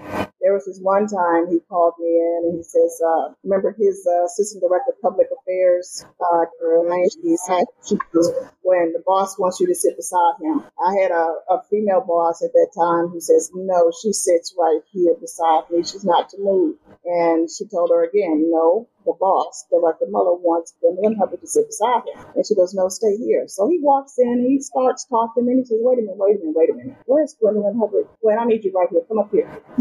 There 0.49 0.57
was 0.57 0.65
this 0.65 0.81
one 0.81 1.07
time 1.07 1.53
he 1.53 1.61
called 1.69 1.93
me 2.01 2.09
in 2.09 2.41
and 2.49 2.57
he 2.57 2.63
says, 2.63 3.03
uh, 3.05 3.35
remember 3.45 3.77
his 3.79 4.01
uh, 4.09 4.25
assistant 4.25 4.65
director 4.65 4.97
of 4.97 5.03
public 5.03 5.29
affairs, 5.29 6.07
uh, 6.25 6.47
when 8.63 8.95
the 8.95 9.03
boss 9.05 9.39
wants 9.39 9.61
you 9.61 9.67
to 9.67 9.75
sit 9.75 9.95
beside 9.95 10.41
him. 10.41 10.65
I 10.81 11.03
had 11.03 11.11
a, 11.11 11.53
a 11.53 11.63
female 11.69 12.01
boss 12.01 12.41
at 12.43 12.55
that 12.55 12.73
time 12.75 13.09
who 13.09 13.21
says, 13.21 13.51
no, 13.55 13.93
she 14.01 14.15
sits 14.15 14.55
right 14.59 14.81
here 14.91 15.15
beside 15.21 15.69
me. 15.71 15.85
She's 15.85 16.07
not 16.07 16.31
to 16.31 16.39
move. 16.39 16.77
And 17.05 17.51
she 17.51 17.67
told 17.67 17.91
her 17.91 18.09
again, 18.09 18.49
no, 18.51 18.89
the 19.09 19.17
boss, 19.17 19.65
Director 19.73 20.05
Mueller, 20.13 20.37
wants 20.37 20.77
Gwendolyn 20.85 21.17
Hubbard 21.17 21.41
to 21.41 21.49
sit 21.49 21.67
beside 21.67 22.05
him. 22.05 22.21
And 22.37 22.45
she 22.45 22.55
goes, 22.55 22.77
no, 22.77 22.93
stay 22.93 23.17
here. 23.17 23.49
So 23.49 23.69
he 23.69 23.81
walks 23.81 24.21
in, 24.21 24.45
he 24.45 24.61
starts 24.61 25.09
talking, 25.09 25.49
and 25.49 25.59
he 25.59 25.65
says, 25.65 25.81
wait 25.81 25.99
a 25.99 26.03
minute, 26.05 26.21
wait 26.21 26.37
a 26.37 26.41
minute, 26.45 26.55
wait 26.55 26.71
a 26.71 26.77
minute. 26.77 26.97
Where's 27.09 27.35
Gwendolyn 27.41 27.81
Hubbard? 27.81 28.05
Wait, 28.21 28.37
I 28.37 28.45
need 28.45 28.65
you 28.65 28.73
right 28.77 28.89
here. 28.93 29.01
Come 29.09 29.19
up 29.19 29.33
here. 29.33 29.49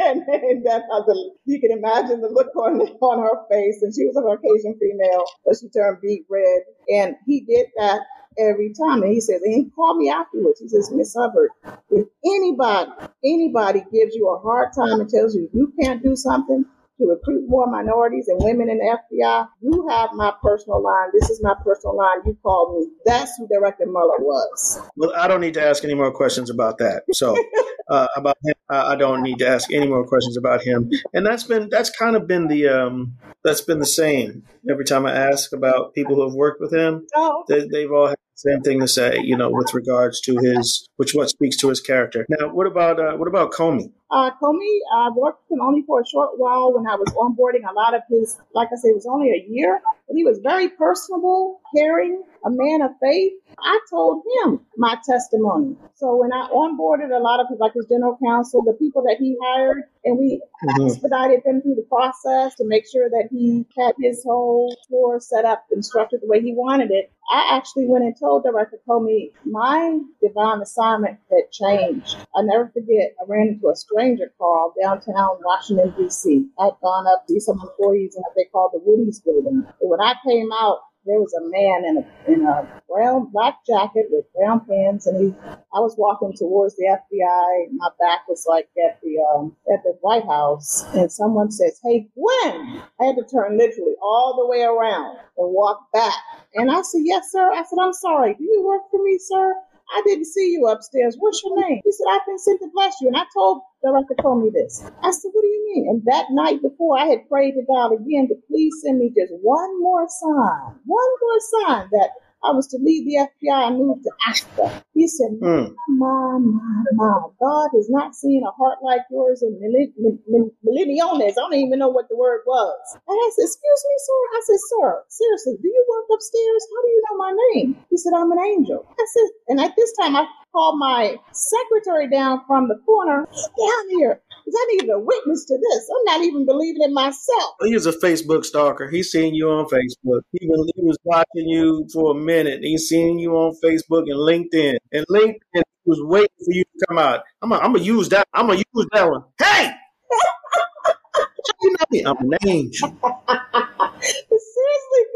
and, 0.00 0.24
and, 0.24 0.64
that, 0.64 0.88
the, 0.88 1.14
you 1.44 1.60
can 1.60 1.76
imagine 1.76 2.24
the 2.24 2.32
look 2.32 2.56
on, 2.56 2.80
on 2.80 3.18
her 3.20 3.44
face. 3.52 3.82
And 3.82 3.92
she 3.92 4.08
was 4.08 4.16
a 4.16 4.24
Caucasian 4.24 4.80
female, 4.80 5.24
but 5.44 5.56
she 5.60 5.68
turned 5.68 6.00
beet 6.00 6.24
red. 6.32 6.64
And 6.88 7.16
he 7.26 7.44
did 7.44 7.68
that 7.76 8.00
every 8.38 8.72
time. 8.72 9.02
And 9.02 9.12
he 9.12 9.20
says, 9.20 9.42
and 9.42 9.54
he 9.54 9.70
called 9.70 9.98
me 9.98 10.10
afterwards. 10.10 10.60
He 10.60 10.68
says, 10.68 10.90
Miss 10.92 11.14
Hubbard, 11.14 11.50
if 11.90 12.06
anybody, 12.24 12.90
anybody 13.24 13.80
gives 13.92 14.14
you 14.14 14.30
a 14.30 14.38
hard 14.40 14.72
time 14.74 15.00
and 15.00 15.08
tells 15.08 15.34
you 15.34 15.48
you 15.52 15.72
can't 15.80 16.02
do 16.02 16.16
something, 16.16 16.64
to 17.00 17.06
recruit 17.06 17.48
more 17.48 17.66
minorities 17.66 18.28
and 18.28 18.38
women 18.42 18.68
in 18.68 18.78
the 18.78 18.96
FBI, 18.96 19.48
you 19.60 19.88
have 19.88 20.10
my 20.14 20.32
personal 20.42 20.82
line. 20.82 21.08
This 21.18 21.30
is 21.30 21.40
my 21.42 21.54
personal 21.64 21.96
line. 21.96 22.18
You 22.26 22.36
call 22.42 22.78
me. 22.78 22.92
That's 23.04 23.32
who 23.36 23.48
Director 23.48 23.86
Mueller 23.86 24.18
was. 24.18 24.80
Well, 24.96 25.12
I 25.16 25.26
don't 25.28 25.40
need 25.40 25.54
to 25.54 25.66
ask 25.66 25.82
any 25.84 25.94
more 25.94 26.12
questions 26.12 26.50
about 26.50 26.78
that. 26.78 27.02
So, 27.12 27.36
uh, 27.90 28.06
about 28.16 28.36
him, 28.44 28.54
I 28.68 28.94
don't 28.96 29.22
need 29.22 29.38
to 29.38 29.48
ask 29.48 29.72
any 29.72 29.88
more 29.88 30.06
questions 30.06 30.36
about 30.36 30.62
him. 30.62 30.90
And 31.12 31.26
that's 31.26 31.44
been 31.44 31.68
that's 31.70 31.90
kind 31.90 32.14
of 32.16 32.26
been 32.26 32.46
the 32.46 32.68
um, 32.68 33.16
that's 33.42 33.62
been 33.62 33.78
the 33.78 33.86
same 33.86 34.44
every 34.70 34.84
time 34.84 35.06
I 35.06 35.12
ask 35.12 35.52
about 35.52 35.94
people 35.94 36.14
who 36.14 36.22
have 36.22 36.34
worked 36.34 36.60
with 36.60 36.72
him. 36.72 37.06
Oh, 37.14 37.44
They, 37.48 37.66
they've 37.66 37.90
all 37.90 38.08
had 38.08 38.16
the 38.16 38.50
same 38.50 38.60
thing 38.60 38.80
to 38.80 38.88
say, 38.88 39.18
you 39.22 39.36
know, 39.36 39.50
with 39.50 39.74
regards 39.74 40.20
to 40.22 40.36
his, 40.38 40.86
which 40.96 41.14
what 41.14 41.30
speaks 41.30 41.56
to 41.58 41.68
his 41.68 41.80
character. 41.80 42.26
Now, 42.28 42.48
what 42.48 42.66
about 42.66 43.00
uh, 43.00 43.16
what 43.16 43.28
about 43.28 43.52
Comey? 43.52 43.92
Uh, 44.10 44.30
Comey, 44.42 44.78
I 44.92 45.10
worked 45.14 45.44
with 45.48 45.58
him 45.58 45.62
only 45.64 45.82
for 45.82 46.00
a 46.00 46.06
short 46.06 46.30
while 46.36 46.74
when 46.74 46.86
I 46.86 46.96
was 46.96 47.08
onboarding 47.14 47.68
a 47.68 47.72
lot 47.72 47.94
of 47.94 48.02
his, 48.10 48.38
like 48.54 48.68
I 48.72 48.76
said, 48.76 48.90
it 48.90 48.94
was 48.94 49.06
only 49.06 49.30
a 49.30 49.46
year, 49.48 49.80
but 50.08 50.16
he 50.16 50.24
was 50.24 50.40
very 50.42 50.68
personable, 50.68 51.60
caring, 51.76 52.22
a 52.44 52.50
man 52.50 52.82
of 52.82 52.90
faith. 53.00 53.32
I 53.58 53.80
told 53.90 54.22
him 54.44 54.60
my 54.76 54.96
testimony. 55.04 55.76
So 55.94 56.16
when 56.16 56.32
I 56.32 56.48
onboarded 56.48 57.14
a 57.14 57.22
lot 57.22 57.40
of 57.40 57.48
people, 57.48 57.66
like 57.66 57.74
his 57.74 57.86
general 57.86 58.18
counsel, 58.24 58.62
the 58.62 58.72
people 58.74 59.02
that 59.02 59.16
he 59.18 59.36
hired, 59.42 59.84
and 60.04 60.18
we 60.18 60.40
Mhm. 60.64 60.86
expedited 60.86 61.42
them 61.44 61.60
through 61.60 61.74
the 61.74 61.86
process 61.88 62.54
to 62.56 62.64
make 62.64 62.86
sure 62.86 63.08
that 63.10 63.28
he 63.30 63.66
had 63.76 63.94
his 64.00 64.24
whole 64.24 64.74
floor 64.88 65.20
set 65.20 65.44
up 65.44 65.64
and 65.70 65.84
structured 65.84 66.22
the 66.22 66.26
way 66.26 66.40
he 66.40 66.54
wanted 66.54 66.90
it. 66.90 67.10
I 67.32 67.56
actually 67.56 67.86
went 67.86 68.04
and 68.04 68.16
told 68.18 68.42
Director 68.42 68.80
Comey 68.88 69.32
my 69.44 70.00
divine 70.20 70.60
assignment 70.62 71.18
had 71.30 71.50
changed. 71.52 72.16
I 72.34 72.42
never 72.42 72.68
forget, 72.68 73.14
I 73.20 73.24
ran 73.26 73.48
into 73.48 73.68
a 73.68 73.76
stranger, 73.76 74.32
Carl, 74.38 74.74
downtown 74.80 75.38
Washington, 75.44 75.94
D.C. 75.96 76.48
I'd 76.58 76.80
gone 76.82 77.06
up 77.06 77.26
to 77.26 77.34
see 77.34 77.40
some 77.40 77.60
employees 77.60 78.16
in 78.16 78.22
what 78.22 78.34
they 78.34 78.44
call 78.44 78.70
the 78.72 78.80
Woody's 78.84 79.20
building. 79.20 79.64
And 79.80 79.90
when 79.90 80.00
I 80.00 80.14
came 80.26 80.50
out, 80.52 80.80
there 81.06 81.18
was 81.18 81.32
a 81.34 81.40
man 81.40 81.84
in 81.84 81.96
a 81.98 82.32
in 82.32 82.46
a 82.46 82.82
brown 82.88 83.30
black 83.32 83.58
jacket 83.66 84.06
with 84.10 84.26
brown 84.34 84.60
pants, 84.66 85.06
and 85.06 85.16
he. 85.20 85.34
I 85.72 85.78
was 85.78 85.94
walking 85.96 86.34
towards 86.36 86.76
the 86.76 86.84
FBI. 86.84 87.72
My 87.72 87.88
back 87.98 88.28
was 88.28 88.44
like 88.46 88.68
at 88.84 89.00
the 89.02 89.16
um, 89.34 89.56
at 89.72 89.82
the 89.82 89.96
White 90.02 90.26
House, 90.26 90.84
and 90.94 91.10
someone 91.10 91.50
says, 91.50 91.80
"Hey, 91.82 92.08
Gwen!" 92.14 92.82
I 93.00 93.04
had 93.04 93.16
to 93.16 93.24
turn 93.24 93.56
literally 93.56 93.94
all 94.02 94.36
the 94.36 94.46
way 94.46 94.62
around 94.62 95.18
and 95.38 95.54
walk 95.54 95.90
back. 95.92 96.14
And 96.54 96.70
I 96.70 96.82
said, 96.82 97.02
"Yes, 97.04 97.30
sir." 97.30 97.50
I 97.50 97.64
said, 97.64 97.78
"I'm 97.80 97.92
sorry. 97.94 98.34
Do 98.34 98.44
you 98.44 98.62
work 98.66 98.82
for 98.90 99.02
me, 99.02 99.18
sir?" 99.18 99.54
I 99.92 100.02
didn't 100.06 100.26
see 100.26 100.52
you 100.52 100.66
upstairs. 100.68 101.16
What's 101.18 101.42
your 101.44 101.60
name? 101.60 101.80
He 101.84 101.92
said, 101.92 102.06
I've 102.10 102.26
been 102.26 102.38
sent 102.38 102.60
to 102.60 102.68
bless 102.74 103.00
you. 103.00 103.08
And 103.08 103.16
I 103.16 103.24
told 103.34 103.62
Director 103.84 104.14
Comey 104.20 104.52
this. 104.52 104.82
I 105.02 105.10
said, 105.10 105.30
What 105.32 105.42
do 105.42 105.48
you 105.48 105.72
mean? 105.74 105.88
And 105.90 106.02
that 106.06 106.26
night 106.30 106.62
before, 106.62 106.98
I 106.98 107.06
had 107.06 107.28
prayed 107.28 107.54
to 107.54 107.62
God 107.66 107.92
again 107.92 108.28
to 108.28 108.36
please 108.48 108.74
send 108.84 108.98
me 108.98 109.12
just 109.16 109.32
one 109.42 109.80
more 109.82 110.06
sign, 110.08 110.78
one 110.86 111.10
more 111.22 111.40
sign 111.66 111.88
that 111.92 112.10
I 112.44 112.52
was 112.52 112.68
to 112.68 112.78
leave 112.80 113.04
the 113.06 113.26
FBI 113.28 113.68
and 113.68 113.78
move 113.78 114.02
to 114.02 114.12
Africa. 114.28 114.84
He 114.94 115.08
said, 115.08 115.32
Hmm. 115.42 115.74
My, 115.98 116.38
my, 116.38 116.84
my. 116.94 117.20
God 117.40 117.68
has 117.74 117.88
not 117.90 118.14
seen 118.14 118.42
a 118.46 118.50
heart 118.52 118.78
like 118.82 119.02
yours 119.10 119.42
in 119.42 119.58
millen- 119.60 119.92
min- 119.98 120.20
min- 120.28 120.52
millennials. 120.64 121.20
I 121.22 121.32
don't 121.36 121.54
even 121.54 121.78
know 121.78 121.88
what 121.90 122.08
the 122.08 122.16
word 122.16 122.42
was. 122.46 122.78
And 122.94 123.16
I 123.18 123.28
said, 123.36 123.44
Excuse 123.44 123.82
me, 123.88 123.96
sir. 124.06 124.20
I 124.32 124.40
said, 124.46 124.60
Sir, 124.70 125.04
seriously, 125.08 125.54
do 125.62 125.68
you 125.68 125.84
work 125.88 126.06
upstairs? 126.14 126.62
How 126.70 126.82
do 126.82 126.88
you 126.88 127.02
know 127.10 127.16
my 127.18 127.32
name? 127.54 127.76
He 127.90 127.96
said, 127.96 128.12
I'm 128.16 128.32
an 128.32 128.40
angel. 128.40 128.86
I 128.98 129.06
said, 129.12 129.28
And 129.48 129.60
at 129.60 129.76
this 129.76 129.92
time, 130.00 130.16
I 130.16 130.26
called 130.52 130.78
my 130.78 131.16
secretary 131.32 132.08
down 132.10 132.42
from 132.46 132.68
the 132.68 132.76
corner. 132.84 133.26
Down 133.26 133.88
here. 133.90 134.20
Because 134.44 134.58
I 134.58 134.66
needed 134.72 134.90
a 134.90 134.98
witness 134.98 135.44
to 135.46 135.56
this. 135.56 135.90
I'm 135.90 136.04
not 136.04 136.26
even 136.26 136.46
believing 136.46 136.82
it 136.82 136.92
myself. 136.92 137.54
He 137.62 137.74
was 137.74 137.86
a 137.86 137.92
Facebook 137.92 138.44
stalker. 138.44 138.88
He's 138.88 139.10
seen 139.10 139.34
you 139.34 139.48
on 139.48 139.66
Facebook. 139.66 140.22
He 140.32 140.46
was, 140.48 140.96
watching 141.04 141.48
you 141.48 141.86
for 141.92 142.12
a 142.12 142.14
minute. 142.14 142.60
He's 142.62 142.88
seen 142.88 143.18
you 143.18 143.32
on 143.32 143.54
Facebook 143.62 144.04
and 144.08 144.18
LinkedIn. 144.18 144.76
And 144.92 145.04
LinkedIn 145.10 145.62
was 145.84 146.00
waiting 146.02 146.28
for 146.38 146.52
you 146.52 146.64
to 146.64 146.86
come 146.88 146.98
out. 146.98 147.22
I'm 147.42 147.50
gonna 147.50 147.78
use 147.78 148.08
that. 148.10 148.26
I'm 148.32 148.46
gonna 148.46 148.62
use 148.74 148.86
that 148.92 149.08
one. 149.08 149.24
Hey, 149.38 149.72
you 151.62 151.70
know 151.70 151.84
me. 151.90 152.04
I'm 152.04 152.16
an 152.18 153.66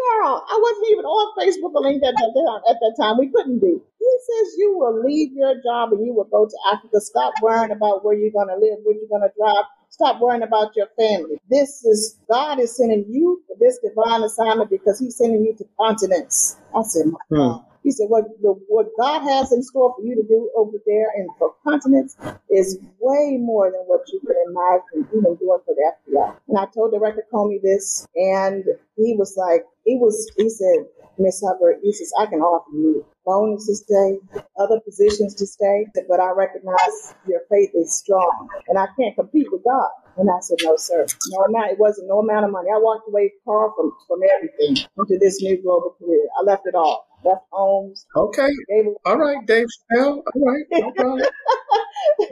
Carl, 0.05 0.45
I 0.49 0.59
wasn't 0.61 0.89
even 0.93 1.05
on 1.05 1.27
Facebook 1.39 1.73
or 1.75 1.83
LinkedIn 1.83 2.09
at 2.09 2.15
that 2.17 2.35
time. 2.35 2.63
At 2.69 2.77
that 2.81 2.95
time, 3.01 3.19
we 3.19 3.29
couldn't 3.29 3.61
be. 3.61 3.79
He 3.99 4.13
says 4.27 4.55
you 4.59 4.77
will 4.79 5.03
leave 5.05 5.33
your 5.33 5.55
job 5.65 5.93
and 5.93 6.05
you 6.05 6.15
will 6.15 6.25
go 6.25 6.47
to 6.47 6.57
Africa. 6.73 7.01
Stop 7.01 7.35
worrying 7.43 7.73
about 7.73 8.05
where 8.05 8.15
you're 8.15 8.33
going 8.33 8.49
to 8.49 8.55
live, 8.57 8.79
where 8.85 8.95
you're 8.95 9.09
going 9.09 9.23
to 9.29 9.33
drive. 9.39 9.65
Stop 9.91 10.21
worrying 10.21 10.43
about 10.43 10.75
your 10.77 10.89
family. 10.99 11.39
This 11.49 11.85
is 11.85 12.19
God 12.31 12.59
is 12.61 12.77
sending 12.77 13.05
you 13.09 13.43
for 13.47 13.57
this 13.61 13.79
divine 13.79 14.23
assignment 14.25 14.71
because 14.71 14.99
He's 14.99 15.17
sending 15.17 15.45
you 15.45 15.55
to 15.57 15.65
continents. 15.79 16.59
I 16.77 16.83
said, 16.83 17.07
my 17.07 17.19
Hmm. 17.31 17.74
He 17.85 17.93
said, 17.93 18.07
what, 18.09 18.25
the, 18.43 18.55
what 18.69 18.89
God 18.99 19.21
has 19.23 19.53
in 19.53 19.63
store 19.63 19.95
for 19.97 20.03
you 20.03 20.17
to 20.17 20.25
do 20.27 20.51
over 20.57 20.79
there 20.87 21.09
and 21.17 21.29
for 21.39 21.55
continents 21.63 22.17
is 22.51 22.79
way 22.99 23.37
more 23.39 23.71
than 23.71 23.83
what 23.87 24.01
you 24.13 24.21
can 24.21 24.37
imagine 24.49 25.09
even 25.17 25.37
doing 25.37 25.61
for 25.65 25.75
the 25.77 25.93
FBI. 26.11 26.37
And 26.49 26.59
I 26.59 26.67
told 26.75 26.93
Director 26.93 27.25
Comey 27.33 27.61
this, 27.63 28.09
and 28.17 28.65
he 28.97 29.15
was 29.19 29.37
like, 29.37 29.65
he 29.85 29.99
was, 29.99 30.31
he 30.39 30.49
said, 30.51 30.87
Miss 31.19 31.43
Hubbard, 31.47 31.77
he 31.83 31.93
says, 31.93 32.13
I 32.19 32.27
can 32.27 32.41
offer 32.41 32.71
you 32.75 33.05
bonuses 33.27 33.81
to 33.81 33.85
stay, 33.85 34.43
other 34.59 34.81
positions 34.81 35.35
to 35.37 35.47
stay, 35.47 35.87
but 36.09 36.21
I 36.21 36.31
recognize 36.31 37.15
your 37.29 37.41
faith 37.51 37.71
is 37.75 37.97
strong, 37.99 38.49
and 38.69 38.79
I 38.79 38.87
can't 38.99 39.15
compete 39.15 39.47
with 39.53 39.63
God. 39.65 39.91
And 40.17 40.31
I 40.31 40.41
said, 40.41 40.59
no, 40.63 40.77
sir. 40.77 41.07
No 41.31 41.39
amount. 41.45 41.73
It 41.73 41.79
wasn't 41.79 42.09
no 42.09 42.21
amount 42.21 42.45
of 42.47 42.53
money. 42.53 42.69
I 42.73 42.79
walked 42.79 43.09
away, 43.09 43.33
Carl, 43.45 43.75
from, 43.77 43.93
from 44.07 44.21
everything 44.37 44.87
into 44.99 45.19
this 45.19 45.43
new 45.43 45.61
global 45.61 45.97
career. 45.99 46.27
I 46.41 46.45
left 46.45 46.67
it 46.67 46.75
all. 46.75 47.07
Left 47.25 47.47
homes, 47.53 48.07
Okay. 48.17 48.49
away 48.69 48.95
All 49.05 49.17
right, 49.19 49.47
Dave 49.47 49.67
Chappelle. 49.91 50.23
All 50.35 50.45
right. 50.47 50.65
No 50.73 50.91
problem. 50.97 51.23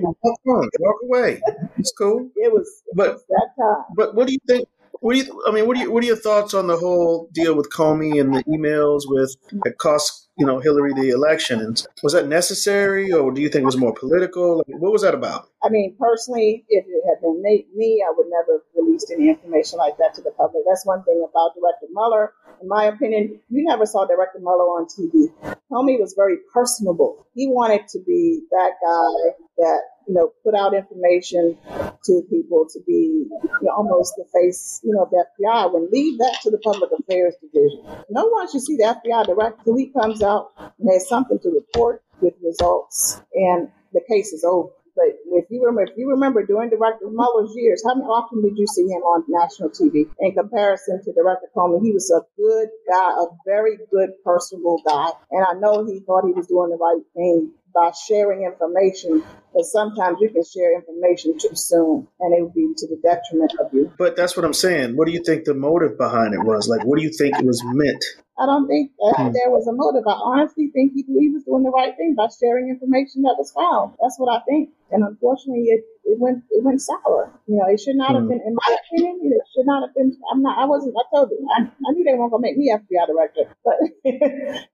Walk 0.00 0.40
on. 0.46 0.68
Walk 0.80 0.96
away. 1.04 1.40
It's 1.78 1.92
cool. 1.96 2.28
it 2.36 2.52
was, 2.52 2.82
it 2.86 2.96
But 2.96 3.12
was 3.14 3.24
that 3.28 3.48
time. 3.58 3.84
But 3.96 4.14
what 4.14 4.26
do 4.26 4.32
you 4.34 4.38
think? 4.46 4.68
What 5.02 5.14
do 5.14 5.18
you? 5.18 5.42
I 5.48 5.50
mean, 5.50 5.66
what 5.66 5.76
do 5.76 5.82
you? 5.82 5.90
What 5.90 6.04
are 6.04 6.06
your 6.06 6.16
thoughts 6.16 6.54
on 6.54 6.68
the 6.68 6.76
whole 6.76 7.28
deal 7.32 7.56
with 7.56 7.70
Comey 7.70 8.20
and 8.20 8.36
the 8.36 8.44
emails 8.44 9.02
with 9.04 9.34
that 9.64 9.78
cost 9.78 10.28
you 10.38 10.46
know 10.46 10.60
Hillary 10.60 10.94
the 10.94 11.10
election? 11.10 11.58
And 11.58 11.84
was 12.04 12.12
that 12.12 12.28
necessary, 12.28 13.12
or 13.12 13.32
do 13.32 13.42
you 13.42 13.48
think 13.48 13.62
it 13.62 13.66
was 13.66 13.76
more 13.76 13.92
political? 13.92 14.58
Like, 14.58 14.78
what 14.78 14.92
was 14.92 15.02
that 15.02 15.12
about? 15.12 15.48
I 15.64 15.70
mean, 15.70 15.96
personally, 15.98 16.64
if 16.68 16.84
it 16.86 17.02
had 17.08 17.20
been 17.20 17.42
me, 17.42 17.66
me, 17.74 18.00
I 18.06 18.14
would 18.16 18.28
never 18.30 18.62
have 18.62 18.62
released 18.76 19.10
any 19.10 19.28
information 19.28 19.78
like 19.78 19.96
that 19.98 20.14
to 20.14 20.22
the 20.22 20.30
public. 20.30 20.62
That's 20.68 20.86
one 20.86 21.02
thing 21.02 21.26
about 21.28 21.50
Director 21.58 21.86
Mueller. 21.92 22.32
In 22.60 22.68
my 22.68 22.84
opinion, 22.84 23.40
you 23.50 23.64
never 23.66 23.86
saw 23.86 24.06
Director 24.06 24.38
Mueller 24.38 24.70
on 24.70 24.86
TV. 24.86 25.32
Comey 25.72 25.98
was 25.98 26.14
very 26.16 26.36
personable. 26.54 27.26
He 27.34 27.48
wanted 27.48 27.88
to 27.88 27.98
be 28.06 28.42
that 28.52 28.72
guy 28.80 29.34
that, 29.58 29.80
you 30.06 30.14
know, 30.14 30.32
put 30.44 30.54
out 30.54 30.74
information 30.74 31.56
to 32.04 32.22
people 32.30 32.66
to 32.72 32.80
be 32.86 33.26
you 33.30 33.48
know, 33.62 33.72
almost 33.76 34.14
the 34.16 34.24
face, 34.32 34.80
you 34.82 34.92
know, 34.94 35.02
of 35.02 35.10
the 35.10 35.24
FBI. 35.40 35.72
When 35.72 35.90
leave 35.90 36.18
that 36.18 36.38
to 36.42 36.50
the 36.50 36.58
public 36.58 36.90
affairs 36.98 37.34
division. 37.40 37.84
No 38.10 38.26
one 38.26 38.50
should 38.50 38.62
see 38.62 38.76
the 38.76 38.96
FBI 39.04 39.26
director 39.26 39.62
till 39.64 39.76
comes 39.92 40.22
out 40.22 40.52
and 40.58 40.88
has 40.92 41.08
something 41.08 41.38
to 41.40 41.50
report 41.50 42.02
with 42.20 42.34
results 42.42 43.20
and 43.34 43.68
the 43.92 44.00
case 44.08 44.32
is 44.32 44.44
over. 44.44 44.70
But 44.94 45.16
if 45.32 45.46
you 45.48 45.64
remember, 45.64 45.90
if 45.90 45.96
you 45.96 46.10
remember 46.10 46.44
during 46.44 46.70
Director 46.70 47.08
Mueller's 47.08 47.52
years, 47.56 47.82
how 47.86 47.96
often 48.02 48.42
did 48.42 48.56
you 48.56 48.66
see 48.66 48.82
him 48.82 49.02
on 49.02 49.24
national 49.28 49.70
TV? 49.70 50.08
In 50.20 50.32
comparison 50.34 51.02
to 51.04 51.12
Director 51.12 51.48
Comey, 51.56 51.80
he 51.82 51.92
was 51.92 52.10
a 52.10 52.20
good 52.36 52.68
guy, 52.90 53.10
a 53.10 53.26
very 53.46 53.78
good, 53.90 54.10
personable 54.24 54.82
guy, 54.86 55.08
and 55.30 55.44
I 55.48 55.54
know 55.58 55.84
he 55.86 56.00
thought 56.00 56.26
he 56.26 56.32
was 56.32 56.46
doing 56.46 56.70
the 56.70 56.76
right 56.76 57.02
thing 57.14 57.52
by 57.74 57.90
sharing 58.06 58.44
information. 58.44 59.22
But 59.54 59.64
sometimes 59.64 60.18
you 60.20 60.30
can 60.30 60.44
share 60.44 60.74
information 60.74 61.38
too 61.38 61.54
soon, 61.54 62.08
and 62.20 62.34
it 62.34 62.42
would 62.42 62.54
be 62.54 62.72
to 62.76 62.86
the 62.88 63.00
detriment 63.02 63.52
of 63.60 63.72
you. 63.72 63.92
But 63.98 64.16
that's 64.16 64.36
what 64.36 64.44
I'm 64.44 64.54
saying. 64.54 64.96
What 64.96 65.06
do 65.06 65.12
you 65.12 65.22
think 65.24 65.44
the 65.44 65.54
motive 65.54 65.98
behind 65.98 66.34
it 66.34 66.42
was? 66.44 66.68
Like, 66.68 66.86
what 66.86 66.98
do 66.98 67.02
you 67.04 67.10
think 67.10 67.38
it 67.38 67.44
was 67.44 67.62
meant? 67.64 68.04
I 68.38 68.46
don't 68.46 68.66
think 68.66 68.92
that 68.98 69.14
Hmm. 69.16 69.32
there 69.32 69.50
was 69.50 69.66
a 69.68 69.72
motive. 69.72 70.06
I 70.06 70.12
honestly 70.16 70.68
think 70.72 70.92
he, 70.94 71.04
he 71.04 71.28
was 71.30 71.44
doing 71.44 71.62
the 71.64 71.70
right 71.70 71.96
thing 71.96 72.14
by 72.16 72.28
sharing 72.28 72.68
information 72.70 73.22
that 73.22 73.36
was 73.38 73.52
found. 73.52 73.94
That's 74.00 74.18
what 74.18 74.32
I 74.32 74.40
think. 74.44 74.70
And 74.90 75.04
unfortunately, 75.04 75.64
it, 75.68 75.84
it 76.12 76.18
went 76.20 76.44
it 76.50 76.62
went 76.62 76.80
sour. 76.80 77.32
You 77.48 77.56
know, 77.56 77.66
it 77.72 77.80
should 77.80 77.96
not 77.96 78.14
have 78.14 78.24
Hmm. 78.24 78.28
been, 78.28 78.42
in 78.46 78.54
my 78.54 78.70
opinion, 78.80 79.18
it 79.32 79.42
should 79.54 79.66
not 79.66 79.82
have 79.86 79.94
been. 79.94 80.12
I'm 80.30 80.42
not. 80.42 80.58
I 80.58 80.66
wasn't. 80.66 80.94
I 81.00 81.04
told 81.14 81.30
you. 81.30 81.40
I, 81.56 81.62
I 81.64 81.88
knew 81.92 82.04
they 82.04 82.14
weren't 82.14 82.30
gonna 82.32 82.42
make 82.42 82.56
me 82.56 82.70
FBI 82.72 83.06
director, 83.06 83.44
but 83.64 83.76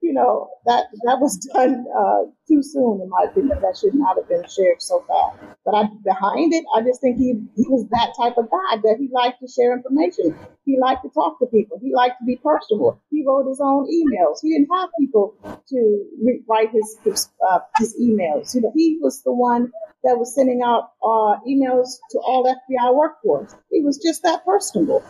you 0.02 0.12
know 0.12 0.50
that 0.66 0.86
that 1.04 1.18
was 1.20 1.36
done 1.52 1.86
uh, 1.96 2.22
too 2.48 2.62
soon, 2.62 3.00
in 3.00 3.08
my 3.08 3.24
opinion. 3.30 3.58
That 3.62 3.76
should 3.76 3.94
not 3.94 4.16
have 4.18 4.28
been 4.28 4.44
shared 4.48 4.80
so 4.82 5.04
fast. 5.08 5.38
But 5.64 5.74
I, 5.74 5.82
behind 6.04 6.52
it, 6.54 6.64
I 6.74 6.82
just 6.82 7.00
think 7.00 7.18
he, 7.18 7.34
he 7.56 7.64
was 7.68 7.86
that 7.90 8.14
type 8.16 8.36
of 8.38 8.50
guy 8.50 8.76
that 8.82 8.96
he 8.98 9.08
liked 9.12 9.40
to 9.40 9.48
share 9.48 9.72
information. 9.76 10.34
He 10.64 10.78
liked 10.80 11.02
to 11.04 11.10
talk 11.10 11.38
to 11.40 11.46
people. 11.46 11.78
He 11.82 11.92
liked 11.94 12.18
to 12.20 12.24
be 12.24 12.36
personable. 12.36 13.00
He 13.10 13.24
wrote 13.26 13.46
his 13.48 13.60
own 13.60 13.86
emails. 13.86 14.38
He 14.42 14.50
didn't 14.56 14.68
have 14.72 14.90
people 14.98 15.34
to 15.68 16.04
re- 16.22 16.42
write 16.48 16.70
his 16.70 16.96
his, 17.04 17.28
uh, 17.48 17.60
his 17.78 17.96
emails. 18.00 18.54
You 18.54 18.62
know, 18.62 18.72
he 18.74 18.98
was 19.00 19.22
the 19.22 19.32
one 19.32 19.72
that 20.04 20.16
was 20.18 20.34
sending 20.34 20.62
out 20.62 20.92
uh, 21.04 21.27
Uh, 21.28 21.36
emails 21.46 21.88
to 22.10 22.18
all 22.20 22.44
FBI 22.44 22.94
workforce. 22.94 23.54
He 23.70 23.82
was 23.82 23.98
just 23.98 24.22
that 24.22 24.44
personable. 24.46 25.02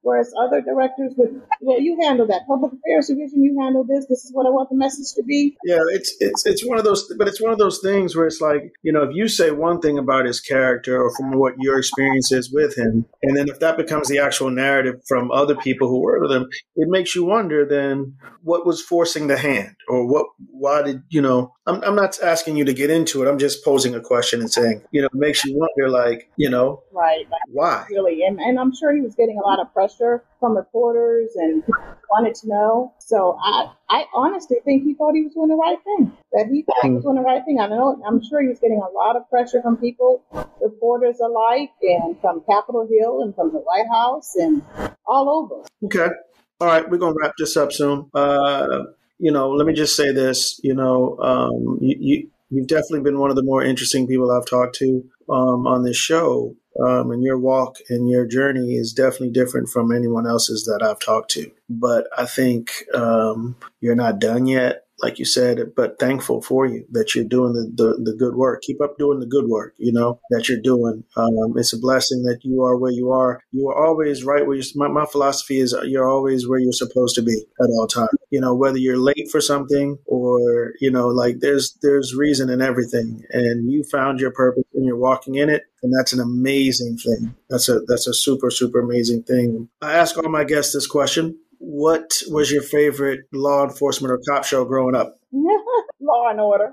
Whereas 0.00 0.32
other 0.40 0.62
directors 0.62 1.12
would, 1.18 1.42
well, 1.60 1.78
you 1.78 1.98
handle 2.00 2.26
that 2.28 2.46
public 2.46 2.72
affairs 2.72 3.08
division. 3.08 3.42
You 3.42 3.60
handle 3.60 3.84
this. 3.84 4.06
This 4.08 4.24
is 4.24 4.30
what 4.32 4.46
I 4.46 4.50
want 4.50 4.70
the 4.70 4.76
message 4.76 5.14
to 5.16 5.22
be. 5.22 5.56
Yeah, 5.64 5.80
it's 5.90 6.14
it's 6.20 6.46
it's 6.46 6.66
one 6.66 6.78
of 6.78 6.84
those, 6.84 7.12
but 7.18 7.28
it's 7.28 7.40
one 7.40 7.52
of 7.52 7.58
those 7.58 7.80
things 7.80 8.16
where 8.16 8.26
it's 8.26 8.40
like 8.40 8.72
you 8.82 8.92
know, 8.92 9.02
if 9.02 9.14
you 9.14 9.28
say 9.28 9.50
one 9.50 9.80
thing 9.80 9.98
about 9.98 10.24
his 10.24 10.40
character 10.40 11.02
or 11.02 11.14
from 11.14 11.32
what 11.38 11.54
your 11.58 11.78
experience 11.78 12.32
is 12.32 12.50
with 12.50 12.76
him, 12.76 13.04
and 13.22 13.36
then 13.36 13.48
if 13.48 13.60
that 13.60 13.76
becomes 13.76 14.08
the 14.08 14.18
actual 14.18 14.50
narrative 14.50 15.02
from 15.06 15.30
other 15.30 15.54
people 15.56 15.88
who 15.88 16.00
work 16.00 16.22
with 16.22 16.32
him, 16.32 16.48
it 16.76 16.88
makes 16.88 17.14
you 17.14 17.24
wonder 17.24 17.66
then 17.66 18.16
what 18.42 18.66
was 18.66 18.80
forcing 18.80 19.26
the 19.26 19.36
hand 19.36 19.76
or 19.88 20.06
what 20.06 20.26
why 20.50 20.82
did 20.82 21.02
you 21.08 21.20
know 21.20 21.52
I'm, 21.66 21.82
I'm 21.84 21.94
not 21.94 22.20
asking 22.22 22.56
you 22.56 22.64
to 22.64 22.74
get 22.74 22.90
into 22.90 23.22
it 23.22 23.28
i'm 23.28 23.38
just 23.38 23.64
posing 23.64 23.94
a 23.94 24.00
question 24.00 24.40
and 24.40 24.50
saying 24.50 24.82
you 24.90 25.00
know 25.02 25.08
it 25.12 25.14
makes 25.32 25.44
you 25.44 25.56
wonder 25.56 25.88
like 25.90 26.30
you 26.36 26.50
know 26.50 26.82
Right. 26.92 27.26
Why 27.48 27.86
really. 27.90 28.22
And, 28.24 28.38
and 28.40 28.58
I'm 28.58 28.74
sure 28.74 28.94
he 28.94 29.00
was 29.00 29.14
getting 29.14 29.38
a 29.38 29.46
lot 29.46 29.58
of 29.60 29.72
pressure 29.72 30.22
from 30.40 30.56
reporters 30.56 31.30
and 31.36 31.62
wanted 32.10 32.34
to 32.36 32.48
know. 32.48 32.92
So 32.98 33.38
I, 33.42 33.72
I 33.88 34.04
honestly 34.14 34.58
think 34.64 34.84
he 34.84 34.94
thought 34.94 35.14
he 35.14 35.22
was 35.22 35.32
doing 35.34 35.48
the 35.48 35.56
right 35.56 35.78
thing. 35.82 36.12
That 36.32 36.48
he 36.52 36.62
thought 36.62 36.76
he 36.82 36.90
was 36.90 37.04
doing 37.04 37.16
the 37.16 37.22
right 37.22 37.44
thing. 37.44 37.58
I 37.60 37.68
know. 37.68 38.00
I'm 38.06 38.22
sure 38.22 38.42
he 38.42 38.48
was 38.48 38.58
getting 38.58 38.80
a 38.80 38.90
lot 38.92 39.16
of 39.16 39.28
pressure 39.30 39.62
from 39.62 39.76
people, 39.76 40.22
reporters 40.60 41.18
alike, 41.20 41.70
and 41.82 42.20
from 42.20 42.42
Capitol 42.48 42.86
Hill 42.90 43.22
and 43.22 43.34
from 43.34 43.52
the 43.52 43.58
White 43.58 43.88
House 43.90 44.36
and 44.36 44.62
all 45.06 45.28
over. 45.28 45.64
okay 45.84 46.08
all 46.60 46.66
right 46.68 46.88
we're 46.88 46.96
gonna 46.96 47.14
wrap 47.20 47.32
this 47.38 47.56
up 47.56 47.72
soon 47.72 48.08
uh 48.14 48.84
you 49.18 49.32
know 49.32 49.50
let 49.50 49.66
me 49.66 49.72
just 49.72 49.96
say 49.96 50.12
this 50.12 50.60
you 50.62 50.74
know 50.74 51.18
um 51.18 51.78
you, 51.80 51.96
you 52.00 52.30
you've 52.50 52.68
definitely 52.68 53.00
been 53.00 53.18
one 53.18 53.30
of 53.30 53.36
the 53.36 53.42
more 53.42 53.62
interesting 53.62 54.06
people 54.06 54.30
i've 54.30 54.46
talked 54.46 54.76
to 54.76 55.02
um 55.32 55.66
on 55.66 55.82
this 55.82 55.96
show 55.96 56.54
um, 56.80 57.10
and 57.10 57.22
your 57.22 57.38
walk 57.38 57.78
and 57.88 58.08
your 58.08 58.26
journey 58.26 58.74
is 58.74 58.92
definitely 58.92 59.30
different 59.30 59.68
from 59.68 59.92
anyone 59.92 60.26
else's 60.26 60.64
that 60.64 60.82
I've 60.82 61.00
talked 61.00 61.30
to. 61.32 61.50
But 61.68 62.06
I 62.16 62.26
think 62.26 62.70
um, 62.94 63.56
you're 63.80 63.94
not 63.94 64.18
done 64.18 64.46
yet, 64.46 64.86
like 65.02 65.18
you 65.18 65.24
said. 65.24 65.74
But 65.76 65.98
thankful 65.98 66.42
for 66.42 66.66
you 66.66 66.86
that 66.92 67.14
you're 67.14 67.24
doing 67.24 67.52
the, 67.52 67.70
the, 67.74 68.10
the 68.12 68.16
good 68.16 68.34
work. 68.34 68.62
Keep 68.62 68.80
up 68.80 68.96
doing 68.98 69.20
the 69.20 69.26
good 69.26 69.46
work. 69.46 69.74
You 69.78 69.92
know 69.92 70.20
that 70.30 70.48
you're 70.48 70.60
doing. 70.60 71.04
Um, 71.16 71.54
it's 71.56 71.72
a 71.72 71.78
blessing 71.78 72.22
that 72.24 72.40
you 72.42 72.62
are 72.64 72.76
where 72.76 72.92
you 72.92 73.10
are. 73.10 73.42
You 73.50 73.68
are 73.68 73.86
always 73.86 74.24
right 74.24 74.46
where 74.46 74.56
you. 74.56 74.62
My, 74.74 74.88
my 74.88 75.06
philosophy 75.06 75.58
is 75.58 75.74
you're 75.84 76.08
always 76.08 76.48
where 76.48 76.58
you're 76.58 76.72
supposed 76.72 77.14
to 77.16 77.22
be 77.22 77.44
at 77.60 77.70
all 77.70 77.86
times. 77.86 78.08
You 78.30 78.40
know 78.40 78.54
whether 78.54 78.78
you're 78.78 78.98
late 78.98 79.28
for 79.30 79.40
something 79.40 79.98
or 80.06 80.72
you 80.80 80.90
know 80.90 81.08
like 81.08 81.40
there's 81.40 81.78
there's 81.82 82.14
reason 82.14 82.50
in 82.50 82.62
everything, 82.62 83.22
and 83.30 83.70
you 83.70 83.84
found 83.84 84.20
your 84.20 84.32
purpose 84.32 84.64
and 84.74 84.86
you're 84.86 84.96
walking 84.96 85.34
in 85.34 85.48
it 85.48 85.64
and 85.82 85.92
that's 85.92 86.12
an 86.12 86.20
amazing 86.20 86.96
thing. 86.96 87.34
That's 87.50 87.68
a 87.68 87.80
that's 87.80 88.06
a 88.06 88.14
super 88.14 88.50
super 88.50 88.80
amazing 88.80 89.24
thing. 89.24 89.68
I 89.80 89.94
ask 89.94 90.16
all 90.16 90.30
my 90.30 90.44
guests 90.44 90.72
this 90.72 90.86
question: 90.86 91.38
What 91.64 92.10
was 92.28 92.50
your 92.50 92.60
favorite 92.60 93.20
law 93.32 93.62
enforcement 93.62 94.10
or 94.10 94.20
cop 94.28 94.44
show 94.44 94.64
growing 94.64 94.96
up? 94.96 95.16
Law 95.32 96.28
and 96.28 96.40
order. 96.40 96.72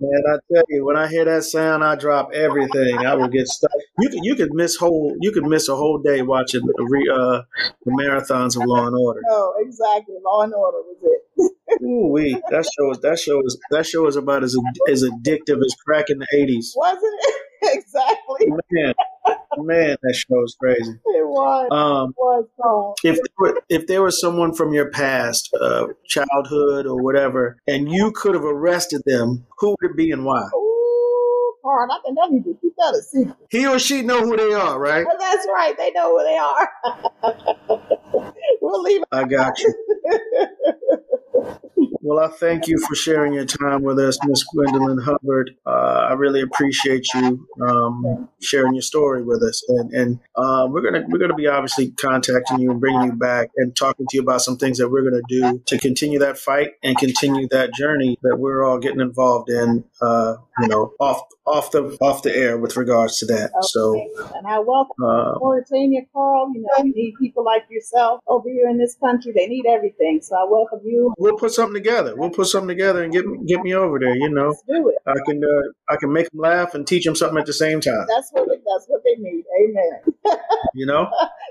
Man, 0.00 0.22
I 0.28 0.36
tell 0.52 0.64
you, 0.68 0.84
when 0.84 0.96
I 0.98 1.08
hear 1.08 1.24
that 1.24 1.44
sound, 1.44 1.82
I 1.82 1.94
drop 1.94 2.32
everything. 2.34 2.98
I 2.98 3.14
will 3.14 3.28
get 3.28 3.48
stuck. 3.48 3.70
You 3.98 4.10
could 4.10 4.20
you 4.22 4.34
could 4.34 4.52
miss 4.52 4.76
whole 4.76 5.16
you 5.22 5.32
could 5.32 5.46
miss 5.46 5.70
a 5.70 5.76
whole 5.76 5.98
day 5.98 6.20
watching 6.20 6.60
the 6.66 6.84
re, 6.84 7.08
uh, 7.10 7.40
the 7.86 7.92
marathons 7.92 8.60
of 8.60 8.66
Law 8.66 8.86
and 8.86 8.94
Order. 8.94 9.20
No, 9.26 9.54
exactly. 9.60 10.16
Law 10.22 10.42
and 10.42 10.52
order 10.52 10.78
was 10.78 10.98
it. 11.02 11.82
Ooh 11.82 12.08
wee, 12.12 12.38
that 12.50 12.70
show 12.78 12.90
is 12.90 12.98
that 13.00 13.18
show 13.18 13.40
is 13.46 13.58
that 13.70 13.86
show 13.86 14.06
is 14.06 14.16
about 14.16 14.44
as 14.44 14.54
as 14.90 15.02
addictive 15.02 15.64
as 15.64 15.74
crack 15.82 16.10
in 16.10 16.18
the 16.18 16.26
eighties. 16.36 16.74
Wasn't 16.76 17.02
it? 17.02 17.34
exactly. 17.62 18.52
Man, 18.70 18.94
man, 19.58 19.96
that 20.02 20.14
show 20.14 20.42
is 20.42 20.56
crazy. 20.58 20.92
It 21.06 21.26
was. 21.26 21.68
Um, 21.70 22.10
it 22.10 22.14
was 22.18 22.94
if 23.04 23.16
there 23.16 23.34
were, 23.38 23.62
if 23.68 23.86
there 23.86 24.02
was 24.02 24.20
someone 24.20 24.54
from 24.54 24.72
your 24.72 24.90
past, 24.90 25.50
uh, 25.60 25.88
childhood 26.06 26.86
or 26.86 27.02
whatever, 27.02 27.58
and 27.66 27.90
you 27.90 28.12
could 28.12 28.34
have 28.34 28.44
arrested 28.44 29.02
them, 29.06 29.46
who 29.58 29.70
would 29.70 29.90
it 29.90 29.96
be 29.96 30.10
and 30.10 30.24
why? 30.24 30.42
Ooh, 30.54 31.54
Carl, 31.62 31.88
I 31.90 32.28
need 32.30 32.44
to 32.44 32.56
keep 32.60 32.74
that 32.76 32.94
a 32.94 33.02
secret. 33.02 33.36
He 33.50 33.66
or 33.66 33.78
she 33.78 34.02
know 34.02 34.20
who 34.20 34.36
they 34.36 34.52
are, 34.52 34.78
right? 34.78 35.06
That's 35.18 35.46
right. 35.52 35.76
They 35.76 35.90
know 35.92 36.16
who 36.16 36.24
they 36.24 36.36
are. 36.36 37.82
we'll 38.60 38.82
leave 38.82 39.02
it. 39.02 39.08
I 39.12 39.24
got 39.24 39.58
you. 39.60 39.74
Well, 42.04 42.20
I 42.20 42.28
thank 42.28 42.68
you 42.68 42.78
for 42.86 42.94
sharing 42.94 43.32
your 43.32 43.46
time 43.46 43.82
with 43.82 43.98
us, 43.98 44.18
Miss 44.26 44.44
Gwendolyn 44.44 44.98
Hubbard. 44.98 45.56
Uh, 45.64 45.70
I 46.10 46.12
really 46.12 46.42
appreciate 46.42 47.06
you 47.14 47.48
um, 47.66 48.28
sharing 48.42 48.74
your 48.74 48.82
story 48.82 49.22
with 49.22 49.42
us, 49.42 49.64
and 49.68 49.90
and 49.94 50.20
uh, 50.36 50.66
we're 50.68 50.82
gonna 50.82 51.06
we're 51.08 51.18
gonna 51.18 51.34
be 51.34 51.46
obviously 51.46 51.92
contacting 51.92 52.58
you 52.60 52.72
and 52.72 52.78
bringing 52.78 53.04
you 53.04 53.12
back 53.12 53.48
and 53.56 53.74
talking 53.74 54.04
to 54.06 54.18
you 54.18 54.22
about 54.22 54.42
some 54.42 54.58
things 54.58 54.76
that 54.76 54.90
we're 54.90 55.02
gonna 55.02 55.22
do 55.30 55.62
to 55.64 55.78
continue 55.78 56.18
that 56.18 56.36
fight 56.36 56.72
and 56.82 56.98
continue 56.98 57.48
that 57.50 57.72
journey 57.72 58.18
that 58.20 58.36
we're 58.36 58.62
all 58.62 58.78
getting 58.78 59.00
involved 59.00 59.48
in. 59.48 59.82
Uh, 60.02 60.34
you 60.60 60.68
know, 60.68 60.92
off 61.00 61.22
off 61.46 61.70
the 61.70 61.96
off 62.02 62.22
the 62.22 62.36
air 62.36 62.58
with 62.58 62.76
regards 62.76 63.18
to 63.20 63.26
that. 63.26 63.50
So. 63.62 63.94
And 64.36 64.46
I 64.46 64.58
welcome 64.58 65.02
Uh, 65.02 65.38
Mauritania, 65.38 66.02
Carl. 66.12 66.52
You 66.54 66.60
know, 66.60 66.84
we 66.84 66.90
need 66.90 67.14
people 67.18 67.44
like 67.44 67.64
yourself 67.70 68.20
over 68.26 68.48
here 68.50 68.68
in 68.68 68.76
this 68.76 68.94
country. 69.02 69.32
They 69.34 69.46
need 69.46 69.64
everything. 69.66 70.20
So 70.22 70.36
I 70.36 70.44
welcome 70.48 70.80
you. 70.84 71.14
We'll 71.16 71.38
put 71.38 71.52
something 71.52 71.74
together. 71.74 71.93
We'll 72.02 72.30
put 72.30 72.46
something 72.46 72.68
together 72.68 73.02
and 73.02 73.12
get 73.12 73.26
me, 73.26 73.38
get 73.46 73.60
me 73.62 73.74
over 73.74 73.98
there. 73.98 74.14
You 74.16 74.28
know, 74.30 74.48
Let's 74.48 74.62
do 74.62 74.88
it. 74.88 74.96
I 75.06 75.14
can 75.26 75.42
uh, 75.42 75.92
I 75.92 75.96
can 75.96 76.12
make 76.12 76.30
them 76.30 76.40
laugh 76.40 76.74
and 76.74 76.86
teach 76.86 77.04
them 77.04 77.14
something 77.14 77.38
at 77.38 77.46
the 77.46 77.52
same 77.52 77.80
time. 77.80 78.06
That's 78.08 78.30
what 78.32 78.48
that's 78.48 78.86
what 78.88 79.02
they 79.04 79.20
need. 79.22 79.44
Amen. 79.62 80.38
You 80.76 80.86
know. 80.86 81.08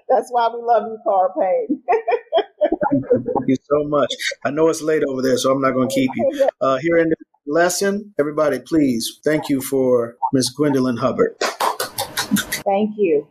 That's 0.09 0.29
why 0.31 0.49
we 0.53 0.61
love 0.61 0.83
you, 0.83 0.97
Carl 1.05 1.33
Payne. 1.39 1.81
Thank 2.91 3.47
you 3.47 3.55
so 3.63 3.87
much. 3.87 4.13
I 4.43 4.51
know 4.51 4.67
it's 4.67 4.81
late 4.81 5.03
over 5.03 5.21
there, 5.21 5.37
so 5.37 5.51
I'm 5.51 5.61
not 5.61 5.71
going 5.71 5.87
to 5.87 5.95
keep 5.95 6.09
you. 6.13 6.49
Uh, 6.59 6.77
here 6.77 6.97
in 6.97 7.09
the 7.09 7.15
lesson, 7.47 8.13
everybody, 8.19 8.59
please 8.59 9.19
thank 9.23 9.47
you 9.47 9.61
for 9.61 10.17
Miss 10.33 10.49
Gwendolyn 10.49 10.97
Hubbard. 10.97 11.35
Thank 11.39 12.95
you. 12.97 13.27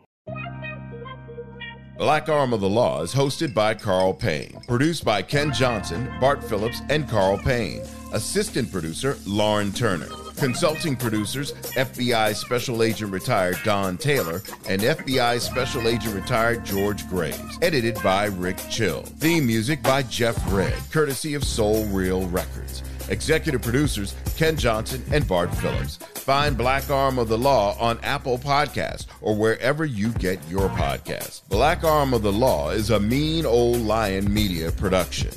Black 2.03 2.27
Arm 2.27 2.51
of 2.51 2.59
the 2.59 2.67
Law 2.67 3.01
is 3.01 3.13
hosted 3.13 3.53
by 3.53 3.73
Carl 3.73 4.13
Payne. 4.13 4.59
Produced 4.67 5.05
by 5.05 5.21
Ken 5.21 5.53
Johnson, 5.53 6.13
Bart 6.19 6.43
Phillips, 6.43 6.81
and 6.89 7.07
Carl 7.07 7.37
Payne. 7.37 7.81
Assistant 8.11 8.69
producer, 8.73 9.17
Lauren 9.25 9.71
Turner. 9.71 10.09
Consulting 10.35 10.97
producers, 10.97 11.53
FBI 11.53 12.35
Special 12.35 12.83
Agent 12.83 13.13
Retired 13.13 13.57
Don 13.63 13.97
Taylor 13.97 14.41
and 14.67 14.81
FBI 14.81 15.39
Special 15.39 15.87
Agent 15.87 16.13
Retired 16.13 16.65
George 16.65 17.07
Graves. 17.07 17.57
Edited 17.61 17.97
by 18.03 18.25
Rick 18.25 18.57
Chill. 18.69 19.03
Theme 19.03 19.47
music 19.47 19.81
by 19.81 20.03
Jeff 20.03 20.35
Red, 20.51 20.75
courtesy 20.91 21.35
of 21.35 21.45
Soul 21.45 21.85
Real 21.85 22.27
Records. 22.27 22.83
Executive 23.09 23.61
producers 23.61 24.15
Ken 24.37 24.55
Johnson 24.57 25.03
and 25.11 25.27
Bart 25.27 25.53
Phillips. 25.55 25.97
Find 25.97 26.57
Black 26.57 26.89
Arm 26.89 27.19
of 27.19 27.27
the 27.27 27.37
Law 27.37 27.77
on 27.79 27.99
Apple 28.01 28.37
Podcasts 28.37 29.05
or 29.21 29.35
wherever 29.35 29.85
you 29.85 30.11
get 30.13 30.39
your 30.49 30.69
podcasts. 30.69 31.41
Black 31.49 31.83
Arm 31.83 32.13
of 32.13 32.21
the 32.21 32.31
Law 32.31 32.69
is 32.69 32.89
a 32.89 32.99
mean 32.99 33.45
old 33.45 33.77
lion 33.81 34.33
media 34.33 34.71
production. 34.71 35.31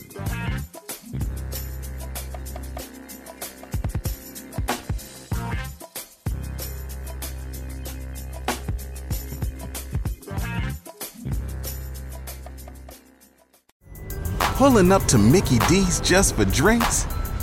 Pulling 14.57 14.91
up 14.91 15.05
to 15.05 15.19
Mickey 15.19 15.59
D's 15.69 16.01
just 16.01 16.35
for 16.35 16.47
drinks? 16.47 17.07